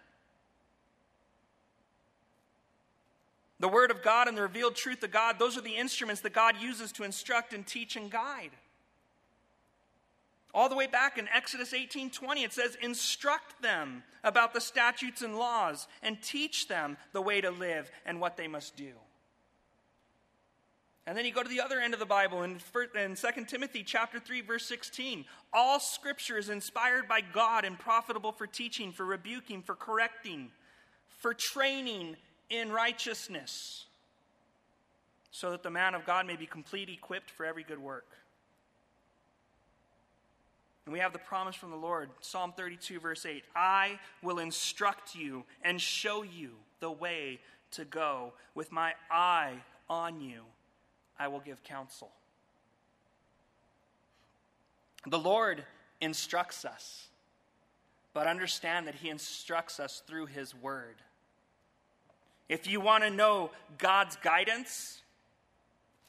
The 3.60 3.68
Word 3.68 3.92
of 3.92 4.02
God 4.02 4.26
and 4.26 4.36
the 4.36 4.42
revealed 4.42 4.74
truth 4.74 5.04
of 5.04 5.12
God, 5.12 5.38
those 5.38 5.56
are 5.56 5.60
the 5.60 5.76
instruments 5.76 6.20
that 6.22 6.32
God 6.32 6.56
uses 6.60 6.90
to 6.92 7.04
instruct 7.04 7.54
and 7.54 7.64
teach 7.64 7.94
and 7.94 8.10
guide. 8.10 8.50
All 10.52 10.68
the 10.68 10.74
way 10.74 10.88
back 10.88 11.16
in 11.16 11.28
Exodus 11.28 11.72
18:20 11.72 12.44
it 12.44 12.52
says 12.52 12.76
instruct 12.76 13.62
them 13.62 14.02
about 14.24 14.52
the 14.52 14.60
statutes 14.60 15.22
and 15.22 15.38
laws 15.38 15.86
and 16.02 16.20
teach 16.20 16.68
them 16.68 16.96
the 17.12 17.22
way 17.22 17.40
to 17.40 17.50
live 17.50 17.90
and 18.04 18.20
what 18.20 18.36
they 18.36 18.48
must 18.48 18.76
do. 18.76 18.92
And 21.06 21.16
then 21.16 21.26
you 21.26 21.32
go 21.32 21.42
to 21.42 21.48
the 21.48 21.60
other 21.60 21.80
end 21.80 21.92
of 21.92 22.00
the 22.00 22.06
Bible 22.06 22.42
in, 22.42 22.58
in 22.98 23.14
2 23.14 23.44
Timothy 23.46 23.82
chapter 23.82 24.18
3 24.18 24.40
verse 24.40 24.64
16. 24.66 25.26
All 25.52 25.78
scripture 25.78 26.38
is 26.38 26.48
inspired 26.48 27.06
by 27.08 27.20
God 27.20 27.64
and 27.64 27.78
profitable 27.78 28.32
for 28.32 28.46
teaching, 28.46 28.90
for 28.90 29.04
rebuking, 29.04 29.60
for 29.60 29.74
correcting, 29.74 30.50
for 31.18 31.34
training 31.34 32.16
in 32.48 32.72
righteousness, 32.72 33.84
so 35.30 35.50
that 35.50 35.62
the 35.62 35.70
man 35.70 35.94
of 35.94 36.06
God 36.06 36.26
may 36.26 36.36
be 36.36 36.46
complete 36.46 36.88
equipped 36.88 37.30
for 37.30 37.44
every 37.44 37.64
good 37.64 37.78
work. 37.78 38.06
And 40.86 40.92
we 40.92 41.00
have 41.00 41.12
the 41.12 41.18
promise 41.18 41.54
from 41.54 41.70
the 41.70 41.76
Lord, 41.76 42.08
Psalm 42.20 42.52
32 42.56 43.00
verse 43.00 43.26
8, 43.26 43.44
I 43.54 43.98
will 44.22 44.38
instruct 44.38 45.14
you 45.14 45.44
and 45.62 45.78
show 45.78 46.22
you 46.22 46.52
the 46.80 46.90
way 46.90 47.40
to 47.72 47.84
go 47.84 48.32
with 48.54 48.72
my 48.72 48.94
eye 49.10 49.54
on 49.88 50.20
you 50.22 50.44
I 51.18 51.28
will 51.28 51.40
give 51.40 51.62
counsel. 51.62 52.10
The 55.06 55.18
Lord 55.18 55.64
instructs 56.00 56.64
us, 56.64 57.08
but 58.12 58.26
understand 58.26 58.86
that 58.86 58.94
He 58.96 59.10
instructs 59.10 59.78
us 59.78 60.02
through 60.06 60.26
His 60.26 60.54
Word. 60.54 60.96
If 62.48 62.66
you 62.66 62.80
want 62.80 63.04
to 63.04 63.10
know 63.10 63.50
God's 63.78 64.16
guidance, 64.16 65.02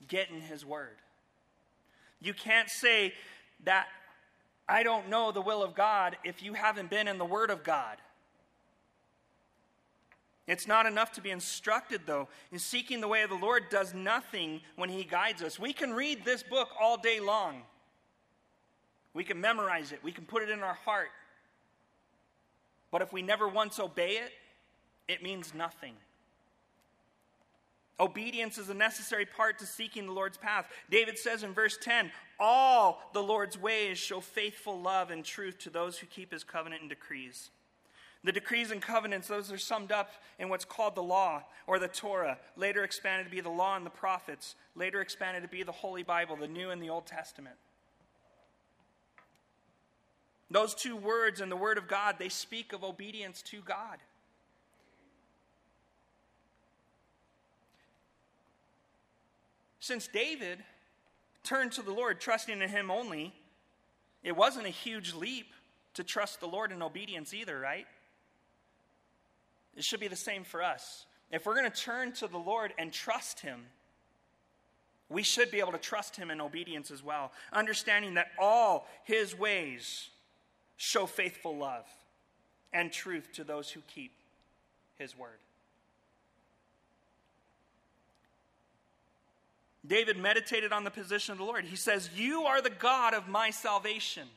get 0.07 0.29
in 0.29 0.41
His 0.41 0.65
Word. 0.65 0.97
You 2.21 2.33
can't 2.33 2.69
say 2.69 3.13
that 3.65 3.87
I 4.67 4.83
don't 4.83 5.09
know 5.09 5.31
the 5.31 5.41
will 5.41 5.63
of 5.63 5.75
God 5.75 6.17
if 6.23 6.41
you 6.41 6.53
haven't 6.53 6.89
been 6.89 7.07
in 7.07 7.17
the 7.17 7.25
Word 7.25 7.49
of 7.49 7.63
God. 7.63 7.97
It's 10.47 10.67
not 10.67 10.85
enough 10.85 11.11
to 11.13 11.21
be 11.21 11.31
instructed, 11.31 12.01
though. 12.05 12.27
In 12.51 12.59
seeking 12.59 13.01
the 13.01 13.07
way 13.07 13.23
of 13.23 13.29
the 13.29 13.35
Lord 13.35 13.69
does 13.69 13.93
nothing 13.93 14.61
when 14.75 14.89
He 14.89 15.03
guides 15.03 15.41
us. 15.41 15.57
We 15.59 15.73
can 15.73 15.93
read 15.93 16.23
this 16.23 16.43
book 16.43 16.69
all 16.79 16.97
day 16.97 17.19
long, 17.19 17.63
we 19.13 19.23
can 19.23 19.39
memorize 19.41 19.91
it, 19.91 20.03
we 20.03 20.11
can 20.11 20.25
put 20.25 20.43
it 20.43 20.49
in 20.49 20.61
our 20.61 20.73
heart. 20.73 21.09
But 22.91 23.01
if 23.01 23.11
we 23.11 23.21
never 23.21 23.47
once 23.47 23.79
obey 23.79 24.17
it, 24.17 24.31
it 25.07 25.21
means 25.21 25.53
nothing. 25.53 25.95
Obedience 27.99 28.57
is 28.57 28.69
a 28.69 28.73
necessary 28.73 29.25
part 29.25 29.59
to 29.59 29.65
seeking 29.65 30.05
the 30.05 30.11
Lord's 30.11 30.37
path. 30.37 30.69
David 30.89 31.17
says 31.17 31.43
in 31.43 31.53
verse 31.53 31.77
10 31.81 32.11
All 32.39 33.01
the 33.13 33.23
Lord's 33.23 33.57
ways 33.57 33.97
show 33.97 34.19
faithful 34.19 34.79
love 34.79 35.11
and 35.11 35.23
truth 35.23 35.57
to 35.59 35.69
those 35.69 35.97
who 35.97 36.07
keep 36.07 36.31
his 36.31 36.43
covenant 36.43 36.81
and 36.81 36.89
decrees. 36.89 37.51
The 38.25 38.31
decrees 38.31 38.71
and 38.71 38.81
covenants, 38.81 39.27
those 39.27 39.51
are 39.51 39.57
summed 39.59 39.91
up 39.91 40.09
in 40.39 40.49
what's 40.49 40.65
called 40.65 40.95
the 40.95 41.03
law 41.03 41.43
or 41.67 41.77
the 41.77 41.87
Torah, 41.87 42.39
later 42.57 42.83
expanded 42.83 43.27
to 43.27 43.31
be 43.31 43.39
the 43.39 43.49
law 43.49 43.77
and 43.77 43.85
the 43.85 43.91
prophets, 43.91 44.55
later 44.75 44.99
expanded 44.99 45.43
to 45.43 45.47
be 45.47 45.61
the 45.61 45.71
Holy 45.71 46.01
Bible, 46.01 46.35
the 46.35 46.47
New 46.47 46.71
and 46.71 46.81
the 46.81 46.89
Old 46.89 47.05
Testament. 47.05 47.55
Those 50.49 50.73
two 50.73 50.95
words 50.95 51.39
in 51.39 51.49
the 51.49 51.55
Word 51.55 51.77
of 51.77 51.87
God, 51.87 52.15
they 52.17 52.29
speak 52.29 52.73
of 52.73 52.83
obedience 52.83 53.43
to 53.43 53.61
God. 53.61 53.99
Since 59.79 60.07
David 60.07 60.63
turned 61.43 61.73
to 61.73 61.83
the 61.83 61.91
Lord, 61.91 62.19
trusting 62.19 62.59
in 62.59 62.69
Him 62.69 62.89
only, 62.89 63.35
it 64.23 64.35
wasn't 64.35 64.65
a 64.65 64.71
huge 64.71 65.13
leap 65.13 65.53
to 65.93 66.03
trust 66.03 66.39
the 66.39 66.47
Lord 66.47 66.71
in 66.71 66.81
obedience 66.81 67.31
either, 67.31 67.59
right? 67.59 67.85
It 69.75 69.83
should 69.83 69.99
be 69.99 70.07
the 70.07 70.15
same 70.15 70.43
for 70.43 70.63
us. 70.63 71.05
If 71.31 71.45
we're 71.45 71.55
going 71.55 71.69
to 71.69 71.81
turn 71.81 72.13
to 72.13 72.27
the 72.27 72.37
Lord 72.37 72.73
and 72.77 72.91
trust 72.93 73.41
Him, 73.41 73.61
we 75.09 75.23
should 75.23 75.51
be 75.51 75.59
able 75.59 75.73
to 75.73 75.77
trust 75.77 76.15
Him 76.15 76.31
in 76.31 76.41
obedience 76.41 76.91
as 76.91 77.03
well, 77.03 77.31
understanding 77.51 78.15
that 78.15 78.27
all 78.39 78.87
His 79.03 79.37
ways 79.37 80.09
show 80.77 81.05
faithful 81.05 81.57
love 81.57 81.85
and 82.73 82.91
truth 82.91 83.29
to 83.33 83.43
those 83.43 83.69
who 83.69 83.81
keep 83.93 84.11
His 84.97 85.17
word. 85.17 85.39
David 89.87 90.17
meditated 90.17 90.71
on 90.71 90.83
the 90.83 90.91
position 90.91 91.33
of 91.33 91.37
the 91.37 91.43
Lord. 91.43 91.65
He 91.65 91.75
says, 91.75 92.09
You 92.15 92.43
are 92.43 92.61
the 92.61 92.69
God 92.69 93.13
of 93.13 93.27
my 93.27 93.51
salvation. 93.51 94.27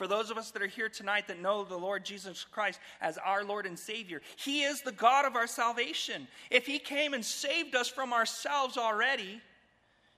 For 0.00 0.06
those 0.06 0.30
of 0.30 0.38
us 0.38 0.50
that 0.52 0.62
are 0.62 0.66
here 0.66 0.88
tonight 0.88 1.28
that 1.28 1.42
know 1.42 1.62
the 1.62 1.76
Lord 1.76 2.06
Jesus 2.06 2.42
Christ 2.42 2.80
as 3.02 3.18
our 3.18 3.44
Lord 3.44 3.66
and 3.66 3.78
Savior, 3.78 4.22
He 4.36 4.62
is 4.62 4.80
the 4.80 4.92
God 4.92 5.26
of 5.26 5.36
our 5.36 5.46
salvation. 5.46 6.26
If 6.50 6.66
He 6.66 6.78
came 6.78 7.12
and 7.12 7.22
saved 7.22 7.76
us 7.76 7.86
from 7.86 8.14
ourselves 8.14 8.78
already, 8.78 9.42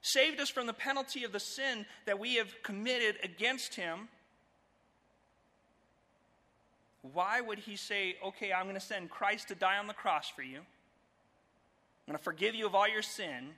saved 0.01 0.39
us 0.39 0.49
from 0.49 0.69
the 0.69 0.73
penalty 0.73 1.25
of 1.25 1.33
the 1.33 1.41
sin 1.41 1.85
that 2.07 2.21
we 2.21 2.37
have 2.37 2.55
committed 2.63 3.17
against 3.25 3.75
Him, 3.75 4.07
why 7.13 7.41
would 7.41 7.59
He 7.59 7.75
say, 7.75 8.15
Okay, 8.25 8.53
I'm 8.53 8.67
going 8.67 8.77
to 8.77 8.81
send 8.81 9.11
Christ 9.11 9.49
to 9.49 9.57
die 9.57 9.79
on 9.79 9.89
the 9.89 9.95
cross 9.95 10.29
for 10.29 10.43
you? 10.43 10.59
I'm 10.59 12.07
going 12.07 12.19
to 12.19 12.23
forgive 12.23 12.55
you 12.55 12.67
of 12.67 12.77
all 12.77 12.89
your 12.89 13.03
sin. 13.03 13.49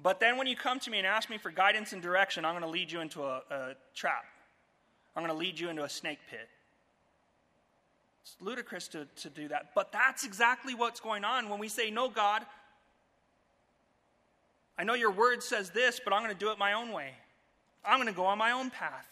But 0.00 0.20
then 0.20 0.38
when 0.38 0.46
you 0.46 0.54
come 0.54 0.78
to 0.78 0.92
me 0.92 0.98
and 0.98 1.06
ask 1.08 1.28
me 1.28 1.38
for 1.38 1.50
guidance 1.50 1.92
and 1.92 2.00
direction, 2.00 2.44
I'm 2.44 2.52
going 2.52 2.62
to 2.62 2.70
lead 2.70 2.92
you 2.92 3.00
into 3.00 3.24
a, 3.24 3.42
a 3.50 3.74
trap. 3.96 4.26
I'm 5.16 5.22
going 5.22 5.32
to 5.32 5.38
lead 5.38 5.58
you 5.58 5.68
into 5.68 5.84
a 5.84 5.88
snake 5.88 6.18
pit. 6.30 6.48
It's 8.22 8.36
ludicrous 8.40 8.88
to, 8.88 9.06
to 9.16 9.30
do 9.30 9.48
that. 9.48 9.70
But 9.74 9.92
that's 9.92 10.24
exactly 10.24 10.74
what's 10.74 11.00
going 11.00 11.24
on 11.24 11.48
when 11.48 11.58
we 11.58 11.68
say, 11.68 11.90
No, 11.90 12.08
God, 12.08 12.42
I 14.78 14.84
know 14.84 14.94
your 14.94 15.10
word 15.10 15.42
says 15.42 15.70
this, 15.70 16.00
but 16.02 16.12
I'm 16.12 16.22
going 16.22 16.32
to 16.32 16.38
do 16.38 16.50
it 16.50 16.58
my 16.58 16.72
own 16.72 16.90
way. 16.92 17.10
I'm 17.84 17.98
going 17.98 18.12
to 18.12 18.16
go 18.16 18.24
on 18.24 18.38
my 18.38 18.52
own 18.52 18.70
path. 18.70 19.06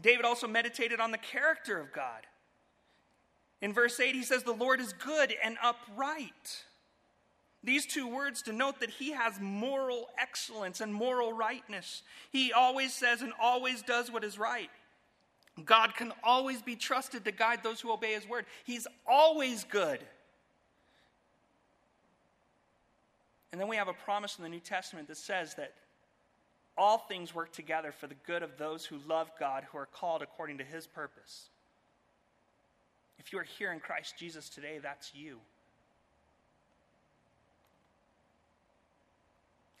David 0.00 0.24
also 0.24 0.46
meditated 0.46 1.00
on 1.00 1.10
the 1.10 1.18
character 1.18 1.78
of 1.78 1.92
God. 1.92 2.26
In 3.60 3.72
verse 3.72 3.98
8, 4.00 4.14
he 4.14 4.22
says, 4.22 4.42
The 4.42 4.52
Lord 4.52 4.80
is 4.80 4.92
good 4.92 5.34
and 5.44 5.56
upright. 5.62 6.64
These 7.64 7.86
two 7.86 8.08
words 8.08 8.42
denote 8.42 8.80
that 8.80 8.90
he 8.90 9.12
has 9.12 9.38
moral 9.40 10.08
excellence 10.18 10.80
and 10.80 10.92
moral 10.92 11.32
rightness. 11.32 12.02
He 12.30 12.52
always 12.52 12.92
says 12.92 13.22
and 13.22 13.32
always 13.40 13.82
does 13.82 14.10
what 14.10 14.24
is 14.24 14.38
right. 14.38 14.70
God 15.64 15.94
can 15.94 16.12
always 16.24 16.62
be 16.62 16.74
trusted 16.76 17.24
to 17.24 17.30
guide 17.30 17.62
those 17.62 17.80
who 17.80 17.92
obey 17.92 18.14
his 18.14 18.28
word. 18.28 18.46
He's 18.64 18.86
always 19.06 19.64
good. 19.64 20.00
And 23.52 23.60
then 23.60 23.68
we 23.68 23.76
have 23.76 23.88
a 23.88 23.92
promise 23.92 24.38
in 24.38 24.44
the 24.44 24.48
New 24.48 24.60
Testament 24.60 25.08
that 25.08 25.18
says 25.18 25.54
that 25.54 25.74
all 26.76 26.98
things 26.98 27.34
work 27.34 27.52
together 27.52 27.92
for 27.92 28.06
the 28.06 28.14
good 28.26 28.42
of 28.42 28.56
those 28.56 28.86
who 28.86 28.96
love 29.06 29.30
God, 29.38 29.64
who 29.70 29.78
are 29.78 29.86
called 29.86 30.22
according 30.22 30.58
to 30.58 30.64
his 30.64 30.86
purpose. 30.86 31.50
If 33.18 33.32
you 33.32 33.38
are 33.38 33.44
here 33.44 33.72
in 33.72 33.78
Christ 33.78 34.14
Jesus 34.18 34.48
today, 34.48 34.80
that's 34.82 35.14
you. 35.14 35.38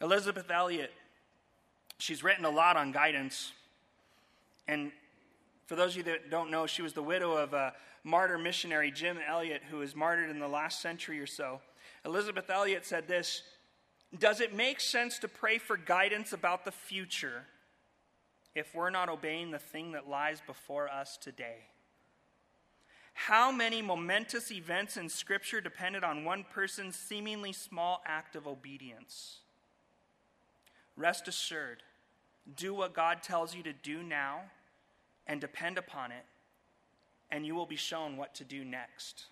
Elisabeth 0.02 0.50
Elliot, 0.50 0.92
she's 1.98 2.24
written 2.24 2.44
a 2.44 2.50
lot 2.50 2.76
on 2.76 2.90
guidance. 2.90 3.52
And 4.66 4.90
for 5.66 5.76
those 5.76 5.92
of 5.92 5.98
you 5.98 6.02
that 6.04 6.28
don't 6.28 6.50
know, 6.50 6.66
she 6.66 6.82
was 6.82 6.92
the 6.92 7.02
widow 7.02 7.32
of 7.36 7.54
a 7.54 7.72
martyr 8.02 8.36
missionary, 8.36 8.90
Jim 8.90 9.18
Elliot, 9.26 9.62
who 9.70 9.78
was 9.78 9.94
martyred 9.94 10.28
in 10.28 10.40
the 10.40 10.48
last 10.48 10.82
century 10.82 11.20
or 11.20 11.26
so. 11.26 11.60
Elisabeth 12.04 12.50
Elliot 12.50 12.84
said 12.84 13.06
this 13.06 13.42
Does 14.18 14.40
it 14.40 14.52
make 14.52 14.80
sense 14.80 15.20
to 15.20 15.28
pray 15.28 15.58
for 15.58 15.76
guidance 15.76 16.32
about 16.32 16.64
the 16.64 16.72
future 16.72 17.44
if 18.56 18.74
we're 18.74 18.90
not 18.90 19.08
obeying 19.08 19.52
the 19.52 19.58
thing 19.60 19.92
that 19.92 20.08
lies 20.08 20.42
before 20.44 20.88
us 20.88 21.16
today? 21.16 21.58
How 23.14 23.52
many 23.52 23.82
momentous 23.82 24.50
events 24.50 24.96
in 24.96 25.08
Scripture 25.08 25.60
depended 25.60 26.02
on 26.02 26.24
one 26.24 26.44
person's 26.52 26.96
seemingly 26.96 27.52
small 27.52 28.02
act 28.04 28.34
of 28.34 28.48
obedience? 28.48 29.41
Rest 30.96 31.28
assured, 31.28 31.82
do 32.56 32.74
what 32.74 32.94
God 32.94 33.22
tells 33.22 33.54
you 33.54 33.62
to 33.62 33.72
do 33.72 34.02
now 34.02 34.42
and 35.26 35.40
depend 35.40 35.78
upon 35.78 36.12
it, 36.12 36.24
and 37.30 37.46
you 37.46 37.54
will 37.54 37.66
be 37.66 37.76
shown 37.76 38.16
what 38.16 38.34
to 38.36 38.44
do 38.44 38.64
next. 38.64 39.26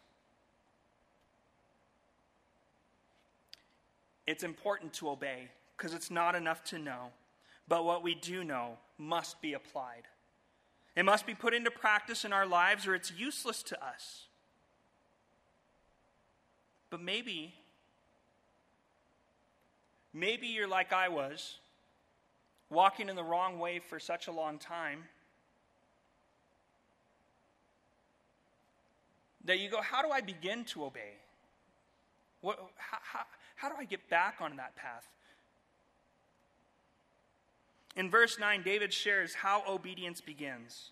It's 4.26 4.44
important 4.44 4.92
to 4.94 5.10
obey 5.10 5.48
because 5.76 5.92
it's 5.92 6.10
not 6.10 6.34
enough 6.34 6.62
to 6.64 6.78
know, 6.78 7.08
but 7.66 7.84
what 7.84 8.02
we 8.02 8.14
do 8.14 8.44
know 8.44 8.78
must 8.96 9.42
be 9.42 9.54
applied. 9.54 10.02
It 10.94 11.04
must 11.04 11.26
be 11.26 11.34
put 11.34 11.54
into 11.54 11.70
practice 11.70 12.24
in 12.24 12.32
our 12.32 12.46
lives 12.46 12.86
or 12.86 12.94
it's 12.94 13.12
useless 13.12 13.62
to 13.64 13.84
us. 13.84 14.26
But 16.90 17.00
maybe 17.00 17.54
Maybe 20.12 20.48
you're 20.48 20.68
like 20.68 20.92
I 20.92 21.08
was, 21.08 21.58
walking 22.68 23.08
in 23.08 23.16
the 23.16 23.24
wrong 23.24 23.58
way 23.58 23.78
for 23.78 24.00
such 24.00 24.26
a 24.26 24.32
long 24.32 24.58
time. 24.58 25.04
That 29.44 29.58
you 29.58 29.70
go, 29.70 29.80
how 29.80 30.02
do 30.02 30.10
I 30.10 30.20
begin 30.20 30.64
to 30.66 30.84
obey? 30.84 31.14
What, 32.40 32.58
how, 32.76 32.98
how, 33.02 33.24
how 33.56 33.68
do 33.68 33.74
I 33.78 33.84
get 33.84 34.08
back 34.10 34.36
on 34.40 34.56
that 34.56 34.76
path? 34.76 35.06
In 37.96 38.10
verse 38.10 38.38
9, 38.38 38.62
David 38.62 38.92
shares 38.92 39.34
how 39.34 39.62
obedience 39.68 40.20
begins. 40.20 40.90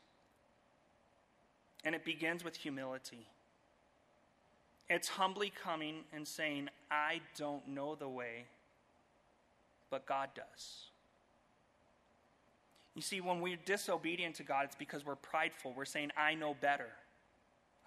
And 1.84 1.94
it 1.94 2.04
begins 2.04 2.42
with 2.42 2.56
humility. 2.56 3.28
It's 4.90 5.08
humbly 5.08 5.52
coming 5.62 6.00
and 6.12 6.26
saying, 6.26 6.70
I 6.90 7.20
don't 7.36 7.68
know 7.68 7.94
the 7.94 8.08
way 8.08 8.46
but 9.90 10.06
God 10.06 10.30
does. 10.34 10.84
You 12.94 13.02
see, 13.02 13.20
when 13.20 13.40
we're 13.40 13.58
disobedient 13.64 14.34
to 14.36 14.42
God, 14.42 14.64
it's 14.64 14.74
because 14.74 15.06
we're 15.06 15.14
prideful. 15.14 15.72
We're 15.76 15.84
saying, 15.84 16.10
I 16.16 16.34
know 16.34 16.56
better. 16.60 16.88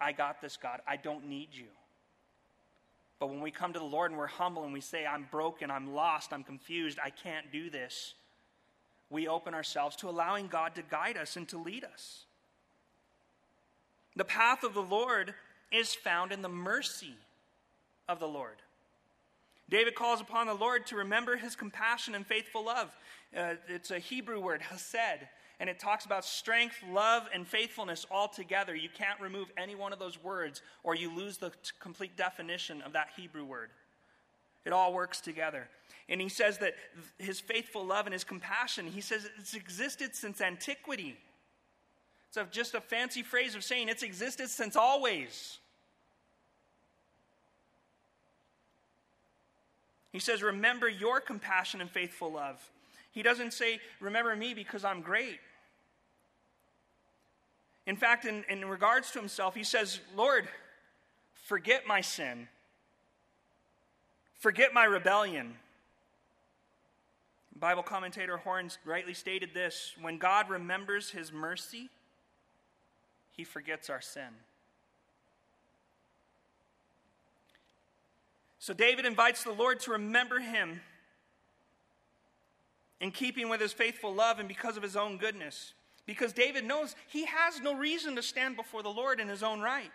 I 0.00 0.12
got 0.12 0.40
this, 0.40 0.56
God. 0.56 0.80
I 0.86 0.96
don't 0.96 1.28
need 1.28 1.48
you. 1.52 1.66
But 3.20 3.28
when 3.28 3.40
we 3.40 3.50
come 3.50 3.72
to 3.72 3.78
the 3.78 3.84
Lord 3.84 4.10
and 4.10 4.18
we're 4.18 4.26
humble 4.26 4.64
and 4.64 4.72
we 4.72 4.80
say, 4.80 5.06
I'm 5.06 5.28
broken, 5.30 5.70
I'm 5.70 5.94
lost, 5.94 6.32
I'm 6.32 6.42
confused, 6.42 6.98
I 6.98 7.10
can't 7.10 7.52
do 7.52 7.70
this, 7.70 8.14
we 9.10 9.28
open 9.28 9.54
ourselves 9.54 9.94
to 9.96 10.08
allowing 10.08 10.48
God 10.48 10.74
to 10.74 10.82
guide 10.82 11.16
us 11.16 11.36
and 11.36 11.46
to 11.50 11.58
lead 11.58 11.84
us. 11.84 12.24
The 14.16 14.24
path 14.24 14.64
of 14.64 14.74
the 14.74 14.82
Lord 14.82 15.34
is 15.70 15.94
found 15.94 16.32
in 16.32 16.42
the 16.42 16.48
mercy 16.48 17.14
of 18.08 18.18
the 18.18 18.26
Lord. 18.26 18.56
David 19.72 19.94
calls 19.94 20.20
upon 20.20 20.48
the 20.48 20.54
Lord 20.54 20.84
to 20.88 20.96
remember 20.96 21.34
his 21.34 21.56
compassion 21.56 22.14
and 22.14 22.26
faithful 22.26 22.62
love. 22.62 22.94
Uh, 23.34 23.54
it's 23.68 23.90
a 23.90 23.98
Hebrew 23.98 24.38
word, 24.38 24.60
hesed, 24.60 25.26
and 25.60 25.70
it 25.70 25.78
talks 25.80 26.04
about 26.04 26.26
strength, 26.26 26.76
love, 26.90 27.26
and 27.32 27.48
faithfulness 27.48 28.04
all 28.10 28.28
together. 28.28 28.76
You 28.76 28.90
can't 28.94 29.18
remove 29.18 29.50
any 29.56 29.74
one 29.74 29.94
of 29.94 29.98
those 29.98 30.22
words, 30.22 30.60
or 30.82 30.94
you 30.94 31.10
lose 31.10 31.38
the 31.38 31.48
t- 31.48 31.56
complete 31.80 32.18
definition 32.18 32.82
of 32.82 32.92
that 32.92 33.08
Hebrew 33.16 33.46
word. 33.46 33.70
It 34.66 34.74
all 34.74 34.92
works 34.92 35.22
together. 35.22 35.70
And 36.06 36.20
he 36.20 36.28
says 36.28 36.58
that 36.58 36.74
his 37.16 37.40
faithful 37.40 37.82
love 37.82 38.04
and 38.04 38.12
his 38.12 38.24
compassion, 38.24 38.86
he 38.86 39.00
says 39.00 39.26
it's 39.38 39.54
existed 39.54 40.14
since 40.14 40.42
antiquity. 40.42 41.16
It's 42.28 42.36
a, 42.36 42.44
just 42.50 42.74
a 42.74 42.80
fancy 42.82 43.22
phrase 43.22 43.54
of 43.54 43.64
saying 43.64 43.88
it's 43.88 44.02
existed 44.02 44.50
since 44.50 44.76
always. 44.76 45.60
He 50.12 50.18
says, 50.18 50.42
Remember 50.42 50.88
your 50.88 51.20
compassion 51.20 51.80
and 51.80 51.90
faithful 51.90 52.32
love. 52.32 52.60
He 53.10 53.22
doesn't 53.22 53.52
say, 53.52 53.80
Remember 54.00 54.36
me 54.36 54.54
because 54.54 54.84
I'm 54.84 55.00
great. 55.00 55.40
In 57.86 57.96
fact, 57.96 58.26
in, 58.26 58.44
in 58.48 58.64
regards 58.66 59.10
to 59.12 59.18
himself, 59.18 59.54
he 59.54 59.64
says, 59.64 60.00
Lord, 60.14 60.46
forget 61.44 61.86
my 61.86 62.00
sin, 62.00 62.46
forget 64.38 64.72
my 64.72 64.84
rebellion. 64.84 65.54
Bible 67.58 67.82
commentator 67.82 68.38
Horns 68.38 68.78
rightly 68.84 69.14
stated 69.14 69.50
this 69.54 69.94
when 70.00 70.18
God 70.18 70.48
remembers 70.50 71.10
his 71.10 71.32
mercy, 71.32 71.90
he 73.36 73.44
forgets 73.44 73.88
our 73.88 74.00
sin. 74.00 74.30
So 78.62 78.72
David 78.72 79.06
invites 79.06 79.42
the 79.42 79.50
Lord 79.50 79.80
to 79.80 79.90
remember 79.90 80.38
him 80.38 80.80
in 83.00 83.10
keeping 83.10 83.48
with 83.48 83.60
his 83.60 83.72
faithful 83.72 84.14
love 84.14 84.38
and 84.38 84.46
because 84.46 84.76
of 84.76 84.84
his 84.84 84.94
own 84.94 85.18
goodness. 85.18 85.72
Because 86.06 86.32
David 86.32 86.64
knows 86.64 86.94
he 87.08 87.24
has 87.24 87.60
no 87.60 87.74
reason 87.74 88.14
to 88.14 88.22
stand 88.22 88.54
before 88.54 88.84
the 88.84 88.88
Lord 88.88 89.18
in 89.18 89.26
his 89.26 89.42
own 89.42 89.62
right. 89.62 89.90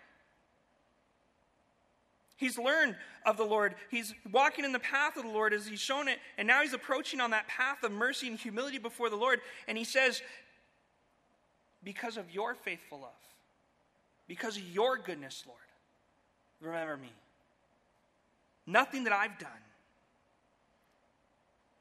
He's 2.35 2.57
learned 2.57 2.97
of 3.25 3.37
the 3.37 3.45
Lord. 3.45 3.73
He's 3.89 4.13
walking 4.33 4.65
in 4.65 4.73
the 4.73 4.79
path 4.79 5.15
of 5.15 5.23
the 5.23 5.29
Lord 5.29 5.53
as 5.53 5.65
he's 5.65 5.79
shown 5.79 6.09
it. 6.09 6.19
And 6.37 6.45
now 6.45 6.61
he's 6.61 6.73
approaching 6.73 7.21
on 7.21 7.31
that 7.31 7.47
path 7.47 7.83
of 7.83 7.93
mercy 7.93 8.27
and 8.27 8.37
humility 8.37 8.79
before 8.79 9.09
the 9.09 9.15
Lord. 9.15 9.39
And 9.69 9.77
he 9.77 9.85
says, 9.85 10.21
Because 11.85 12.17
of 12.17 12.29
your 12.31 12.53
faithful 12.53 12.99
love, 12.99 13.11
because 14.27 14.57
of 14.57 14.63
your 14.63 14.97
goodness, 14.97 15.45
Lord, 15.47 15.61
remember 16.59 16.97
me. 16.97 17.13
Nothing 18.67 19.05
that 19.05 19.13
I've 19.13 19.39
done. 19.39 19.49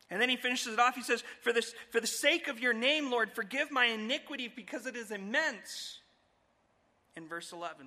And 0.08 0.22
then 0.22 0.28
he 0.28 0.36
finishes 0.36 0.72
it 0.72 0.78
off. 0.78 0.94
He 0.94 1.02
says, 1.02 1.24
for, 1.42 1.52
this, 1.52 1.74
for 1.90 2.00
the 2.00 2.06
sake 2.06 2.46
of 2.46 2.60
your 2.60 2.72
name, 2.72 3.10
Lord, 3.10 3.32
forgive 3.32 3.72
my 3.72 3.86
iniquity 3.86 4.50
because 4.54 4.86
it 4.86 4.94
is 4.94 5.10
immense. 5.10 5.98
In 7.16 7.26
verse 7.26 7.52
11. 7.52 7.86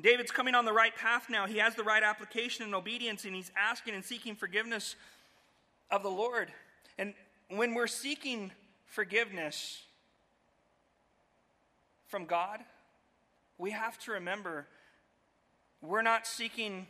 David's 0.00 0.30
coming 0.30 0.54
on 0.54 0.64
the 0.64 0.72
right 0.72 0.94
path 0.94 1.28
now. 1.28 1.46
He 1.46 1.58
has 1.58 1.74
the 1.74 1.82
right 1.82 2.02
application 2.02 2.64
and 2.64 2.74
obedience, 2.74 3.24
and 3.24 3.34
he's 3.34 3.50
asking 3.56 3.94
and 3.94 4.04
seeking 4.04 4.36
forgiveness 4.36 4.94
of 5.90 6.02
the 6.02 6.10
Lord. 6.10 6.52
And 6.98 7.14
when 7.48 7.74
we're 7.74 7.86
seeking 7.86 8.52
forgiveness 8.86 9.82
from 12.08 12.26
God, 12.26 12.60
we 13.58 13.70
have 13.72 13.98
to 14.00 14.12
remember 14.12 14.66
we're 15.82 16.02
not 16.02 16.26
seeking 16.26 16.86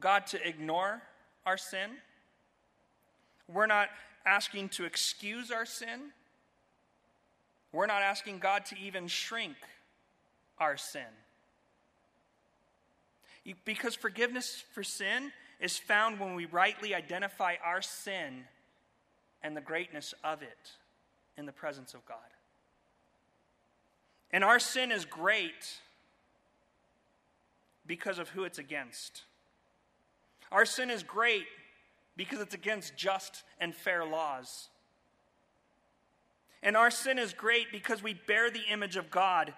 God 0.00 0.26
to 0.28 0.48
ignore 0.48 1.02
our 1.46 1.56
sin. 1.56 1.90
We're 3.52 3.66
not 3.66 3.88
asking 4.26 4.70
to 4.70 4.84
excuse 4.84 5.50
our 5.50 5.64
sin. 5.64 6.12
We're 7.72 7.86
not 7.86 8.02
asking 8.02 8.38
God 8.38 8.66
to 8.66 8.78
even 8.78 9.08
shrink 9.08 9.56
our 10.58 10.76
sin. 10.76 11.02
Because 13.64 13.94
forgiveness 13.94 14.62
for 14.74 14.82
sin 14.82 15.32
is 15.60 15.78
found 15.78 16.20
when 16.20 16.34
we 16.34 16.44
rightly 16.46 16.94
identify 16.94 17.54
our 17.64 17.80
sin 17.80 18.44
and 19.42 19.56
the 19.56 19.60
greatness 19.60 20.12
of 20.22 20.42
it 20.42 20.72
in 21.36 21.46
the 21.46 21.52
presence 21.52 21.94
of 21.94 22.04
God. 22.04 22.18
And 24.30 24.44
our 24.44 24.58
sin 24.58 24.92
is 24.92 25.04
great 25.04 25.80
because 27.88 28.20
of 28.20 28.28
who 28.28 28.44
it's 28.44 28.58
against. 28.58 29.22
Our 30.52 30.64
sin 30.64 30.90
is 30.90 31.02
great 31.02 31.46
because 32.16 32.40
it's 32.40 32.54
against 32.54 32.96
just 32.96 33.42
and 33.58 33.74
fair 33.74 34.04
laws. 34.04 34.68
And 36.62 36.76
our 36.76 36.90
sin 36.90 37.18
is 37.18 37.32
great 37.32 37.72
because 37.72 38.02
we 38.02 38.14
bear 38.14 38.50
the 38.50 38.62
image 38.70 38.96
of 38.96 39.10
God, 39.10 39.54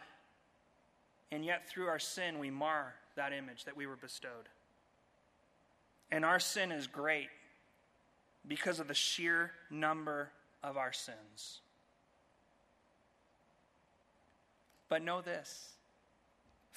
and 1.33 1.45
yet 1.45 1.69
through 1.69 1.87
our 1.87 1.99
sin 1.99 2.39
we 2.39 2.51
mar 2.51 2.95
that 3.17 3.33
image 3.33 3.65
that 3.65 3.77
we 3.77 3.87
were 3.87 3.97
bestowed. 3.97 4.49
And 6.11 6.25
our 6.25 6.41
sin 6.41 6.73
is 6.73 6.87
great 6.87 7.29
because 8.47 8.81
of 8.81 8.89
the 8.89 8.95
sheer 8.95 9.53
number 9.71 10.31
of 10.63 10.77
our 10.77 10.93
sins. 10.93 11.61
But 14.89 15.03
know 15.03 15.21
this 15.21 15.75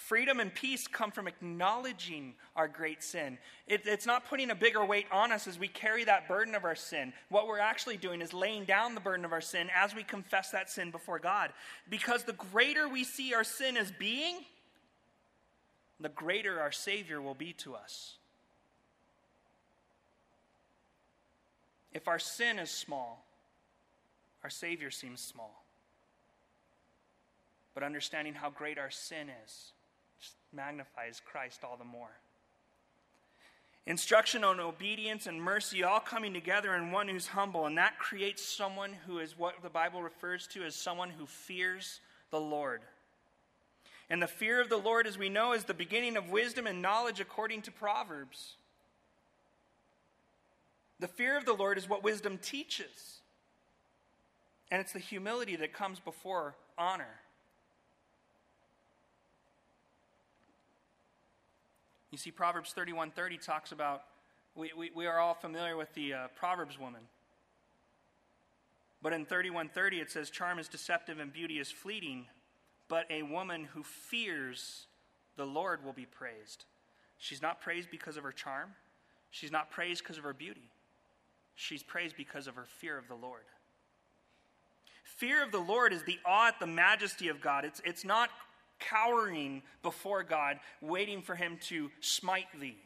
freedom 0.08 0.39
and 0.39 0.54
peace 0.54 0.88
come 0.88 1.12
from 1.12 1.28
acknowledging 1.28 2.34
our 2.56 2.68
great 2.68 3.02
sin. 3.02 3.38
It, 3.68 3.84
it's 3.86 4.06
not 4.06 4.28
putting 4.28 4.52
a 4.52 4.56
bigger 4.56 4.84
weight 4.84 5.06
on 5.12 5.32
us 5.32 5.48
as 5.48 5.58
we 5.58 5.68
carry 5.68 6.04
that 6.04 6.28
burden 6.28 6.56
of 6.56 6.66
our 6.66 6.76
sin. 6.76 7.13
What 7.30 7.48
we're 7.48 7.60
actually 7.60 7.98
doing 7.98 8.22
is 8.22 8.34
laying 8.34 8.66
down 8.66 8.96
the 8.96 9.02
burden 9.02 9.26
of 9.26 9.32
our 9.32 9.42
sin 9.42 9.70
as 9.76 9.96
we 9.96 10.04
confess 10.04 10.52
that 10.52 10.70
sin 10.70 10.92
before 10.92 11.20
God. 11.20 11.52
Because 11.89 12.24
the 12.24 12.34
greater 12.34 12.88
we 12.88 13.04
see 13.04 13.34
our 13.34 13.44
sin 13.44 13.78
as 13.78 13.92
being, 13.92 14.38
the 16.00 16.10
greater 16.10 16.60
our 16.60 16.72
Savior 16.72 17.22
will 17.22 17.36
be 17.36 17.54
to 17.54 17.76
us. 17.76 18.18
If 21.94 22.08
our 22.08 22.20
sin 22.20 22.60
is 22.60 22.72
small, 22.72 23.26
our 24.44 24.50
Savior 24.50 24.92
seems 24.92 25.22
small. 25.22 25.63
But 27.74 27.84
understanding 27.84 28.34
how 28.34 28.50
great 28.50 28.78
our 28.78 28.92
sin 28.92 29.28
is 29.46 29.72
magnifies 30.54 31.22
Christ 31.26 31.63
all 31.63 31.78
the 31.78 31.84
more. 31.84 32.12
Instruction 33.86 34.44
on 34.46 34.60
obedience 34.60 35.28
and 35.28 35.42
mercy 35.42 35.84
all 35.84 36.00
coming 36.00 36.34
together 36.34 36.74
in 36.76 36.92
one 36.92 37.10
who's 37.10 37.28
humble, 37.28 37.66
and 37.66 37.78
that 37.78 38.00
creates 38.00 38.44
someone 38.44 38.94
who 39.06 39.20
is 39.20 39.38
what 39.38 39.62
the 39.62 39.70
Bible 39.70 40.02
refers 40.02 40.48
to 40.48 40.63
as 40.63 40.74
someone 40.74 41.10
who 41.10 41.26
fears 41.26 42.00
the 42.32 42.39
Lord. 42.39 42.82
And 44.10 44.22
the 44.22 44.28
fear 44.28 44.62
of 44.62 44.70
the 44.70 44.78
Lord, 44.78 45.06
as 45.06 45.18
we 45.18 45.28
know, 45.28 45.54
is 45.54 45.66
the 45.66 45.74
beginning 45.74 46.16
of 46.16 46.30
wisdom 46.30 46.66
and 46.66 46.82
knowledge 46.82 47.20
according 47.20 47.63
to 47.63 47.72
Proverbs. 47.72 48.56
The 51.00 51.08
fear 51.08 51.38
of 51.38 51.46
the 51.46 51.54
Lord 51.54 51.78
is 51.78 51.89
what 51.89 52.04
wisdom 52.04 52.38
teaches. 52.38 53.20
And 54.72 54.80
it's 54.80 54.94
the 54.94 55.00
humility 55.00 55.58
that 55.58 55.74
comes 55.74 56.00
before 56.00 56.56
honor. 56.78 57.20
You 62.13 62.17
see, 62.19 62.30
Proverbs 62.30 62.71
31:30 62.78 63.43
talks 63.43 63.71
about 63.71 64.04
we, 64.54 64.71
we, 64.78 64.91
we, 64.93 65.08
are 65.08 65.17
all 65.17 65.34
familiar 65.34 65.76
with 65.76 65.91
the 65.95 66.13
uh, 66.13 66.28
Proverbs 66.36 66.78
woman. 66.78 67.02
But 69.02 69.13
in 69.13 69.26
31:30 69.26 69.99
it 69.99 70.12
says, 70.12 70.30
"Charm 70.30 70.60
is 70.60 70.67
deceptive 70.67 71.19
and 71.19 71.34
beauty 71.34 71.58
is 71.58 71.71
fleeting, 71.71 72.28
but 72.88 73.08
a 73.10 73.23
woman 73.23 73.63
who 73.63 73.82
fears 73.82 74.86
the 75.38 75.45
Lord 75.45 75.84
will 75.84 75.91
be 75.91 76.06
praised." 76.06 76.65
She's 77.17 77.41
not 77.41 77.60
praised 77.60 77.89
because 77.89 78.15
of 78.15 78.23
her 78.23 78.32
charm. 78.32 78.76
She's 79.32 79.52
not 79.52 79.71
praised 79.71 80.04
because 80.04 80.19
of 80.19 80.23
her 80.23 80.34
beauty. 80.34 80.69
She's 81.56 81.82
praised 81.82 82.15
because 82.15 82.45
of 82.45 82.54
her 82.54 82.67
fear 82.78 82.95
of 82.95 83.08
the 83.08 83.15
Lord. 83.15 83.45
Fear 85.04 85.41
of 85.41 85.52
the 85.52 85.58
Lord 85.58 85.91
is 85.91 86.04
the 86.04 86.19
awe 86.28 86.49
at 86.49 86.60
the 86.60 86.67
majesty 86.67 87.30
of 87.30 87.41
God. 87.41 87.65
It's, 87.65 87.82
it's 87.84 88.06
not 88.06 88.30
cowering 88.89 89.63
before 89.82 90.24
God, 90.24 90.60
waiting 90.82 91.22
for 91.22 91.36
him 91.36 91.58
to 91.67 91.89
smite 92.00 92.48
thee. 92.60 92.78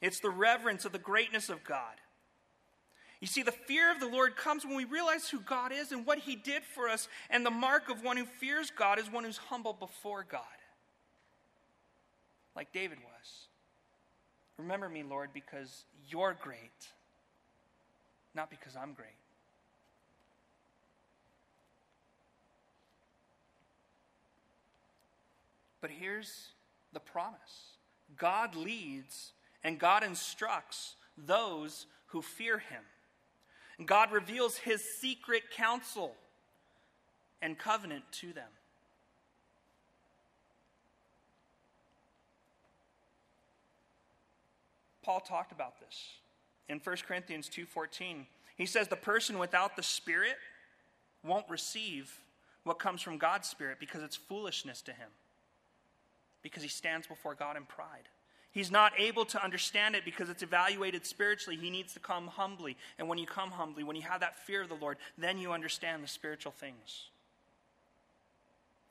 It's 0.00 0.20
the 0.20 0.30
reverence 0.30 0.84
of 0.84 0.92
the 0.92 0.98
greatness 0.98 1.48
of 1.48 1.62
God. 1.64 1.94
You 3.20 3.26
see, 3.26 3.42
the 3.42 3.52
fear 3.52 3.92
of 3.92 4.00
the 4.00 4.08
Lord 4.08 4.36
comes 4.36 4.64
when 4.64 4.76
we 4.76 4.84
realize 4.84 5.28
who 5.28 5.40
God 5.40 5.72
is 5.72 5.92
and 5.92 6.06
what 6.06 6.18
he 6.18 6.36
did 6.36 6.62
for 6.62 6.88
us, 6.88 7.06
and 7.28 7.44
the 7.44 7.50
mark 7.50 7.90
of 7.90 8.02
one 8.02 8.16
who 8.16 8.24
fears 8.24 8.72
God 8.74 8.98
is 8.98 9.10
one 9.10 9.24
who's 9.24 9.36
humble 9.36 9.74
before 9.74 10.24
God, 10.28 10.40
like 12.56 12.72
David 12.72 12.98
was. 12.98 13.46
Remember 14.56 14.88
me, 14.88 15.02
Lord, 15.02 15.30
because 15.34 15.84
you're 16.08 16.36
great 16.40 16.70
not 18.34 18.50
because 18.50 18.76
I'm 18.76 18.92
great. 18.92 19.08
But 25.80 25.90
here's 25.90 26.48
the 26.92 27.00
promise 27.00 27.76
God 28.16 28.54
leads 28.54 29.32
and 29.64 29.78
God 29.78 30.02
instructs 30.02 30.96
those 31.16 31.86
who 32.06 32.22
fear 32.22 32.58
him. 32.58 32.82
God 33.86 34.12
reveals 34.12 34.56
his 34.56 34.82
secret 35.00 35.44
counsel 35.54 36.14
and 37.40 37.58
covenant 37.58 38.04
to 38.12 38.32
them. 38.32 38.48
Paul 45.02 45.20
talked 45.20 45.50
about 45.50 45.80
this 45.80 46.18
in 46.68 46.78
1 46.78 46.96
Corinthians 47.06 47.48
2:14. 47.48 48.26
He 48.56 48.66
says 48.66 48.88
the 48.88 48.96
person 48.96 49.38
without 49.38 49.76
the 49.76 49.82
spirit 49.82 50.36
won't 51.22 51.48
receive 51.48 52.20
what 52.64 52.78
comes 52.78 53.00
from 53.00 53.16
God's 53.16 53.48
spirit 53.48 53.80
because 53.80 54.02
it's 54.02 54.16
foolishness 54.16 54.82
to 54.82 54.92
him. 54.92 55.10
Because 56.42 56.62
he 56.62 56.68
stands 56.68 57.06
before 57.06 57.34
God 57.34 57.56
in 57.56 57.64
pride. 57.64 58.08
He's 58.52 58.70
not 58.70 58.92
able 58.98 59.24
to 59.26 59.42
understand 59.42 59.94
it 59.94 60.04
because 60.04 60.28
it's 60.28 60.42
evaluated 60.42 61.06
spiritually. 61.06 61.56
He 61.56 61.70
needs 61.70 61.92
to 61.94 62.00
come 62.00 62.26
humbly. 62.26 62.76
And 62.98 63.08
when 63.08 63.18
you 63.18 63.26
come 63.26 63.50
humbly, 63.52 63.84
when 63.84 63.94
you 63.94 64.02
have 64.02 64.20
that 64.20 64.44
fear 64.44 64.62
of 64.62 64.68
the 64.68 64.74
Lord, 64.74 64.96
then 65.16 65.38
you 65.38 65.52
understand 65.52 66.02
the 66.02 66.08
spiritual 66.08 66.52
things. 66.52 67.10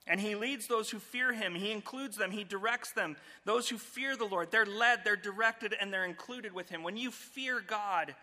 And 0.07 0.19
he 0.19 0.33
leads 0.33 0.67
those 0.67 0.89
who 0.89 0.97
fear 0.97 1.33
him. 1.33 1.53
He 1.53 1.71
includes 1.71 2.17
them. 2.17 2.31
He 2.31 2.43
directs 2.43 2.91
them. 2.93 3.17
Those 3.45 3.69
who 3.69 3.77
fear 3.77 4.15
the 4.15 4.25
Lord, 4.25 4.49
they're 4.49 4.65
led, 4.65 5.01
they're 5.03 5.15
directed, 5.15 5.75
and 5.79 5.93
they're 5.93 6.05
included 6.05 6.53
with 6.53 6.69
him. 6.69 6.81
When 6.81 6.97
you 6.97 7.11
fear 7.11 7.61
God, 7.65 8.15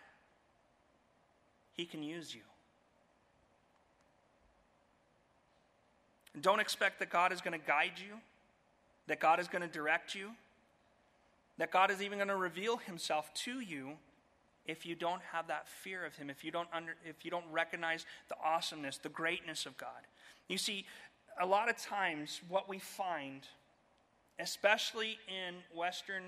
he 1.75 1.85
can 1.85 2.03
use 2.03 2.35
you. 2.35 2.41
Don't 6.41 6.61
expect 6.61 6.99
that 6.99 7.11
God 7.11 7.33
is 7.33 7.41
going 7.41 7.59
to 7.59 7.65
guide 7.65 7.93
you, 7.99 8.17
that 9.07 9.21
God 9.21 9.41
is 9.41 9.49
going 9.49 9.63
to 9.63 9.69
direct 9.69 10.15
you, 10.15 10.31
that 11.59 11.71
God 11.71 11.91
is 11.91 12.03
even 12.03 12.19
going 12.19 12.29
to 12.29 12.37
reveal 12.37 12.77
himself 12.79 13.33
to 13.35 13.61
you 13.61 13.93
if 14.67 14.85
you 14.85 14.95
don't 14.95 15.23
have 15.33 15.47
that 15.47 15.69
fear 15.69 16.05
of 16.05 16.17
him, 16.17 16.29
if 16.29 16.45
you 16.45 16.51
don't, 16.51 16.69
under, 16.73 16.97
if 17.05 17.25
you 17.25 17.31
don't 17.31 17.45
recognize 17.53 18.05
the 18.29 18.37
awesomeness, 18.45 18.99
the 18.99 19.09
greatness 19.09 19.65
of 19.65 19.77
God. 19.77 20.07
You 20.49 20.59
see, 20.59 20.87
a 21.41 21.47
lot 21.47 21.69
of 21.69 21.77
times, 21.77 22.41
what 22.49 22.69
we 22.69 22.79
find, 22.79 23.43
especially 24.41 25.19
in 25.29 25.55
Western 25.75 26.25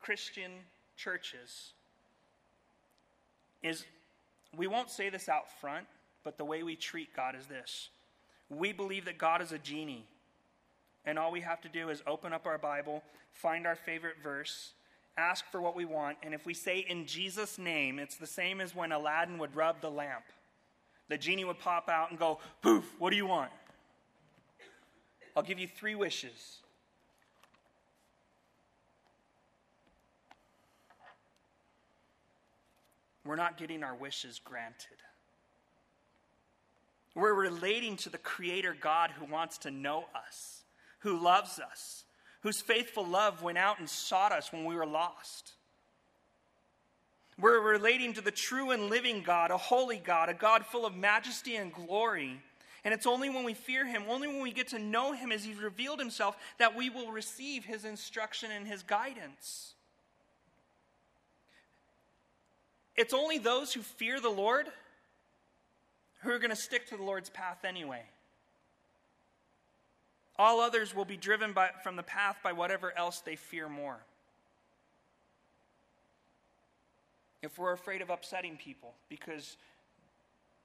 Christian 0.00 0.52
churches, 0.96 1.72
is 3.62 3.84
we 4.56 4.66
won't 4.66 4.90
say 4.90 5.10
this 5.10 5.28
out 5.28 5.50
front, 5.60 5.86
but 6.24 6.38
the 6.38 6.44
way 6.44 6.62
we 6.62 6.76
treat 6.76 7.14
God 7.14 7.34
is 7.34 7.46
this. 7.46 7.90
We 8.48 8.72
believe 8.72 9.04
that 9.06 9.18
God 9.18 9.42
is 9.42 9.52
a 9.52 9.58
genie, 9.58 10.06
and 11.06 11.18
all 11.18 11.30
we 11.30 11.40
have 11.40 11.60
to 11.62 11.68
do 11.68 11.88
is 11.88 12.02
open 12.06 12.32
up 12.32 12.46
our 12.46 12.58
Bible, 12.58 13.02
find 13.32 13.66
our 13.66 13.76
favorite 13.76 14.16
verse, 14.22 14.72
ask 15.16 15.44
for 15.50 15.60
what 15.62 15.76
we 15.76 15.84
want, 15.84 16.18
and 16.22 16.34
if 16.34 16.44
we 16.44 16.52
say 16.52 16.84
in 16.88 17.06
Jesus' 17.06 17.58
name, 17.58 17.98
it's 17.98 18.16
the 18.16 18.26
same 18.26 18.60
as 18.60 18.74
when 18.74 18.92
Aladdin 18.92 19.38
would 19.38 19.54
rub 19.56 19.80
the 19.80 19.90
lamp. 19.90 20.24
The 21.08 21.16
genie 21.16 21.44
would 21.44 21.60
pop 21.60 21.88
out 21.88 22.10
and 22.10 22.18
go, 22.18 22.40
Poof, 22.62 22.84
what 22.98 23.10
do 23.10 23.16
you 23.16 23.26
want? 23.26 23.50
I'll 25.36 25.42
give 25.42 25.58
you 25.58 25.68
three 25.68 25.94
wishes. 25.94 26.58
We're 33.24 33.36
not 33.36 33.58
getting 33.58 33.82
our 33.82 33.94
wishes 33.94 34.40
granted. 34.42 34.96
We're 37.14 37.34
relating 37.34 37.96
to 37.98 38.08
the 38.08 38.18
Creator 38.18 38.76
God 38.80 39.10
who 39.10 39.24
wants 39.24 39.58
to 39.58 39.70
know 39.70 40.04
us, 40.14 40.62
who 41.06 41.22
loves 41.22 41.60
us, 41.60 42.04
whose 42.40 42.60
faithful 42.60 43.06
love 43.06 43.40
went 43.40 43.58
out 43.58 43.78
and 43.78 43.88
sought 43.88 44.32
us 44.32 44.52
when 44.52 44.64
we 44.64 44.74
were 44.74 44.84
lost. 44.84 45.52
We're 47.38 47.60
relating 47.60 48.14
to 48.14 48.20
the 48.20 48.32
true 48.32 48.72
and 48.72 48.90
living 48.90 49.22
God, 49.22 49.52
a 49.52 49.56
holy 49.56 49.98
God, 49.98 50.28
a 50.28 50.34
God 50.34 50.66
full 50.66 50.84
of 50.84 50.96
majesty 50.96 51.54
and 51.54 51.72
glory 51.72 52.40
And 52.86 52.94
it's 52.94 53.06
only 53.06 53.28
when 53.28 53.42
we 53.42 53.54
fear 53.54 53.84
Him, 53.84 54.04
only 54.08 54.28
when 54.28 54.40
we 54.40 54.52
get 54.52 54.68
to 54.68 54.78
know 54.78 55.12
Him 55.12 55.32
as 55.32 55.42
He's 55.42 55.58
revealed 55.58 55.98
Himself, 55.98 56.36
that 56.58 56.76
we 56.76 56.88
will 56.88 57.10
receive 57.10 57.64
His 57.64 57.84
instruction 57.84 58.52
and 58.52 58.64
His 58.64 58.84
guidance. 58.84 59.74
It's 62.96 63.12
only 63.12 63.38
those 63.38 63.72
who 63.72 63.82
fear 63.82 64.20
the 64.20 64.30
Lord 64.30 64.68
who 66.20 66.30
are 66.30 66.38
going 66.38 66.50
to 66.50 66.56
stick 66.56 66.88
to 66.90 66.96
the 66.96 67.02
Lord's 67.02 67.28
path 67.28 67.64
anyway. 67.64 68.02
All 70.38 70.60
others 70.60 70.94
will 70.94 71.04
be 71.04 71.16
driven 71.16 71.52
by, 71.52 71.70
from 71.82 71.96
the 71.96 72.02
path 72.02 72.36
by 72.42 72.52
whatever 72.52 72.96
else 72.96 73.20
they 73.20 73.36
fear 73.36 73.68
more. 73.68 73.98
If 77.42 77.58
we're 77.58 77.72
afraid 77.72 78.02
of 78.02 78.10
upsetting 78.10 78.56
people 78.56 78.94
because 79.08 79.56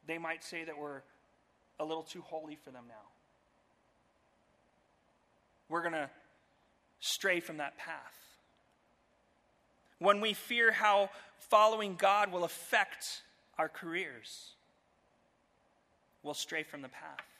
they 0.07 0.17
might 0.17 0.43
say 0.43 0.63
that 0.63 0.77
we're 0.77 1.01
a 1.79 1.85
little 1.85 2.03
too 2.03 2.21
holy 2.21 2.55
for 2.55 2.71
them 2.71 2.83
now, 2.87 3.09
we're 5.69 5.81
going 5.81 5.93
to 5.93 6.09
stray 6.99 7.39
from 7.39 7.57
that 7.57 7.77
path. 7.77 8.17
When 9.99 10.19
we 10.19 10.33
fear 10.33 10.71
how 10.71 11.09
following 11.37 11.95
God 11.95 12.31
will 12.31 12.43
affect 12.43 13.21
our 13.57 13.69
careers, 13.69 14.51
we'll 16.23 16.33
stray 16.33 16.63
from 16.63 16.81
the 16.81 16.89
path. 16.89 17.30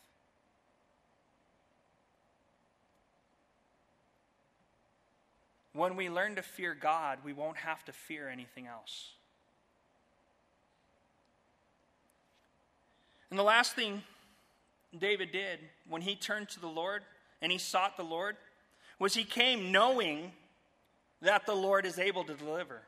When 5.73 5.95
we 5.95 6.09
learn 6.09 6.35
to 6.35 6.41
fear 6.41 6.73
God, 6.73 7.19
we 7.23 7.33
won't 7.33 7.57
have 7.57 7.83
to 7.85 7.93
fear 7.93 8.27
anything 8.27 8.67
else. 8.67 9.11
And 13.29 13.39
the 13.39 13.43
last 13.43 13.73
thing 13.73 14.03
David 14.97 15.31
did 15.31 15.59
when 15.87 16.01
he 16.01 16.15
turned 16.15 16.49
to 16.49 16.59
the 16.59 16.67
Lord 16.67 17.03
and 17.41 17.51
he 17.51 17.57
sought 17.57 17.95
the 17.95 18.03
Lord 18.03 18.35
was 18.99 19.13
he 19.13 19.23
came 19.23 19.71
knowing 19.71 20.33
that 21.21 21.45
the 21.45 21.55
Lord 21.55 21.85
is 21.85 21.97
able 21.97 22.23
to 22.25 22.33
deliver. 22.33 22.81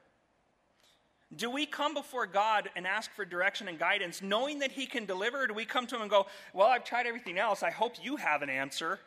Do 1.36 1.50
we 1.50 1.66
come 1.66 1.94
before 1.94 2.28
God 2.28 2.70
and 2.76 2.86
ask 2.86 3.12
for 3.12 3.26
direction 3.26 3.68
and 3.68 3.80
guidance 3.80 4.22
knowing 4.22 4.60
that 4.60 4.72
He 4.72 4.86
can 4.86 5.06
deliver? 5.06 5.44
Or 5.44 5.48
do 5.48 5.54
we 5.54 5.66
come 5.66 5.88
to 5.88 5.96
Him 5.96 6.02
and 6.02 6.10
go, 6.10 6.28
Well, 6.54 6.68
I've 6.68 6.84
tried 6.84 7.08
everything 7.08 7.38
else. 7.38 7.64
I 7.64 7.72
hope 7.72 7.94
you 8.04 8.18
have 8.18 8.42
an 8.42 8.50
answer? 8.50 9.00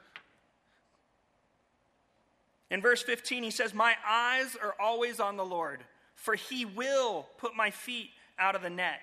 In 2.70 2.80
verse 2.80 3.02
15, 3.02 3.42
he 3.42 3.50
says, 3.50 3.72
My 3.72 3.94
eyes 4.06 4.56
are 4.60 4.74
always 4.80 5.20
on 5.20 5.36
the 5.36 5.44
Lord, 5.44 5.84
for 6.14 6.34
He 6.34 6.64
will 6.64 7.26
put 7.38 7.54
my 7.54 7.70
feet 7.70 8.10
out 8.38 8.56
of 8.56 8.62
the 8.62 8.70
net. 8.70 9.00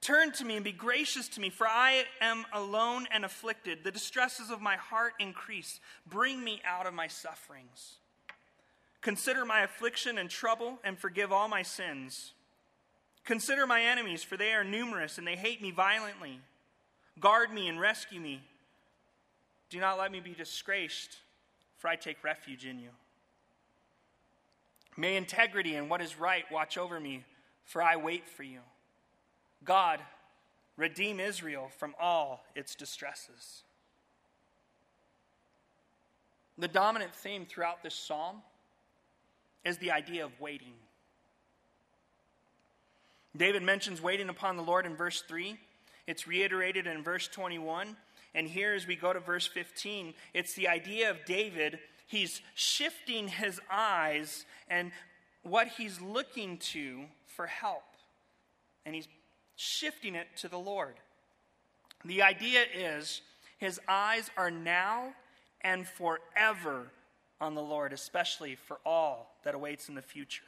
Turn 0.00 0.30
to 0.32 0.44
me 0.44 0.54
and 0.54 0.64
be 0.64 0.72
gracious 0.72 1.28
to 1.30 1.40
me, 1.40 1.50
for 1.50 1.66
I 1.66 2.04
am 2.20 2.44
alone 2.52 3.06
and 3.10 3.24
afflicted. 3.24 3.82
The 3.82 3.90
distresses 3.90 4.50
of 4.50 4.60
my 4.60 4.76
heart 4.76 5.14
increase. 5.18 5.80
Bring 6.06 6.42
me 6.42 6.60
out 6.64 6.86
of 6.86 6.94
my 6.94 7.08
sufferings. 7.08 7.96
Consider 9.00 9.44
my 9.44 9.62
affliction 9.62 10.18
and 10.18 10.30
trouble, 10.30 10.78
and 10.84 10.98
forgive 10.98 11.32
all 11.32 11.48
my 11.48 11.62
sins. 11.62 12.32
Consider 13.24 13.66
my 13.66 13.82
enemies, 13.82 14.22
for 14.22 14.36
they 14.36 14.52
are 14.52 14.64
numerous, 14.64 15.18
and 15.18 15.26
they 15.26 15.36
hate 15.36 15.60
me 15.60 15.70
violently. 15.70 16.40
Guard 17.20 17.52
me 17.52 17.68
and 17.68 17.80
rescue 17.80 18.20
me. 18.20 18.40
Do 19.70 19.80
not 19.80 19.98
let 19.98 20.12
me 20.12 20.20
be 20.20 20.32
disgraced, 20.32 21.18
for 21.78 21.88
I 21.88 21.96
take 21.96 22.22
refuge 22.22 22.66
in 22.66 22.78
you. 22.78 22.90
May 24.96 25.16
integrity 25.16 25.76
and 25.76 25.88
what 25.88 26.02
is 26.02 26.18
right 26.18 26.44
watch 26.50 26.76
over 26.76 26.98
me, 26.98 27.24
for 27.64 27.80
I 27.80 27.96
wait 27.96 28.28
for 28.28 28.42
you. 28.42 28.60
God, 29.64 30.00
redeem 30.76 31.20
Israel 31.20 31.70
from 31.78 31.94
all 32.00 32.44
its 32.54 32.74
distresses. 32.74 33.62
The 36.58 36.68
dominant 36.68 37.14
theme 37.14 37.46
throughout 37.46 37.84
this 37.84 37.94
psalm 37.94 38.42
is 39.64 39.78
the 39.78 39.92
idea 39.92 40.24
of 40.24 40.32
waiting. 40.40 40.74
David 43.36 43.62
mentions 43.62 44.02
waiting 44.02 44.28
upon 44.28 44.56
the 44.56 44.62
Lord 44.62 44.84
in 44.84 44.96
verse 44.96 45.22
3. 45.28 45.56
It's 46.08 46.26
reiterated 46.26 46.88
in 46.88 47.04
verse 47.04 47.28
21. 47.28 47.96
And 48.34 48.46
here, 48.46 48.74
as 48.74 48.86
we 48.86 48.96
go 48.96 49.12
to 49.12 49.20
verse 49.20 49.46
15, 49.46 50.14
it's 50.34 50.54
the 50.54 50.68
idea 50.68 51.10
of 51.10 51.24
David. 51.24 51.78
He's 52.06 52.40
shifting 52.54 53.28
his 53.28 53.60
eyes 53.70 54.44
and 54.68 54.92
what 55.42 55.68
he's 55.68 56.00
looking 56.00 56.58
to 56.58 57.04
for 57.26 57.46
help. 57.46 57.84
And 58.84 58.94
he's 58.94 59.08
shifting 59.56 60.14
it 60.14 60.28
to 60.38 60.48
the 60.48 60.58
Lord. 60.58 60.94
The 62.04 62.22
idea 62.22 62.64
is 62.74 63.22
his 63.58 63.80
eyes 63.88 64.30
are 64.36 64.50
now 64.50 65.14
and 65.62 65.86
forever 65.86 66.92
on 67.40 67.54
the 67.54 67.62
Lord, 67.62 67.92
especially 67.92 68.54
for 68.54 68.78
all 68.86 69.34
that 69.44 69.54
awaits 69.54 69.88
in 69.88 69.94
the 69.94 70.02
future. 70.02 70.42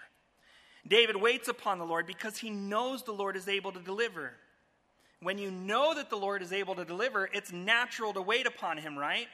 David 0.86 1.16
waits 1.16 1.48
upon 1.48 1.78
the 1.78 1.84
Lord 1.84 2.06
because 2.06 2.38
he 2.38 2.50
knows 2.50 3.02
the 3.02 3.12
Lord 3.12 3.36
is 3.36 3.48
able 3.48 3.72
to 3.72 3.80
deliver. 3.80 4.32
When 5.22 5.36
you 5.36 5.50
know 5.50 5.94
that 5.94 6.08
the 6.08 6.16
Lord 6.16 6.42
is 6.42 6.52
able 6.52 6.74
to 6.76 6.84
deliver, 6.84 7.28
it's 7.32 7.52
natural 7.52 8.12
to 8.14 8.22
wait 8.22 8.46
upon 8.46 8.78
him, 8.78 8.98
right? 8.98 9.28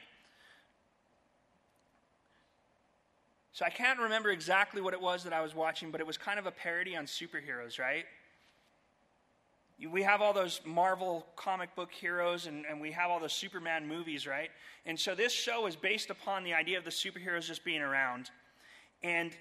So 3.53 3.65
I 3.65 3.69
can't 3.69 3.99
remember 3.99 4.29
exactly 4.29 4.81
what 4.81 4.93
it 4.93 5.01
was 5.01 5.23
that 5.23 5.33
I 5.33 5.41
was 5.41 5.55
watching, 5.55 5.89
but 5.89 6.01
it 6.01 6.05
was 6.05 6.17
kind 6.17 6.37
of 6.37 6.45
a 6.45 6.51
parody 6.51 6.95
on 6.95 7.05
superheroes, 7.05 7.79
right? 7.79 8.05
we 9.91 10.01
have 10.01 10.21
all 10.21 10.33
those 10.33 10.59
Marvel 10.65 11.25
comic 11.35 11.75
book 11.75 11.91
heroes 11.91 12.47
and, 12.47 12.65
and 12.65 12.81
we 12.81 12.91
have 12.91 13.11
all 13.11 13.19
the 13.19 13.29
Superman 13.29 13.87
movies, 13.87 14.25
right? 14.25 14.49
And 14.87 14.99
so 14.99 15.13
this 15.13 15.31
show 15.31 15.67
is 15.67 15.75
based 15.75 16.09
upon 16.09 16.43
the 16.43 16.53
idea 16.53 16.79
of 16.79 16.83
the 16.83 16.89
superheroes 16.89 17.45
just 17.45 17.63
being 17.63 17.81
around. 17.81 18.31
And 19.03 19.31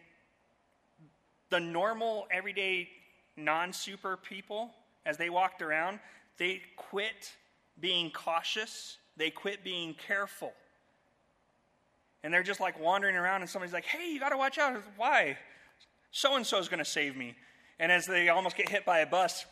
the 1.49 1.61
normal, 1.61 2.27
everyday, 2.31 2.89
non 3.37 3.73
super 3.73 4.19
people, 4.19 4.73
as 5.07 5.17
they 5.17 5.31
walked 5.31 5.63
around, 5.63 6.01
they 6.39 6.63
quit 6.77 7.35
being 7.81 8.11
cautious, 8.11 8.99
they 9.17 9.31
quit 9.31 9.65
being 9.65 9.95
careful. 9.95 10.53
And 12.23 12.33
they're 12.33 12.43
just 12.43 12.61
like 12.61 12.81
wandering 12.81 13.17
around, 13.17 13.43
and 13.43 13.51
somebody's 13.51 13.73
like, 13.73 13.85
hey, 13.85 14.13
you 14.13 14.19
got 14.19 14.31
to 14.31 14.37
watch 14.37 14.59
out. 14.59 14.83
Why? 14.97 15.39
So 16.11 16.37
and 16.37 16.47
so 16.47 16.59
is 16.59 16.69
going 16.69 16.79
to 16.79 16.85
save 16.85 17.17
me. 17.17 17.37
And 17.79 17.93
as 17.93 18.07
they 18.07 18.29
almost 18.29 18.57
get 18.57 18.69
hit 18.69 18.85
by 18.85 19.01
a 19.01 19.07
bus, 19.07 19.45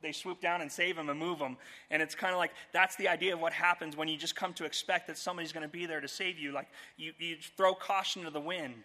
they 0.00 0.12
swoop 0.12 0.40
down 0.40 0.60
and 0.60 0.70
save 0.70 0.96
them 0.96 1.08
and 1.08 1.18
move 1.18 1.38
them. 1.38 1.56
And 1.90 2.00
it's 2.00 2.14
kind 2.14 2.32
of 2.32 2.38
like 2.38 2.52
that's 2.72 2.96
the 2.96 3.08
idea 3.08 3.34
of 3.34 3.40
what 3.40 3.52
happens 3.52 3.96
when 3.96 4.08
you 4.08 4.16
just 4.16 4.36
come 4.36 4.52
to 4.54 4.64
expect 4.64 5.06
that 5.08 5.18
somebody's 5.18 5.52
going 5.52 5.64
to 5.64 5.68
be 5.68 5.86
there 5.86 6.00
to 6.00 6.08
save 6.08 6.38
you. 6.38 6.52
Like 6.52 6.68
you, 6.96 7.12
you 7.18 7.36
throw 7.56 7.74
caution 7.74 8.24
to 8.24 8.30
the 8.30 8.40
wind. 8.40 8.84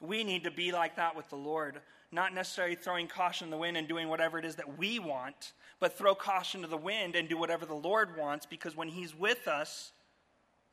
We 0.00 0.24
need 0.24 0.44
to 0.44 0.50
be 0.50 0.72
like 0.72 0.96
that 0.96 1.16
with 1.16 1.28
the 1.28 1.36
Lord, 1.36 1.80
not 2.12 2.34
necessarily 2.34 2.74
throwing 2.74 3.08
caution 3.08 3.48
to 3.48 3.50
the 3.50 3.56
wind 3.56 3.76
and 3.76 3.88
doing 3.88 4.08
whatever 4.08 4.38
it 4.38 4.44
is 4.44 4.56
that 4.56 4.78
we 4.78 4.98
want, 4.98 5.52
but 5.80 5.96
throw 5.96 6.14
caution 6.14 6.60
to 6.60 6.68
the 6.68 6.76
wind 6.76 7.16
and 7.16 7.28
do 7.28 7.38
whatever 7.38 7.64
the 7.64 7.74
Lord 7.74 8.16
wants 8.16 8.44
because 8.44 8.76
when 8.76 8.88
He's 8.88 9.18
with 9.18 9.48
us, 9.48 9.92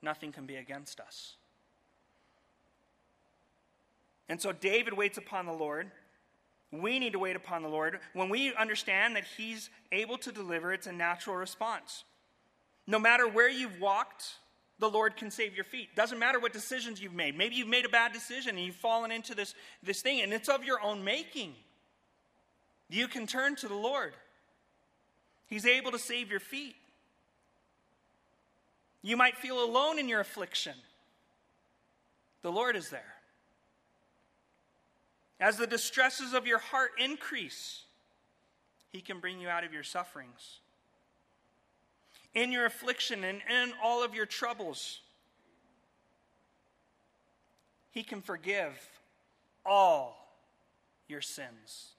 nothing 0.02 0.32
can 0.32 0.46
be 0.46 0.58
against 0.58 1.00
us. 1.00 1.36
And 4.28 4.40
so 4.40 4.52
David 4.52 4.94
waits 4.94 5.18
upon 5.18 5.46
the 5.46 5.54
Lord. 5.54 5.90
We 6.72 7.00
need 7.00 7.14
to 7.14 7.20
wait 7.20 7.36
upon 7.36 7.64
the 7.64 7.70
Lord. 7.70 8.00
When 8.14 8.30
we 8.30 8.54
understand 8.54 9.16
that 9.16 9.24
He's 9.38 9.70
able 9.92 10.18
to 10.20 10.32
deliver, 10.32 10.72
it's 10.74 10.86
a 10.88 10.92
natural 10.92 11.38
response. 11.38 12.04
No 12.86 13.00
matter 13.00 13.28
where 13.28 13.50
you've 13.50 13.80
walked, 13.80 14.36
the 14.80 14.90
Lord 14.90 15.18
can 15.18 15.30
save 15.30 15.56
your 15.56 15.66
feet. 15.66 15.94
Doesn't 15.96 16.20
matter 16.20 16.40
what 16.40 16.54
decisions 16.54 17.02
you've 17.02 17.14
made. 17.14 17.38
Maybe 17.38 17.56
you've 17.56 17.68
made 17.68 17.86
a 17.86 17.90
bad 17.90 18.14
decision 18.14 18.56
and 18.56 18.66
you've 18.66 18.76
fallen 18.76 19.12
into 19.12 19.36
this, 19.36 19.54
this 19.84 20.02
thing, 20.02 20.22
and 20.22 20.34
it's 20.34 20.50
of 20.50 20.64
your 20.64 20.82
own 20.82 21.04
making. 21.04 21.54
You 22.90 23.08
can 23.08 23.28
turn 23.28 23.56
to 23.58 23.68
the 23.68 23.76
Lord. 23.76 24.14
He's 25.48 25.66
able 25.66 25.92
to 25.92 26.00
save 26.00 26.32
your 26.32 26.40
feet. 26.40 26.76
You 29.02 29.18
might 29.18 29.38
feel 29.38 29.64
alone 29.64 30.00
in 30.00 30.08
your 30.08 30.22
affliction. 30.22 30.76
The 32.42 32.52
Lord 32.52 32.76
is 32.76 32.90
there. 32.90 33.16
As 35.40 35.58
the 35.58 35.68
distresses 35.68 36.34
of 36.34 36.48
your 36.48 36.60
heart 36.60 36.92
increase, 36.98 37.84
He 38.92 39.02
can 39.02 39.20
bring 39.20 39.40
you 39.40 39.50
out 39.50 39.64
of 39.64 39.74
your 39.74 39.84
sufferings. 39.84 40.60
In 42.34 42.52
your 42.52 42.66
affliction 42.66 43.24
and 43.24 43.42
in 43.50 43.74
all 43.84 44.04
of 44.04 44.14
your 44.14 44.26
troubles, 44.26 45.00
He 47.92 48.04
can 48.04 48.22
forgive 48.22 48.78
all 49.66 50.16
your 51.08 51.22
sins. 51.22 51.94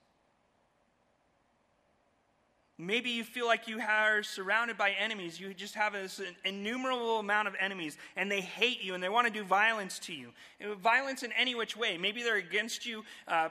Maybe 2.81 3.11
you 3.11 3.23
feel 3.23 3.45
like 3.45 3.67
you 3.67 3.79
are 3.79 4.23
surrounded 4.23 4.75
by 4.75 4.91
enemies. 4.91 5.39
You 5.39 5.53
just 5.53 5.75
have 5.75 5.93
this 5.93 6.19
innumerable 6.43 7.19
amount 7.19 7.47
of 7.47 7.53
enemies, 7.59 7.95
and 8.15 8.31
they 8.31 8.41
hate 8.41 8.81
you 8.81 8.95
and 8.95 9.03
they 9.03 9.09
want 9.09 9.27
to 9.27 9.33
do 9.33 9.43
violence 9.43 9.99
to 9.99 10.13
you. 10.13 10.31
Violence 10.81 11.21
in 11.21 11.31
any 11.33 11.53
which 11.53 11.77
way. 11.77 11.99
Maybe 11.99 12.23
they're 12.23 12.37
against 12.37 12.87
you 12.87 13.03
uh, 13.27 13.49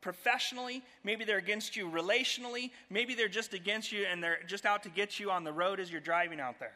professionally, 0.00 0.82
maybe 1.04 1.24
they're 1.24 1.38
against 1.38 1.76
you 1.76 1.88
relationally, 1.88 2.70
maybe 2.88 3.14
they're 3.14 3.28
just 3.28 3.54
against 3.54 3.92
you 3.92 4.06
and 4.10 4.22
they're 4.22 4.40
just 4.46 4.64
out 4.64 4.82
to 4.84 4.88
get 4.88 5.20
you 5.20 5.30
on 5.30 5.44
the 5.44 5.52
road 5.52 5.80
as 5.80 5.90
you're 5.90 6.00
driving 6.00 6.40
out 6.40 6.58
there. 6.58 6.74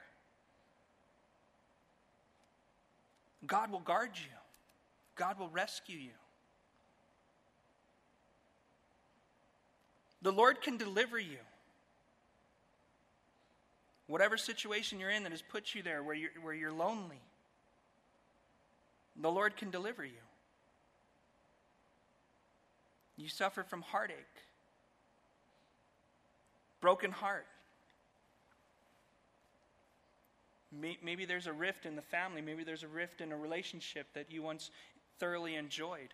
God 3.47 3.71
will 3.71 3.81
guard 3.81 4.11
you, 4.15 4.31
God 5.17 5.39
will 5.39 5.49
rescue 5.49 5.99
you. 5.99 6.11
The 10.23 10.33
Lord 10.33 10.63
can 10.63 10.79
deliver 10.79 11.19
you. 11.19 11.37
Whatever 14.07 14.37
situation 14.37 14.99
you're 14.99 15.11
in 15.11 15.23
that 15.23 15.33
has 15.33 15.43
put 15.43 15.75
you 15.75 15.83
there 15.83 16.03
where 16.03 16.15
you're, 16.15 16.31
where 16.43 16.55
you're 16.55 16.73
lonely, 16.73 17.21
the 19.21 19.31
Lord 19.31 19.57
can 19.57 19.71
deliver 19.71 20.05
you. 20.05 20.24
You 23.17 23.29
suffer 23.29 23.63
from 23.63 23.83
heartache, 23.83 24.17
broken 26.81 27.11
heart. 27.11 27.47
Maybe 31.03 31.25
there's 31.25 31.47
a 31.47 31.53
rift 31.53 31.87
in 31.87 31.95
the 31.95 32.03
family. 32.03 32.41
Maybe 32.41 32.65
there's 32.65 32.83
a 32.83 32.89
rift 32.89 33.21
in 33.21 33.31
a 33.31 33.37
relationship 33.37 34.09
that 34.15 34.33
you 34.33 34.43
once 34.43 34.71
thoroughly 35.21 35.55
enjoyed. 35.55 36.13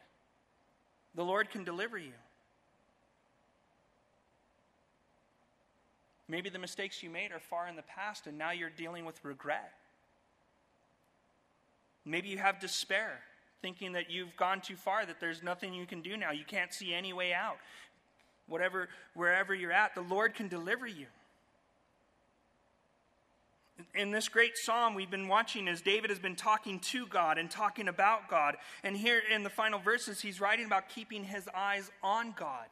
The 1.15 1.25
Lord 1.25 1.51
can 1.51 1.65
deliver 1.65 1.97
you. 1.97 2.13
Maybe 6.29 6.51
the 6.51 6.59
mistakes 6.59 7.03
you 7.03 7.09
made 7.09 7.33
are 7.33 7.41
far 7.41 7.67
in 7.67 7.75
the 7.75 7.83
past 7.83 8.27
and 8.27 8.37
now 8.37 8.51
you're 8.51 8.71
dealing 8.71 9.07
with 9.07 9.25
regret. 9.25 9.73
Maybe 12.05 12.29
you 12.29 12.39
have 12.39 12.61
despair 12.61 13.23
thinking 13.63 13.93
that 13.93 14.11
you've 14.11 14.37
gone 14.37 14.61
too 14.61 14.77
far, 14.77 15.05
that 15.05 15.21
there's 15.21 15.43
nothing 15.43 15.75
you 15.75 15.87
can 15.87 16.01
do 16.01 16.17
now. 16.17 16.31
You 16.31 16.45
can't 16.45 16.73
see 16.73 16.95
any 16.95 17.13
way 17.13 17.33
out. 17.33 17.59
Whatever, 18.47 18.89
wherever 19.15 19.55
you're 19.55 19.73
at, 19.73 19.95
the 19.95 20.01
Lord 20.01 20.35
can 20.35 20.49
deliver 20.49 20.87
you. 20.87 21.07
In 23.95 24.11
this 24.11 24.29
great 24.29 24.59
psalm 24.59 24.95
we've 24.95 25.11
been 25.11 25.29
watching 25.29 25.67
as 25.67 25.81
David 25.81 26.11
has 26.11 26.19
been 26.19 26.37
talking 26.37 26.81
to 26.81 27.07
God 27.07 27.39
and 27.39 27.51
talking 27.51 27.89
about 27.89 28.29
God. 28.29 28.57
And 28.83 28.97
here 28.97 29.23
in 29.33 29.43
the 29.43 29.51
final 29.51 29.79
verses, 29.79 30.21
he's 30.21 30.41
writing 30.41 30.67
about 30.67 30.89
keeping 30.89 31.25
his 31.25 31.49
eyes 31.55 31.91
on 32.03 32.35
God. 32.37 32.67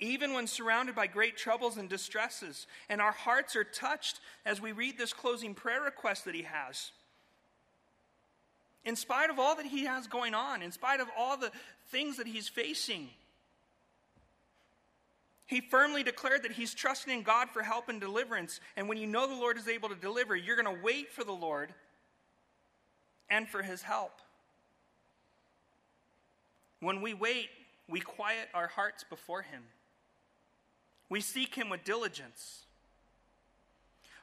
Even 0.00 0.34
when 0.34 0.46
surrounded 0.46 0.94
by 0.94 1.06
great 1.06 1.36
troubles 1.36 1.76
and 1.76 1.88
distresses, 1.88 2.66
and 2.88 3.00
our 3.00 3.12
hearts 3.12 3.56
are 3.56 3.64
touched 3.64 4.20
as 4.44 4.60
we 4.60 4.72
read 4.72 4.98
this 4.98 5.12
closing 5.12 5.54
prayer 5.54 5.80
request 5.80 6.24
that 6.24 6.34
he 6.34 6.42
has 6.42 6.90
in 8.86 8.94
spite 8.94 9.30
of 9.30 9.38
all 9.38 9.56
that 9.56 9.66
he 9.66 9.84
has 9.84 10.06
going 10.06 10.32
on, 10.32 10.62
in 10.62 10.70
spite 10.70 11.00
of 11.00 11.08
all 11.18 11.36
the 11.36 11.50
things 11.88 12.16
that 12.18 12.26
he's 12.26 12.48
facing. 12.48 13.08
He 15.46 15.60
firmly 15.60 16.04
declared 16.04 16.44
that 16.44 16.52
he's 16.52 16.72
trusting 16.72 17.12
in 17.12 17.22
God 17.22 17.50
for 17.50 17.62
help 17.62 17.88
and 17.88 18.00
deliverance. 18.00 18.60
And 18.76 18.88
when 18.88 18.96
you 18.96 19.08
know 19.08 19.26
the 19.26 19.34
Lord 19.34 19.58
is 19.58 19.68
able 19.68 19.88
to 19.88 19.96
deliver, 19.96 20.36
you're 20.36 20.60
going 20.60 20.74
to 20.74 20.82
wait 20.82 21.10
for 21.10 21.24
the 21.24 21.32
Lord 21.32 21.74
and 23.28 23.48
for 23.48 23.60
his 23.60 23.82
help. 23.82 24.12
When 26.80 27.02
we 27.02 27.12
wait, 27.12 27.48
we 27.88 28.00
quiet 28.00 28.48
our 28.54 28.68
hearts 28.68 29.04
before 29.08 29.42
him. 29.42 29.62
We 31.08 31.20
seek 31.20 31.56
him 31.56 31.70
with 31.70 31.84
diligence. 31.84 32.65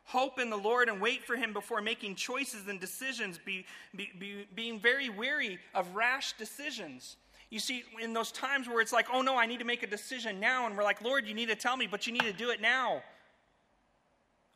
Hope 0.06 0.38
in 0.38 0.50
the 0.50 0.58
Lord 0.58 0.90
and 0.90 1.00
wait 1.00 1.24
for 1.24 1.36
Him 1.36 1.54
before 1.54 1.82
making 1.82 2.16
choices 2.16 2.68
and 2.68 2.80
decisions, 2.80 3.40
be, 3.44 3.66
be, 3.96 4.12
be, 4.20 4.46
being 4.54 4.80
very 4.80 5.10
weary 5.10 5.60
of 5.74 5.96
rash 5.96 6.34
decisions. 6.34 7.16
You 7.50 7.60
see, 7.60 7.84
in 8.02 8.14
those 8.14 8.32
times 8.32 8.68
where 8.68 8.82
it's 8.82 8.92
like, 8.92 9.08
oh 9.14 9.22
no, 9.22 9.38
I 9.38 9.46
need 9.46 9.60
to 9.60 9.66
make 9.66 9.84
a 9.84 9.88
decision 9.88 10.40
now, 10.40 10.66
and 10.66 10.76
we're 10.76 10.84
like, 10.84 11.02
Lord, 11.02 11.28
you 11.28 11.34
need 11.34 11.50
to 11.50 11.56
tell 11.56 11.78
me, 11.78 11.88
but 11.88 12.06
you 12.06 12.14
need 12.14 12.24
to 12.24 12.34
do 12.34 12.50
it 12.50 12.62
now. 12.62 13.02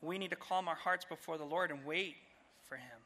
We 0.02 0.18
need 0.18 0.32
to 0.32 0.36
calm 0.36 0.68
our 0.68 0.76
hearts 0.76 1.06
before 1.06 1.38
the 1.38 1.46
Lord 1.46 1.72
and 1.72 1.86
wait 1.86 2.16
for 2.68 2.76
Him. 2.76 2.98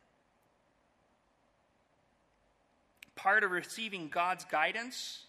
Part 3.15 3.43
of 3.43 3.51
receiving 3.51 4.07
God's 4.07 4.45
guidance 4.45 5.25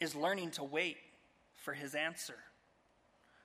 is 0.00 0.14
learning 0.14 0.50
to 0.52 0.64
wait 0.64 0.96
for 1.62 1.72
His 1.72 1.94
answer, 1.94 2.36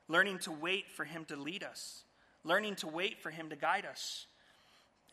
learning 0.08 0.39
to 0.39 0.52
wait 0.52 0.89
for 0.89 1.06
Him 1.06 1.26
to 1.26 1.36
lead 1.36 1.64
us 1.64 2.04
learning 2.44 2.76
to 2.78 2.88
wait 2.88 3.22
for 3.22 3.30
Him 3.30 3.50
to 3.50 3.56
guide 3.56 3.86
us. 3.86 4.28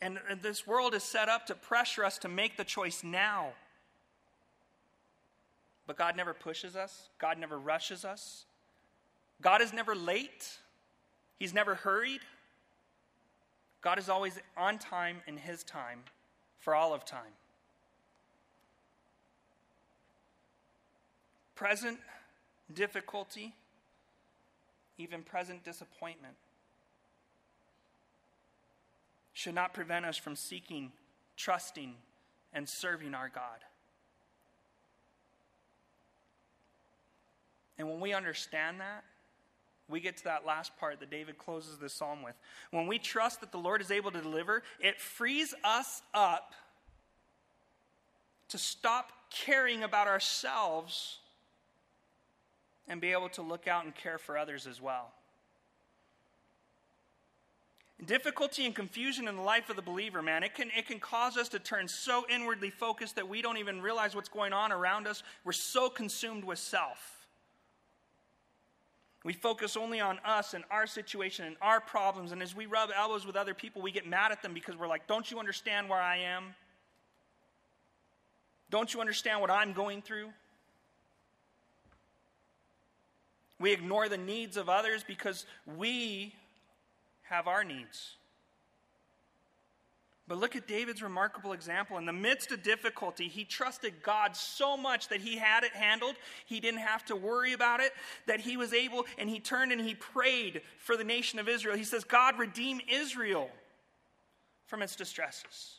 And 0.01 0.19
this 0.41 0.67
world 0.67 0.93
is 0.93 1.03
set 1.03 1.27
up 1.27 1.47
to 1.47 1.55
pressure 1.55 2.05
us 2.05 2.19
to 2.19 2.27
make 2.27 2.55
the 2.55 2.63
choice 2.63 3.03
now. 3.03 3.49
But 5.87 5.97
God 5.97 6.15
never 6.15 6.33
pushes 6.33 6.75
us, 6.75 7.09
God 7.17 7.37
never 7.39 7.57
rushes 7.57 8.05
us. 8.05 8.45
God 9.41 9.61
is 9.61 9.73
never 9.73 9.95
late, 9.95 10.57
He's 11.39 11.53
never 11.53 11.75
hurried. 11.75 12.21
God 13.81 13.99
is 13.99 14.09
always 14.09 14.37
on 14.57 14.79
time 14.79 15.21
in 15.27 15.37
His 15.37 15.63
time 15.63 15.99
for 16.59 16.75
all 16.75 16.93
of 16.93 17.05
time. 17.05 17.33
Present 21.55 21.97
difficulty, 22.73 23.53
even 24.97 25.23
present 25.23 25.63
disappointment 25.63 26.35
should 29.37 29.53
not 29.53 29.71
prevent 29.71 30.03
us 30.03 30.17
from 30.17 30.35
seeking, 30.35 30.91
trusting, 31.35 31.93
and 32.53 32.67
serving 32.67 33.13
our 33.13 33.29
God. 33.29 33.59
And 37.77 37.87
when 37.87 37.99
we 37.99 38.13
understand 38.13 38.79
that, 38.79 39.03
we 39.87 39.99
get 39.99 40.17
to 40.17 40.23
that 40.23 40.43
last 40.43 40.75
part 40.79 40.99
that 41.01 41.11
David 41.11 41.37
closes 41.37 41.77
this 41.77 41.93
psalm 41.93 42.23
with. 42.23 42.33
When 42.71 42.87
we 42.87 42.97
trust 42.97 43.41
that 43.41 43.51
the 43.51 43.59
Lord 43.59 43.79
is 43.79 43.91
able 43.91 44.09
to 44.09 44.21
deliver, 44.21 44.63
it 44.79 44.99
frees 44.99 45.53
us 45.63 46.01
up 46.15 46.53
to 48.47 48.57
stop 48.57 49.11
caring 49.29 49.83
about 49.83 50.07
ourselves 50.07 51.19
and 52.87 52.99
be 52.99 53.11
able 53.11 53.29
to 53.29 53.43
look 53.43 53.67
out 53.67 53.85
and 53.85 53.93
care 53.93 54.17
for 54.17 54.35
others 54.35 54.65
as 54.65 54.81
well. 54.81 55.11
Difficulty 58.05 58.65
and 58.65 58.75
confusion 58.75 59.27
in 59.27 59.35
the 59.35 59.41
life 59.41 59.71
of 59.71 59.75
the 59.75 59.81
believer, 59.81 60.21
man, 60.21 60.43
it 60.43 60.53
can, 60.53 60.69
it 60.77 60.87
can 60.87 60.99
cause 60.99 61.35
us 61.35 61.49
to 61.49 61.59
turn 61.59 61.87
so 61.87 62.25
inwardly 62.29 62.69
focused 62.69 63.15
that 63.15 63.27
we 63.27 63.41
don't 63.41 63.57
even 63.57 63.81
realize 63.81 64.15
what's 64.15 64.29
going 64.29 64.53
on 64.53 64.71
around 64.71 65.07
us. 65.07 65.23
We're 65.43 65.51
so 65.51 65.89
consumed 65.89 66.43
with 66.43 66.59
self. 66.59 67.17
We 69.23 69.33
focus 69.33 69.75
only 69.75 69.99
on 69.99 70.19
us 70.23 70.53
and 70.53 70.63
our 70.69 70.85
situation 70.85 71.45
and 71.45 71.55
our 71.59 71.81
problems. 71.81 72.31
And 72.31 72.41
as 72.41 72.55
we 72.55 72.67
rub 72.67 72.91
elbows 72.95 73.25
with 73.25 73.35
other 73.35 73.55
people, 73.55 73.81
we 73.81 73.91
get 73.91 74.07
mad 74.07 74.31
at 74.31 74.43
them 74.43 74.53
because 74.53 74.77
we're 74.77 74.87
like, 74.87 75.07
Don't 75.07 75.29
you 75.29 75.39
understand 75.39 75.89
where 75.89 75.99
I 75.99 76.17
am? 76.17 76.55
Don't 78.69 78.93
you 78.93 79.01
understand 79.01 79.41
what 79.41 79.49
I'm 79.49 79.73
going 79.73 80.01
through? 80.01 80.29
We 83.59 83.73
ignore 83.73 84.07
the 84.07 84.17
needs 84.17 84.55
of 84.55 84.69
others 84.69 85.03
because 85.05 85.45
we 85.77 86.35
have 87.29 87.47
our 87.47 87.63
needs. 87.63 88.17
But 90.27 90.39
look 90.39 90.57
at 90.57 90.67
David's 90.67 91.01
remarkable 91.01 91.53
example. 91.53 91.97
In 91.97 92.05
the 92.05 92.11
midst 92.11 92.51
of 92.51 92.61
difficulty, 92.61 93.29
he 93.29 93.45
trusted 93.45 94.03
God 94.03 94.35
so 94.35 94.75
much 94.75 95.07
that 95.07 95.21
he 95.21 95.37
had 95.37 95.63
it 95.63 95.71
handled. 95.71 96.15
He 96.45 96.59
didn't 96.59 96.81
have 96.81 97.05
to 97.05 97.15
worry 97.15 97.53
about 97.53 97.79
it, 97.79 97.93
that 98.25 98.41
he 98.41 98.57
was 98.57 98.73
able, 98.73 99.05
and 99.17 99.29
he 99.29 99.39
turned 99.39 99.71
and 99.71 99.79
he 99.79 99.95
prayed 99.95 100.61
for 100.79 100.97
the 100.97 101.05
nation 101.05 101.39
of 101.39 101.47
Israel. 101.47 101.77
He 101.77 101.85
says, 101.85 102.03
God, 102.03 102.37
redeem 102.37 102.81
Israel 102.91 103.49
from 104.65 104.81
its 104.81 104.97
distresses. 104.97 105.75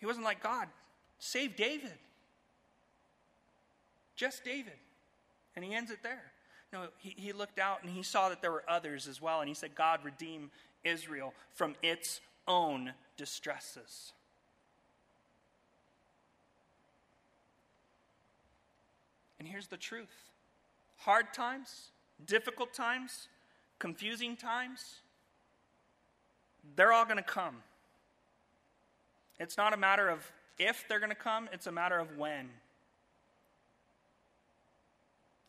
He 0.00 0.06
wasn't 0.06 0.24
like, 0.24 0.42
God, 0.42 0.66
save 1.20 1.54
David. 1.54 1.94
Just 4.16 4.44
David. 4.44 4.72
And 5.54 5.64
he 5.64 5.74
ends 5.74 5.92
it 5.92 6.02
there. 6.02 6.32
No, 6.72 6.88
he, 6.98 7.14
he 7.16 7.32
looked 7.32 7.58
out 7.58 7.82
and 7.82 7.90
he 7.90 8.02
saw 8.02 8.28
that 8.28 8.42
there 8.42 8.52
were 8.52 8.64
others 8.68 9.08
as 9.08 9.22
well. 9.22 9.40
And 9.40 9.48
he 9.48 9.54
said, 9.54 9.74
God, 9.74 10.00
redeem 10.04 10.50
Israel 10.84 11.32
from 11.54 11.74
its 11.82 12.20
own 12.46 12.92
distresses. 13.16 14.12
And 19.38 19.48
here's 19.48 19.68
the 19.68 19.76
truth 19.76 20.30
hard 20.96 21.32
times, 21.32 21.90
difficult 22.26 22.74
times, 22.74 23.28
confusing 23.78 24.36
times, 24.36 24.96
they're 26.76 26.92
all 26.92 27.04
going 27.04 27.18
to 27.18 27.22
come. 27.22 27.56
It's 29.38 29.56
not 29.56 29.72
a 29.72 29.76
matter 29.76 30.08
of 30.08 30.30
if 30.58 30.84
they're 30.88 30.98
going 30.98 31.10
to 31.10 31.14
come, 31.14 31.48
it's 31.52 31.68
a 31.68 31.72
matter 31.72 31.98
of 31.98 32.16
when. 32.18 32.48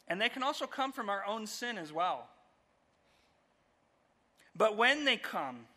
And 0.10 0.20
they 0.20 0.30
can 0.30 0.41
also 0.41 0.66
come 0.66 0.91
from 0.91 1.10
our 1.10 1.26
own 1.26 1.45
sin 1.45 1.78
as 1.78 1.93
well. 1.93 2.28
But 4.55 4.76
when 4.76 5.05
they 5.05 5.18
come, 5.18 5.68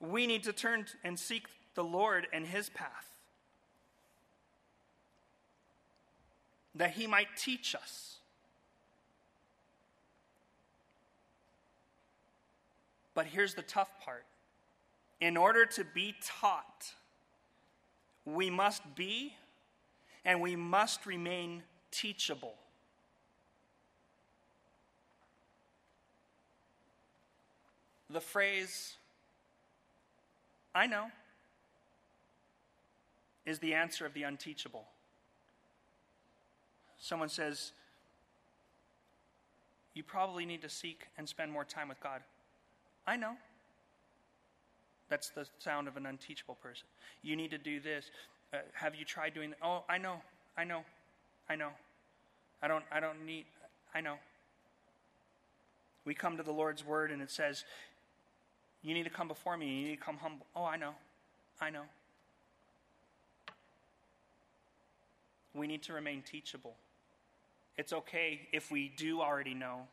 we 0.00 0.26
need 0.26 0.44
to 0.44 0.52
turn 0.52 0.86
and 1.04 1.18
seek 1.18 1.46
the 1.74 1.84
Lord 1.84 2.28
and 2.32 2.46
his 2.46 2.68
path. 2.70 3.08
That 6.74 6.92
he 6.92 7.06
might 7.06 7.36
teach 7.36 7.74
us. 7.74 8.16
But 13.14 13.26
here's 13.26 13.54
the 13.54 13.62
tough 13.62 13.90
part 14.00 14.24
in 15.20 15.36
order 15.36 15.64
to 15.64 15.84
be 15.84 16.14
taught, 16.20 16.92
we 18.24 18.50
must 18.50 18.82
be 18.96 19.34
and 20.24 20.40
we 20.40 20.56
must 20.56 21.06
remain 21.06 21.62
teachable. 21.92 22.54
The 28.10 28.20
phrase, 28.20 28.96
I 30.74 30.86
know, 30.86 31.06
is 33.46 33.58
the 33.60 33.74
answer 33.74 34.04
of 34.04 34.12
the 34.14 34.24
unteachable. 34.24 34.84
Someone 36.98 37.28
says, 37.28 37.72
You 39.94 40.02
probably 40.02 40.44
need 40.44 40.62
to 40.62 40.68
seek 40.68 41.08
and 41.16 41.28
spend 41.28 41.50
more 41.50 41.64
time 41.64 41.88
with 41.88 42.00
God. 42.00 42.20
I 43.06 43.16
know. 43.16 43.32
That's 45.08 45.30
the 45.30 45.46
sound 45.58 45.88
of 45.88 45.96
an 45.96 46.06
unteachable 46.06 46.54
person. 46.62 46.86
You 47.22 47.36
need 47.36 47.50
to 47.50 47.58
do 47.58 47.80
this. 47.80 48.10
Uh, 48.52 48.58
have 48.72 48.94
you 48.94 49.04
tried 49.04 49.34
doing? 49.34 49.54
Oh, 49.62 49.84
I 49.88 49.98
know. 49.98 50.22
I 50.56 50.64
know. 50.64 50.84
I 51.52 51.54
know. 51.54 51.68
I 52.62 52.68
don't 52.68 52.84
I 52.90 52.98
don't 52.98 53.26
need 53.26 53.44
I 53.94 54.00
know. 54.00 54.14
We 56.06 56.14
come 56.14 56.38
to 56.38 56.42
the 56.42 56.50
Lord's 56.52 56.82
word 56.82 57.10
and 57.10 57.20
it 57.20 57.30
says, 57.30 57.64
You 58.82 58.94
need 58.94 59.02
to 59.02 59.10
come 59.10 59.28
before 59.28 59.58
me, 59.58 59.66
you 59.66 59.88
need 59.88 59.96
to 59.96 60.02
come 60.02 60.16
humble. 60.16 60.46
Oh, 60.56 60.64
I 60.64 60.78
know. 60.78 60.94
I 61.60 61.68
know. 61.68 61.82
We 65.54 65.66
need 65.66 65.82
to 65.82 65.92
remain 65.92 66.22
teachable. 66.22 66.74
It's 67.76 67.92
okay 67.92 68.48
if 68.52 68.70
we 68.70 68.90
do 68.96 69.20
already 69.20 69.52
know 69.52 69.88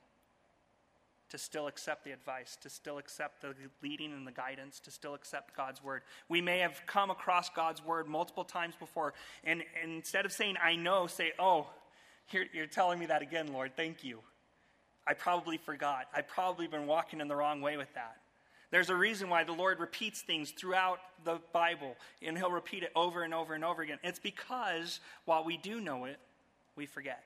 to 1.29 1.37
still 1.37 1.67
accept 1.67 2.03
the 2.03 2.11
advice, 2.11 2.57
to 2.61 2.69
still 2.69 2.97
accept 2.97 3.41
the 3.41 3.53
leading 3.81 4.11
and 4.13 4.25
the 4.25 4.31
guidance, 4.31 4.79
to 4.81 4.91
still 4.91 5.13
accept 5.13 5.55
God's 5.55 5.83
word. 5.83 6.01
We 6.27 6.41
may 6.41 6.59
have 6.59 6.81
come 6.85 7.09
across 7.11 7.49
God's 7.49 7.83
word 7.83 8.07
multiple 8.07 8.43
times 8.43 8.75
before, 8.79 9.13
and, 9.43 9.63
and 9.81 9.91
instead 9.91 10.25
of 10.25 10.31
saying, 10.31 10.55
I 10.63 10.75
know, 10.75 11.07
say, 11.07 11.33
Oh, 11.39 11.67
you're, 12.31 12.45
you're 12.53 12.67
telling 12.67 12.99
me 12.99 13.07
that 13.07 13.21
again, 13.21 13.51
Lord. 13.53 13.71
Thank 13.75 14.03
you. 14.03 14.19
I 15.07 15.13
probably 15.13 15.57
forgot. 15.57 16.07
I've 16.13 16.27
probably 16.27 16.67
been 16.67 16.85
walking 16.85 17.21
in 17.21 17.27
the 17.27 17.35
wrong 17.35 17.61
way 17.61 17.77
with 17.77 17.91
that. 17.95 18.17
There's 18.71 18.91
a 18.91 18.95
reason 18.95 19.29
why 19.29 19.43
the 19.43 19.51
Lord 19.51 19.79
repeats 19.79 20.21
things 20.21 20.51
throughout 20.51 20.99
the 21.23 21.39
Bible, 21.53 21.95
and 22.21 22.37
He'll 22.37 22.51
repeat 22.51 22.83
it 22.83 22.91
over 22.95 23.23
and 23.23 23.33
over 23.33 23.55
and 23.55 23.65
over 23.65 23.81
again. 23.81 23.97
It's 24.03 24.19
because 24.19 24.99
while 25.25 25.43
we 25.43 25.57
do 25.57 25.81
know 25.81 26.05
it, 26.05 26.19
we 26.75 26.85
forget. 26.85 27.23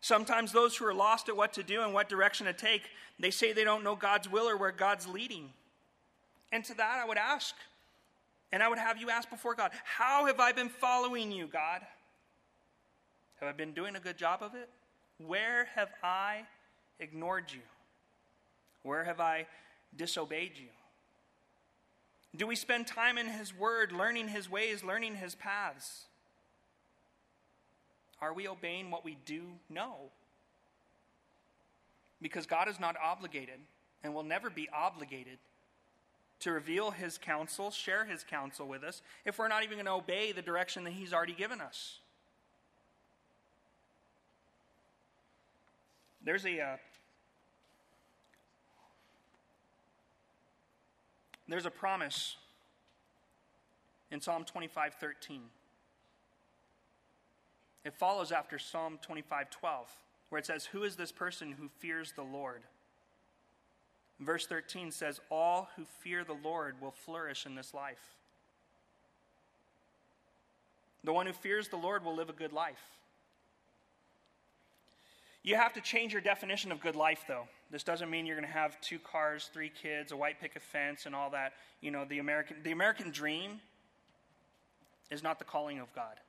Sometimes 0.00 0.52
those 0.52 0.76
who 0.76 0.86
are 0.86 0.94
lost 0.94 1.28
at 1.28 1.36
what 1.36 1.52
to 1.54 1.62
do 1.62 1.82
and 1.82 1.92
what 1.92 2.08
direction 2.08 2.46
to 2.46 2.52
take, 2.52 2.82
they 3.18 3.30
say 3.30 3.52
they 3.52 3.64
don't 3.64 3.84
know 3.84 3.96
God's 3.96 4.30
will 4.30 4.48
or 4.48 4.56
where 4.56 4.70
God's 4.70 5.06
leading. 5.06 5.50
And 6.52 6.64
to 6.64 6.74
that, 6.74 7.00
I 7.02 7.06
would 7.06 7.18
ask, 7.18 7.54
and 8.52 8.62
I 8.62 8.68
would 8.68 8.78
have 8.78 8.98
you 8.98 9.10
ask 9.10 9.28
before 9.28 9.54
God, 9.54 9.72
How 9.84 10.26
have 10.26 10.40
I 10.40 10.52
been 10.52 10.68
following 10.68 11.32
you, 11.32 11.46
God? 11.46 11.80
Have 13.40 13.48
I 13.48 13.52
been 13.52 13.72
doing 13.72 13.96
a 13.96 14.00
good 14.00 14.16
job 14.16 14.42
of 14.42 14.54
it? 14.54 14.68
Where 15.18 15.68
have 15.74 15.90
I 16.02 16.42
ignored 17.00 17.52
you? 17.52 17.60
Where 18.82 19.04
have 19.04 19.20
I 19.20 19.46
disobeyed 19.96 20.52
you? 20.56 20.68
Do 22.36 22.46
we 22.46 22.56
spend 22.56 22.86
time 22.86 23.18
in 23.18 23.28
His 23.28 23.54
Word, 23.54 23.92
learning 23.92 24.28
His 24.28 24.50
ways, 24.50 24.84
learning 24.84 25.16
His 25.16 25.34
paths? 25.34 26.07
Are 28.20 28.32
we 28.32 28.48
obeying 28.48 28.90
what 28.90 29.04
we 29.04 29.16
do 29.24 29.42
know? 29.70 30.10
Because 32.20 32.46
God 32.46 32.68
is 32.68 32.80
not 32.80 32.96
obligated 33.02 33.60
and 34.02 34.14
will 34.14 34.24
never 34.24 34.50
be 34.50 34.68
obligated 34.72 35.38
to 36.40 36.52
reveal 36.52 36.90
his 36.90 37.18
counsel, 37.18 37.70
share 37.70 38.04
his 38.04 38.24
counsel 38.24 38.66
with 38.66 38.82
us, 38.84 39.02
if 39.24 39.38
we're 39.38 39.48
not 39.48 39.64
even 39.64 39.76
going 39.76 39.86
to 39.86 39.92
obey 39.92 40.32
the 40.32 40.42
direction 40.42 40.84
that 40.84 40.92
he's 40.92 41.12
already 41.12 41.32
given 41.32 41.60
us. 41.60 41.98
There's 46.24 46.44
a 46.44 46.60
uh, 46.60 46.76
there's 51.48 51.66
a 51.66 51.70
promise 51.70 52.36
in 54.10 54.20
Psalm 54.20 54.44
25:13. 54.44 55.40
It 57.88 57.94
follows 57.94 58.32
after 58.32 58.58
Psalm 58.58 58.98
25:12, 58.98 59.88
where 60.28 60.38
it 60.38 60.44
says, 60.44 60.66
"Who 60.66 60.84
is 60.84 60.96
this 60.96 61.10
person 61.10 61.52
who 61.52 61.70
fears 61.70 62.12
the 62.12 62.22
Lord?" 62.22 62.62
Verse 64.18 64.46
13 64.46 64.92
says, 64.92 65.22
"All 65.30 65.70
who 65.74 65.86
fear 65.86 66.22
the 66.22 66.34
Lord 66.34 66.82
will 66.82 66.90
flourish 66.90 67.46
in 67.46 67.54
this 67.54 67.72
life." 67.72 68.14
The 71.02 71.14
one 71.14 71.24
who 71.24 71.32
fears 71.32 71.70
the 71.70 71.78
Lord 71.78 72.04
will 72.04 72.14
live 72.14 72.28
a 72.28 72.34
good 72.34 72.52
life. 72.52 72.98
You 75.42 75.56
have 75.56 75.72
to 75.72 75.80
change 75.80 76.12
your 76.12 76.20
definition 76.20 76.70
of 76.70 76.80
good 76.80 76.94
life, 76.94 77.24
though. 77.26 77.48
This 77.70 77.84
doesn't 77.84 78.10
mean 78.10 78.26
you're 78.26 78.36
going 78.36 78.46
to 78.46 78.52
have 78.52 78.78
two 78.82 78.98
cars, 78.98 79.48
three 79.48 79.70
kids, 79.70 80.12
a 80.12 80.16
white 80.16 80.40
picket 80.40 80.60
fence, 80.60 81.06
and 81.06 81.16
all 81.16 81.30
that. 81.30 81.56
You 81.80 81.90
know, 81.90 82.04
the 82.04 82.18
American, 82.18 82.62
the 82.62 82.72
American 82.72 83.10
dream 83.10 83.62
is 85.08 85.22
not 85.22 85.38
the 85.38 85.46
calling 85.46 85.78
of 85.78 85.90
God 85.94 86.20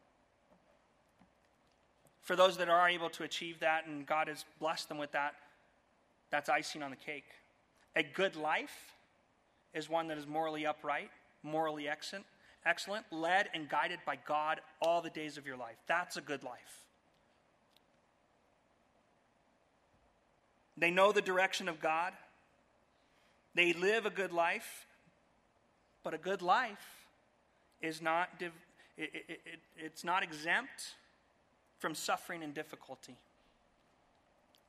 for 2.29 2.35
those 2.35 2.57
that 2.57 2.69
are 2.69 2.87
able 2.87 3.09
to 3.09 3.23
achieve 3.23 3.59
that 3.59 3.87
and 3.87 4.05
God 4.05 4.27
has 4.27 4.45
blessed 4.59 4.87
them 4.87 4.99
with 4.99 5.13
that, 5.13 5.33
that's 6.29 6.47
icing 6.47 6.83
on 6.83 6.91
the 6.91 6.95
cake. 6.95 7.25
A 7.95 8.03
good 8.03 8.35
life 8.35 8.93
is 9.73 9.89
one 9.89 10.07
that 10.09 10.17
is 10.19 10.27
morally 10.27 10.63
upright, 10.63 11.09
morally 11.41 11.87
excellent, 11.87 12.25
excellent, 12.67 13.07
led 13.11 13.49
and 13.55 13.67
guided 13.67 13.97
by 14.05 14.15
God 14.27 14.61
all 14.79 15.01
the 15.01 15.09
days 15.09 15.39
of 15.39 15.47
your 15.47 15.57
life. 15.57 15.77
That's 15.87 16.17
a 16.17 16.21
good 16.21 16.43
life. 16.43 16.85
They 20.77 20.91
know 20.91 21.11
the 21.11 21.23
direction 21.23 21.67
of 21.67 21.79
God. 21.79 22.13
They 23.55 23.73
live 23.73 24.05
a 24.05 24.11
good 24.11 24.31
life, 24.31 24.85
but 26.03 26.13
a 26.13 26.19
good 26.19 26.43
life 26.43 27.07
is 27.81 28.03
not 28.03 28.37
div- 28.37 28.51
it, 28.97 29.09
it, 29.15 29.41
it, 29.47 29.59
it's 29.79 30.03
not 30.03 30.21
exempt 30.21 30.93
from 31.79 31.95
suffering 31.95 32.43
and 32.43 32.53
difficulty. 32.53 33.15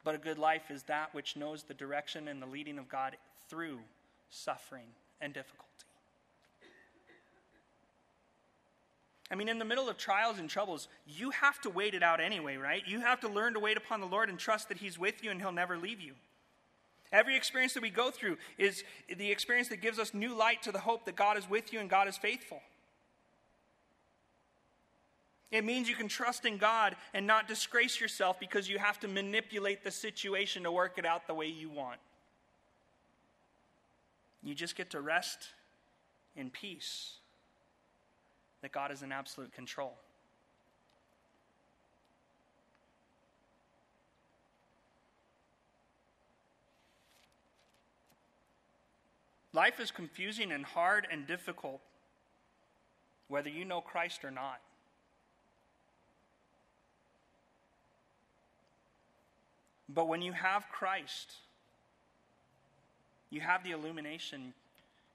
But 0.02 0.14
a 0.14 0.18
good 0.18 0.38
life 0.38 0.70
is 0.70 0.84
that 0.84 1.14
which 1.14 1.36
knows 1.36 1.64
the 1.64 1.74
direction 1.74 2.28
and 2.28 2.40
the 2.40 2.46
leading 2.46 2.78
of 2.78 2.88
God 2.88 3.16
through 3.48 3.78
suffering 4.30 4.86
and 5.20 5.34
difficulty. 5.34 5.66
I 9.30 9.36
mean, 9.36 9.48
in 9.48 9.58
the 9.58 9.64
middle 9.64 9.88
of 9.88 9.96
trials 9.96 10.38
and 10.38 10.50
troubles, 10.50 10.88
you 11.06 11.30
have 11.30 11.60
to 11.60 11.70
wait 11.70 11.94
it 11.94 12.02
out 12.02 12.20
anyway, 12.20 12.56
right? 12.56 12.82
You 12.86 13.00
have 13.00 13.20
to 13.20 13.28
learn 13.28 13.54
to 13.54 13.60
wait 13.60 13.76
upon 13.76 14.00
the 14.00 14.06
Lord 14.06 14.28
and 14.28 14.38
trust 14.38 14.68
that 14.68 14.78
He's 14.78 14.98
with 14.98 15.22
you 15.22 15.30
and 15.30 15.40
He'll 15.40 15.52
never 15.52 15.78
leave 15.78 16.00
you. 16.00 16.14
Every 17.12 17.36
experience 17.36 17.74
that 17.74 17.82
we 17.82 17.90
go 17.90 18.10
through 18.10 18.38
is 18.58 18.82
the 19.16 19.30
experience 19.30 19.68
that 19.68 19.80
gives 19.80 19.98
us 19.98 20.14
new 20.14 20.34
light 20.34 20.62
to 20.62 20.72
the 20.72 20.80
hope 20.80 21.04
that 21.04 21.16
God 21.16 21.36
is 21.36 21.48
with 21.48 21.72
you 21.72 21.80
and 21.80 21.88
God 21.88 22.08
is 22.08 22.16
faithful. 22.16 22.60
It 25.50 25.64
means 25.64 25.88
you 25.88 25.96
can 25.96 26.08
trust 26.08 26.46
in 26.46 26.58
God 26.58 26.94
and 27.12 27.26
not 27.26 27.48
disgrace 27.48 28.00
yourself 28.00 28.38
because 28.38 28.68
you 28.68 28.78
have 28.78 29.00
to 29.00 29.08
manipulate 29.08 29.82
the 29.82 29.90
situation 29.90 30.62
to 30.62 30.70
work 30.70 30.96
it 30.96 31.04
out 31.04 31.26
the 31.26 31.34
way 31.34 31.46
you 31.46 31.68
want. 31.68 31.98
You 34.42 34.54
just 34.54 34.76
get 34.76 34.90
to 34.90 35.00
rest 35.00 35.48
in 36.36 36.50
peace 36.50 37.14
that 38.62 38.70
God 38.70 38.92
is 38.92 39.02
in 39.02 39.10
absolute 39.10 39.52
control. 39.52 39.94
Life 49.52 49.80
is 49.80 49.90
confusing 49.90 50.52
and 50.52 50.64
hard 50.64 51.08
and 51.10 51.26
difficult, 51.26 51.80
whether 53.26 53.48
you 53.48 53.64
know 53.64 53.80
Christ 53.80 54.24
or 54.24 54.30
not. 54.30 54.60
But 59.92 60.06
when 60.08 60.22
you 60.22 60.32
have 60.32 60.68
Christ, 60.70 61.32
you 63.28 63.40
have 63.40 63.64
the 63.64 63.72
illumination, 63.72 64.54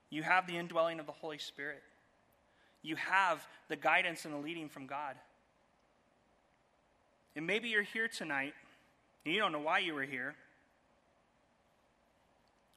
you 0.09 0.23
have 0.23 0.47
the 0.47 0.57
indwelling 0.57 0.99
of 0.99 1.05
the 1.05 1.13
Holy 1.13 1.37
Spirit, 1.37 1.81
you 2.81 2.95
have 2.97 3.45
the 3.69 3.75
guidance 3.75 4.25
and 4.25 4.33
the 4.33 4.37
leading 4.37 4.69
from 4.69 4.85
God. 4.85 5.15
And 7.35 7.47
maybe 7.47 7.69
you're 7.69 7.83
here 7.83 8.07
tonight 8.07 8.53
and 9.25 9.33
you 9.33 9.39
don't 9.39 9.51
know 9.51 9.59
why 9.59 9.79
you 9.79 9.93
were 9.93 10.03
here, 10.03 10.35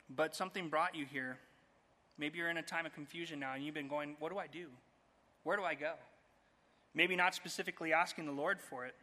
but 0.09 0.35
something 0.35 0.69
brought 0.69 0.95
you 0.95 1.05
here. 1.05 1.37
Maybe 2.17 2.39
you're 2.39 2.51
in 2.51 2.57
a 2.57 2.63
time 2.63 2.87
of 2.87 2.95
confusion 2.95 3.39
now 3.39 3.55
and 3.55 3.65
you've 3.65 3.75
been 3.75 3.89
going, 3.89 4.17
What 4.19 4.33
do 4.33 4.39
I 4.39 4.47
do? 4.47 4.67
Where 5.45 5.57
do 5.57 5.63
I 5.63 5.75
go? 5.75 5.93
Maybe 6.95 7.15
not 7.17 7.35
specifically 7.35 7.93
asking 7.93 8.27
the 8.27 8.33
Lord 8.33 8.61
for 8.61 8.87
it. 8.87 8.95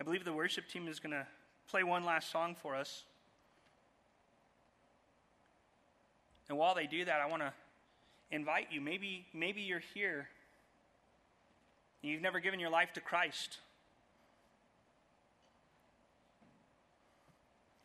I 0.00 0.02
believe 0.02 0.24
the 0.24 0.32
worship 0.32 0.66
team 0.66 0.88
is 0.88 0.98
going 0.98 1.12
to 1.12 1.26
play 1.68 1.84
one 1.84 2.04
last 2.04 2.32
song 2.32 2.56
for 2.60 2.74
us. 2.74 3.04
And 6.48 6.56
while 6.56 6.74
they 6.74 6.86
do 6.86 7.04
that, 7.04 7.20
I 7.20 7.26
want 7.26 7.42
to 7.42 7.52
invite 8.30 8.68
you. 8.70 8.80
Maybe, 8.80 9.26
maybe 9.34 9.60
you're 9.60 9.82
here. 9.94 10.28
You've 12.00 12.22
never 12.22 12.40
given 12.40 12.58
your 12.58 12.70
life 12.70 12.94
to 12.94 13.00
Christ. 13.00 13.58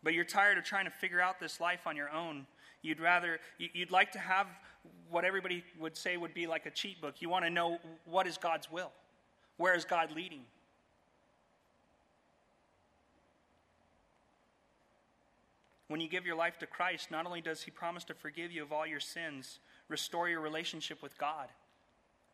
But 0.01 0.13
you're 0.13 0.24
tired 0.24 0.57
of 0.57 0.63
trying 0.63 0.86
to 0.86 0.91
figure 0.91 1.20
out 1.20 1.39
this 1.39 1.59
life 1.59 1.82
on 1.86 1.97
your 1.97 2.09
own. 2.09 2.47
You'd 2.82 3.01
rather, 3.01 3.39
you'd 3.57 3.91
like 3.91 4.13
to 4.13 4.20
have 4.20 4.47
what 5.09 5.26
everybody 5.26 5.63
would 5.80 5.97
say 5.97 6.16
would 6.16 6.34
be 6.34 6.47
like 6.47 6.66
a 6.66 6.72
cheat 6.72 7.01
book. 7.01 7.16
You 7.20 7.28
want 7.28 7.43
to 7.43 7.51
know 7.51 7.80
what 8.05 8.26
is 8.26 8.38
God's 8.38 8.72
will? 8.72 8.91
Where 9.57 9.76
is 9.76 9.84
God 9.84 10.11
leading? 10.16 10.43
When 15.88 16.02
you 16.02 16.10
give 16.10 16.26
your 16.26 16.36
life 16.36 16.58
to 16.60 16.66
Christ, 16.66 17.12
not 17.12 17.26
only 17.26 17.42
does 17.42 17.62
He 17.62 17.72
promise 17.72 18.04
to 18.06 18.14
forgive 18.14 18.52
you 18.52 18.64
of 18.64 18.72
all 18.72 18.88
your 18.88 19.00
sins, 19.00 19.60
restore 19.88 20.28
your 20.28 20.42
relationship 20.42 21.04
with 21.04 21.18
God, 21.18 21.48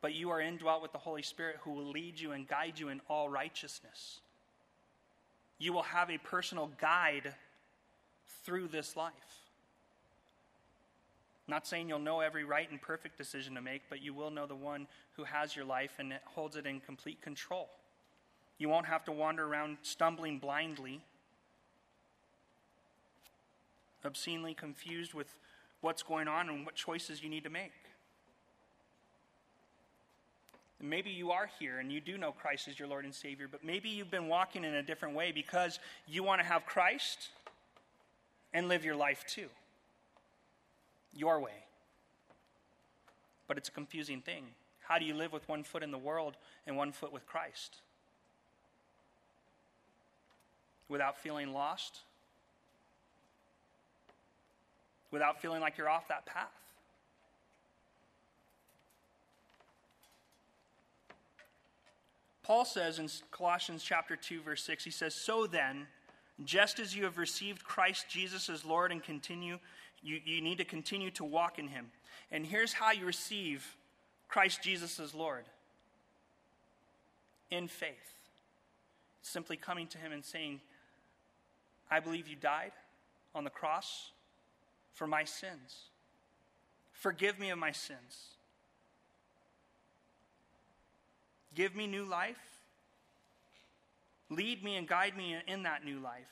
but 0.02 0.14
you 0.14 0.30
are 0.30 0.40
indwelt 0.40 0.82
with 0.82 0.94
the 0.94 0.98
Holy 0.98 1.22
Spirit 1.22 1.58
who 1.62 1.72
will 1.72 1.90
lead 1.90 2.20
you 2.20 2.32
and 2.32 2.48
guide 2.48 2.80
you 2.80 2.90
in 2.90 3.02
all 3.10 3.30
righteousness. 3.30 4.22
You 5.60 5.74
will 5.74 5.84
have 5.84 6.10
a 6.10 6.18
personal 6.18 6.72
guide 6.80 7.36
through 8.46 8.70
this 8.70 8.96
life. 8.96 9.14
Not 11.48 11.68
saying 11.68 11.90
you'll 11.90 12.00
know 12.00 12.22
every 12.22 12.46
right 12.46 12.70
and 12.72 12.82
perfect 12.82 13.18
decision 13.18 13.56
to 13.56 13.62
make, 13.62 13.82
but 13.90 14.02
you 14.02 14.14
will 14.14 14.32
know 14.32 14.46
the 14.46 14.56
one 14.56 14.88
who 15.18 15.26
has 15.26 15.56
your 15.56 15.66
life 15.66 15.92
and 16.00 16.14
holds 16.26 16.56
it 16.56 16.66
in 16.66 16.80
complete 16.80 17.22
control. 17.22 17.70
You 18.58 18.70
won't 18.70 18.86
have 18.86 19.04
to 19.06 19.12
wander 19.12 19.46
around 19.46 19.78
stumbling 19.82 20.40
blindly, 20.40 21.02
obscenely 24.06 24.54
confused 24.54 25.14
with 25.14 25.28
what's 25.82 26.04
going 26.04 26.28
on 26.28 26.50
and 26.50 26.66
what 26.66 26.76
choices 26.76 27.22
you 27.24 27.30
need 27.30 27.44
to 27.44 27.50
make. 27.50 27.74
Maybe 30.80 31.12
you 31.12 31.32
are 31.32 31.50
here 31.60 31.80
and 31.80 31.92
you 31.92 32.02
do 32.02 32.18
know 32.18 32.32
Christ 32.32 32.68
as 32.68 32.80
your 32.80 32.88
Lord 32.88 33.06
and 33.06 33.14
Savior, 33.14 33.48
but 33.50 33.64
maybe 33.64 33.90
you've 33.90 34.10
been 34.10 34.28
walking 34.28 34.64
in 34.64 34.74
a 34.74 34.82
different 34.82 35.16
way 35.16 35.32
because 35.32 35.80
you 36.08 36.24
want 36.24 36.42
to 36.42 36.48
have 36.48 36.66
Christ 36.66 37.30
and 38.54 38.68
live 38.68 38.84
your 38.84 38.96
life 38.96 39.24
too. 39.28 39.48
Your 41.14 41.40
way. 41.40 41.66
But 43.48 43.58
it's 43.58 43.70
a 43.70 43.72
confusing 43.72 44.22
thing. 44.22 44.46
How 44.80 44.98
do 44.98 45.06
you 45.06 45.14
live 45.14 45.32
with 45.32 45.48
one 45.48 45.64
foot 45.64 45.84
in 45.84 45.92
the 45.92 45.98
world 45.98 46.36
and 46.66 46.76
one 46.76 46.92
foot 46.92 47.14
with 47.14 47.28
Christ? 47.28 47.78
Without 50.90 51.18
feeling 51.18 51.54
lost? 51.54 52.00
Without 55.12 55.42
feeling 55.42 55.62
like 55.62 55.78
you're 55.78 55.90
off 55.90 56.08
that 56.08 56.26
path? 56.26 56.52
Paul 62.44 62.66
says 62.66 63.00
in 63.00 63.10
Colossians 63.32 63.84
chapter 63.84 64.16
2 64.16 64.42
verse 64.42 64.64
6 64.64 64.84
he 64.84 64.92
says 64.92 65.14
so 65.14 65.48
then 65.48 65.88
just 66.44 66.80
as 66.80 66.96
you 66.96 67.04
have 67.04 67.18
received 67.18 67.64
Christ 67.64 68.08
Jesus 68.10 68.50
as 68.50 68.66
Lord 68.66 68.92
and 68.92 69.04
continue, 69.04 69.60
you, 70.02 70.20
you 70.24 70.42
need 70.42 70.58
to 70.58 70.66
continue 70.66 71.12
to 71.12 71.24
walk 71.24 71.60
in 71.60 71.68
him. 71.68 71.92
And 72.32 72.46
here's 72.46 72.74
how 72.74 72.92
you 72.92 73.06
receive 73.06 73.76
Christ 74.28 74.64
Jesus 74.64 75.00
as 75.00 75.14
Lord 75.14 75.44
in 77.52 77.68
faith. 77.68 78.16
Simply 79.22 79.58
coming 79.58 79.88
to 79.88 79.98
him 79.98 80.12
and 80.12 80.24
saying, 80.24 80.62
I 81.90 82.00
believe 82.00 82.28
you 82.28 82.36
died 82.36 82.72
on 83.36 83.44
the 83.44 83.50
cross 83.50 84.12
for 84.94 85.08
my 85.08 85.24
sins. 85.24 85.90
Forgive 86.94 87.40
me 87.40 87.50
of 87.50 87.58
my 87.58 87.72
sins. 87.72 88.36
Give 91.56 91.76
me 91.76 91.88
new 91.88 92.06
life 92.06 92.52
Lead 94.32 94.64
me 94.64 94.78
and 94.78 94.88
guide 94.88 95.18
me 95.18 95.36
in 95.46 95.64
that 95.64 95.84
new 95.84 96.00
life. 96.00 96.24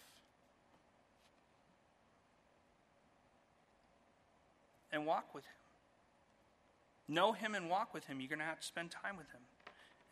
And 4.92 5.06
walk 5.06 5.36
with 5.36 5.44
Him. 5.44 7.14
Know 7.14 7.34
Him 7.34 7.56
and 7.56 7.70
walk 7.70 7.94
with 7.94 8.06
Him. 8.06 8.22
You're 8.22 8.30
going 8.30 8.40
to 8.40 8.46
have 8.46 8.62
to 8.62 8.66
spend 8.66 8.90
time 8.90 9.18
with 9.18 9.28
Him. 9.32 9.42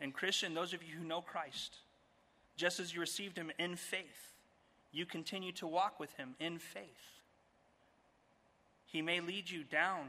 And, 0.02 0.14
Christian, 0.14 0.54
those 0.54 0.74
of 0.74 0.84
you 0.84 0.96
who 1.00 1.06
know 1.06 1.22
Christ, 1.22 1.78
just 2.58 2.82
as 2.82 2.94
you 2.94 3.00
received 3.00 3.38
Him 3.38 3.52
in 3.58 3.78
faith, 3.78 4.34
you 4.92 5.06
continue 5.06 5.54
to 5.54 5.66
walk 5.66 5.98
with 5.98 6.12
Him 6.14 6.36
in 6.42 6.60
faith. 6.60 7.17
He 8.88 9.02
may 9.02 9.20
lead 9.20 9.50
you 9.50 9.64
down 9.64 10.08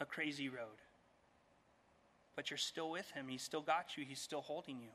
a 0.00 0.04
crazy 0.04 0.48
road, 0.48 0.82
but 2.34 2.50
you're 2.50 2.58
still 2.58 2.90
with 2.90 3.10
Him. 3.12 3.26
He's 3.28 3.42
still 3.42 3.62
got 3.62 3.96
you, 3.96 4.04
He's 4.04 4.20
still 4.20 4.42
holding 4.42 4.80
you. 4.80 4.90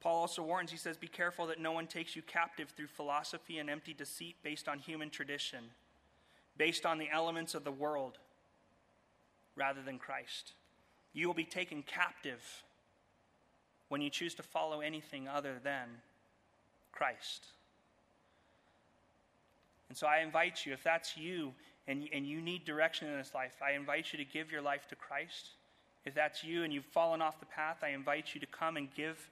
Paul 0.00 0.20
also 0.20 0.42
warns, 0.44 0.70
he 0.70 0.76
says, 0.76 0.96
Be 0.96 1.08
careful 1.08 1.48
that 1.48 1.58
no 1.58 1.72
one 1.72 1.88
takes 1.88 2.14
you 2.14 2.22
captive 2.22 2.68
through 2.70 2.86
philosophy 2.86 3.58
and 3.58 3.68
empty 3.68 3.92
deceit 3.92 4.36
based 4.44 4.68
on 4.68 4.78
human 4.78 5.10
tradition, 5.10 5.64
based 6.56 6.86
on 6.86 6.98
the 6.98 7.08
elements 7.12 7.56
of 7.56 7.64
the 7.64 7.72
world 7.72 8.18
rather 9.56 9.82
than 9.82 9.98
Christ. 9.98 10.52
You 11.12 11.26
will 11.26 11.34
be 11.34 11.44
taken 11.44 11.82
captive 11.82 12.40
when 13.88 14.00
you 14.00 14.10
choose 14.10 14.34
to 14.34 14.42
follow 14.42 14.80
anything 14.80 15.28
other 15.28 15.54
than 15.62 15.88
Christ. 16.92 17.46
And 19.88 19.96
so 19.96 20.06
I 20.06 20.20
invite 20.20 20.66
you, 20.66 20.72
if 20.72 20.82
that's 20.82 21.16
you 21.16 21.52
and, 21.86 22.08
and 22.12 22.26
you 22.26 22.40
need 22.40 22.64
direction 22.64 23.08
in 23.08 23.16
this 23.16 23.32
life, 23.34 23.54
I 23.62 23.72
invite 23.72 24.12
you 24.12 24.18
to 24.18 24.24
give 24.24 24.50
your 24.50 24.62
life 24.62 24.88
to 24.88 24.96
Christ. 24.96 25.50
If 26.04 26.14
that's 26.14 26.42
you 26.42 26.64
and 26.64 26.72
you've 26.72 26.84
fallen 26.84 27.22
off 27.22 27.38
the 27.38 27.46
path, 27.46 27.78
I 27.82 27.88
invite 27.90 28.34
you 28.34 28.40
to 28.40 28.46
come 28.46 28.76
and 28.76 28.88
give 28.94 29.30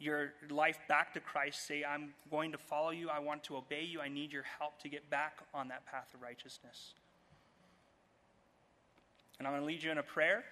your 0.00 0.32
life 0.50 0.78
back 0.88 1.14
to 1.14 1.20
Christ, 1.20 1.66
say, 1.66 1.84
I'm 1.84 2.12
going 2.30 2.52
to 2.52 2.58
follow 2.58 2.90
you, 2.90 3.08
I 3.08 3.20
want 3.20 3.44
to 3.44 3.56
obey 3.56 3.84
you, 3.84 4.00
I 4.00 4.08
need 4.08 4.32
your 4.32 4.44
help 4.58 4.80
to 4.82 4.88
get 4.88 5.08
back 5.08 5.38
on 5.54 5.68
that 5.68 5.86
path 5.86 6.08
of 6.14 6.20
righteousness. 6.20 6.94
And 9.38 9.46
I'm 9.46 9.54
going 9.54 9.62
to 9.62 9.66
lead 9.66 9.82
you 9.82 9.90
in 9.90 9.98
a 9.98 10.02
prayer. 10.02 10.44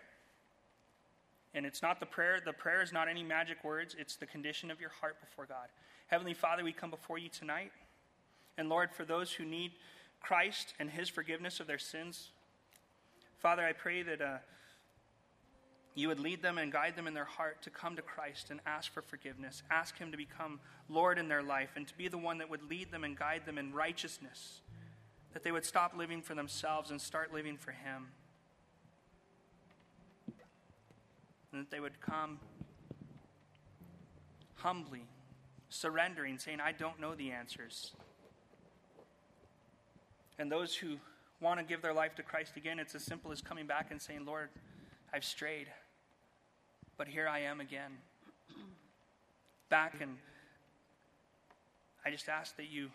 And 1.55 1.67
it's 1.67 1.83
not 1.83 2.01
the 2.01 2.07
prayer, 2.07 2.39
the 2.45 2.53
prayer 2.53 2.83
is 2.83 2.93
not 2.93 3.09
any 3.09 3.23
magic 3.23 3.63
words, 3.63 3.95
it's 3.99 4.17
the 4.17 4.27
condition 4.27 4.71
of 4.71 4.81
your 4.81 4.91
heart 4.91 5.21
before 5.21 5.47
God. 5.47 5.69
Heavenly 6.07 6.35
Father, 6.35 6.65
we 6.65 6.73
come 6.73 6.91
before 6.91 7.19
you 7.19 7.29
tonight. 7.29 7.73
And 8.57 8.69
Lord, 8.69 8.91
for 8.93 9.05
those 9.05 9.33
who 9.33 9.45
need 9.45 9.73
Christ 10.21 10.75
and 10.79 10.91
his 10.91 11.09
forgiveness 11.09 11.61
of 11.61 11.67
their 11.67 11.79
sins, 11.79 12.31
Father, 13.39 13.63
I 13.63 13.73
pray 13.73 14.03
that. 14.03 14.21
Uh, 14.21 14.39
you 15.95 16.09
would 16.09 16.21
lead 16.21 16.43
them 16.43 16.59
and 16.59 16.73
guide 16.73 16.97
them 16.97 17.07
in 17.07 17.15
their 17.15 17.25
heart 17.25 17.63
to 17.63 17.71
come 17.71 17.97
to 17.97 18.03
Christ 18.03 18.51
and 18.51 18.61
ask 18.65 18.93
for 18.93 19.03
forgiveness, 19.03 19.63
ask 19.71 19.99
Him 19.99 20.11
to 20.11 20.17
become 20.17 20.61
Lord 20.89 21.19
in 21.19 21.29
their 21.29 21.43
life, 21.43 21.71
and 21.77 21.87
to 21.87 21.97
be 21.97 22.09
the 22.09 22.19
one 22.19 22.39
that 22.39 22.49
would 22.49 22.63
lead 22.69 22.91
them 22.91 23.05
and 23.05 23.17
guide 23.17 23.43
them 23.45 23.59
in 23.59 23.73
righteousness, 23.73 24.63
that 25.35 25.43
they 25.43 25.53
would 25.53 25.67
stop 25.67 25.95
living 25.97 26.23
for 26.23 26.35
themselves 26.35 26.91
and 26.91 27.01
start 27.01 27.33
living 27.33 27.59
for 27.59 27.73
Him. 27.73 28.09
And 31.53 31.61
that 31.61 31.71
they 31.71 31.81
would 31.81 32.01
come 32.01 32.39
humbly, 34.57 35.03
surrendering, 35.69 36.39
saying, 36.39 36.61
I 36.61 36.73
don't 36.73 37.01
know 37.01 37.15
the 37.15 37.31
answers. 37.31 37.93
And 40.39 40.51
those 40.51 40.75
who 40.75 40.97
want 41.41 41.59
to 41.59 41.65
give 41.65 41.83
their 41.83 41.93
life 41.93 42.15
to 42.15 42.23
Christ 42.23 42.57
again, 42.57 42.79
it's 42.79 42.95
as 42.95 43.03
simple 43.03 43.33
as 43.33 43.41
coming 43.41 43.67
back 43.67 43.91
and 43.91 44.01
saying, 44.01 44.25
Lord, 44.25 44.49
I've 45.13 45.25
strayed. 45.25 45.67
But 46.97 47.09
here 47.09 47.29
I 47.29 47.41
am 47.41 47.61
again. 47.61 47.93
Back, 49.69 49.95
and 50.01 50.19
I 52.05 52.11
just 52.11 52.29
ask 52.29 52.57
that 52.57 52.71
you 52.71 52.91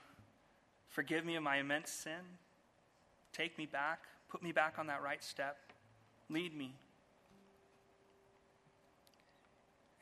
forgive 0.89 1.25
me 1.25 1.35
of 1.35 1.43
my 1.43 1.57
immense 1.57 1.89
sin. 1.89 2.37
Take 3.33 3.57
me 3.57 3.65
back. 3.65 3.99
Put 4.29 4.41
me 4.43 4.51
back 4.51 4.75
on 4.77 4.87
that 4.87 5.01
right 5.01 5.23
step. 5.23 5.57
Lead 6.29 6.55
me. 6.55 6.73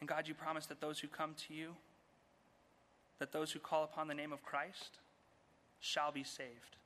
And 0.05 0.09
God, 0.11 0.27
you 0.27 0.35
promise 0.35 0.67
that 0.67 0.81
those 0.81 0.99
who 0.99 1.07
come 1.07 1.33
to 1.47 1.53
you, 1.55 1.71
that 3.17 3.31
those 3.31 3.51
who 3.51 3.57
call 3.57 3.83
upon 3.83 4.07
the 4.07 4.13
name 4.13 4.31
of 4.31 4.43
Christ, 4.43 4.99
shall 5.79 6.11
be 6.11 6.23
saved. 6.23 6.77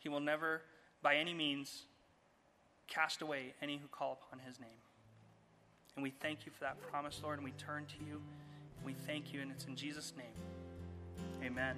He 0.00 0.08
will 0.08 0.18
never, 0.18 0.62
by 1.00 1.14
any 1.14 1.32
means, 1.32 1.84
cast 2.88 3.22
away 3.22 3.54
any 3.62 3.76
who 3.76 3.86
call 3.86 4.18
upon 4.20 4.44
his 4.44 4.58
name. 4.58 4.80
And 5.94 6.02
we 6.02 6.10
thank 6.10 6.44
you 6.44 6.50
for 6.50 6.64
that 6.64 6.82
promise, 6.90 7.20
Lord, 7.22 7.38
and 7.38 7.44
we 7.44 7.52
turn 7.52 7.86
to 7.86 8.04
you. 8.04 8.20
And 8.78 8.84
we 8.84 8.94
thank 9.06 9.32
you, 9.32 9.40
and 9.40 9.52
it's 9.52 9.66
in 9.66 9.76
Jesus' 9.76 10.12
name. 10.16 11.46
Amen. 11.46 11.76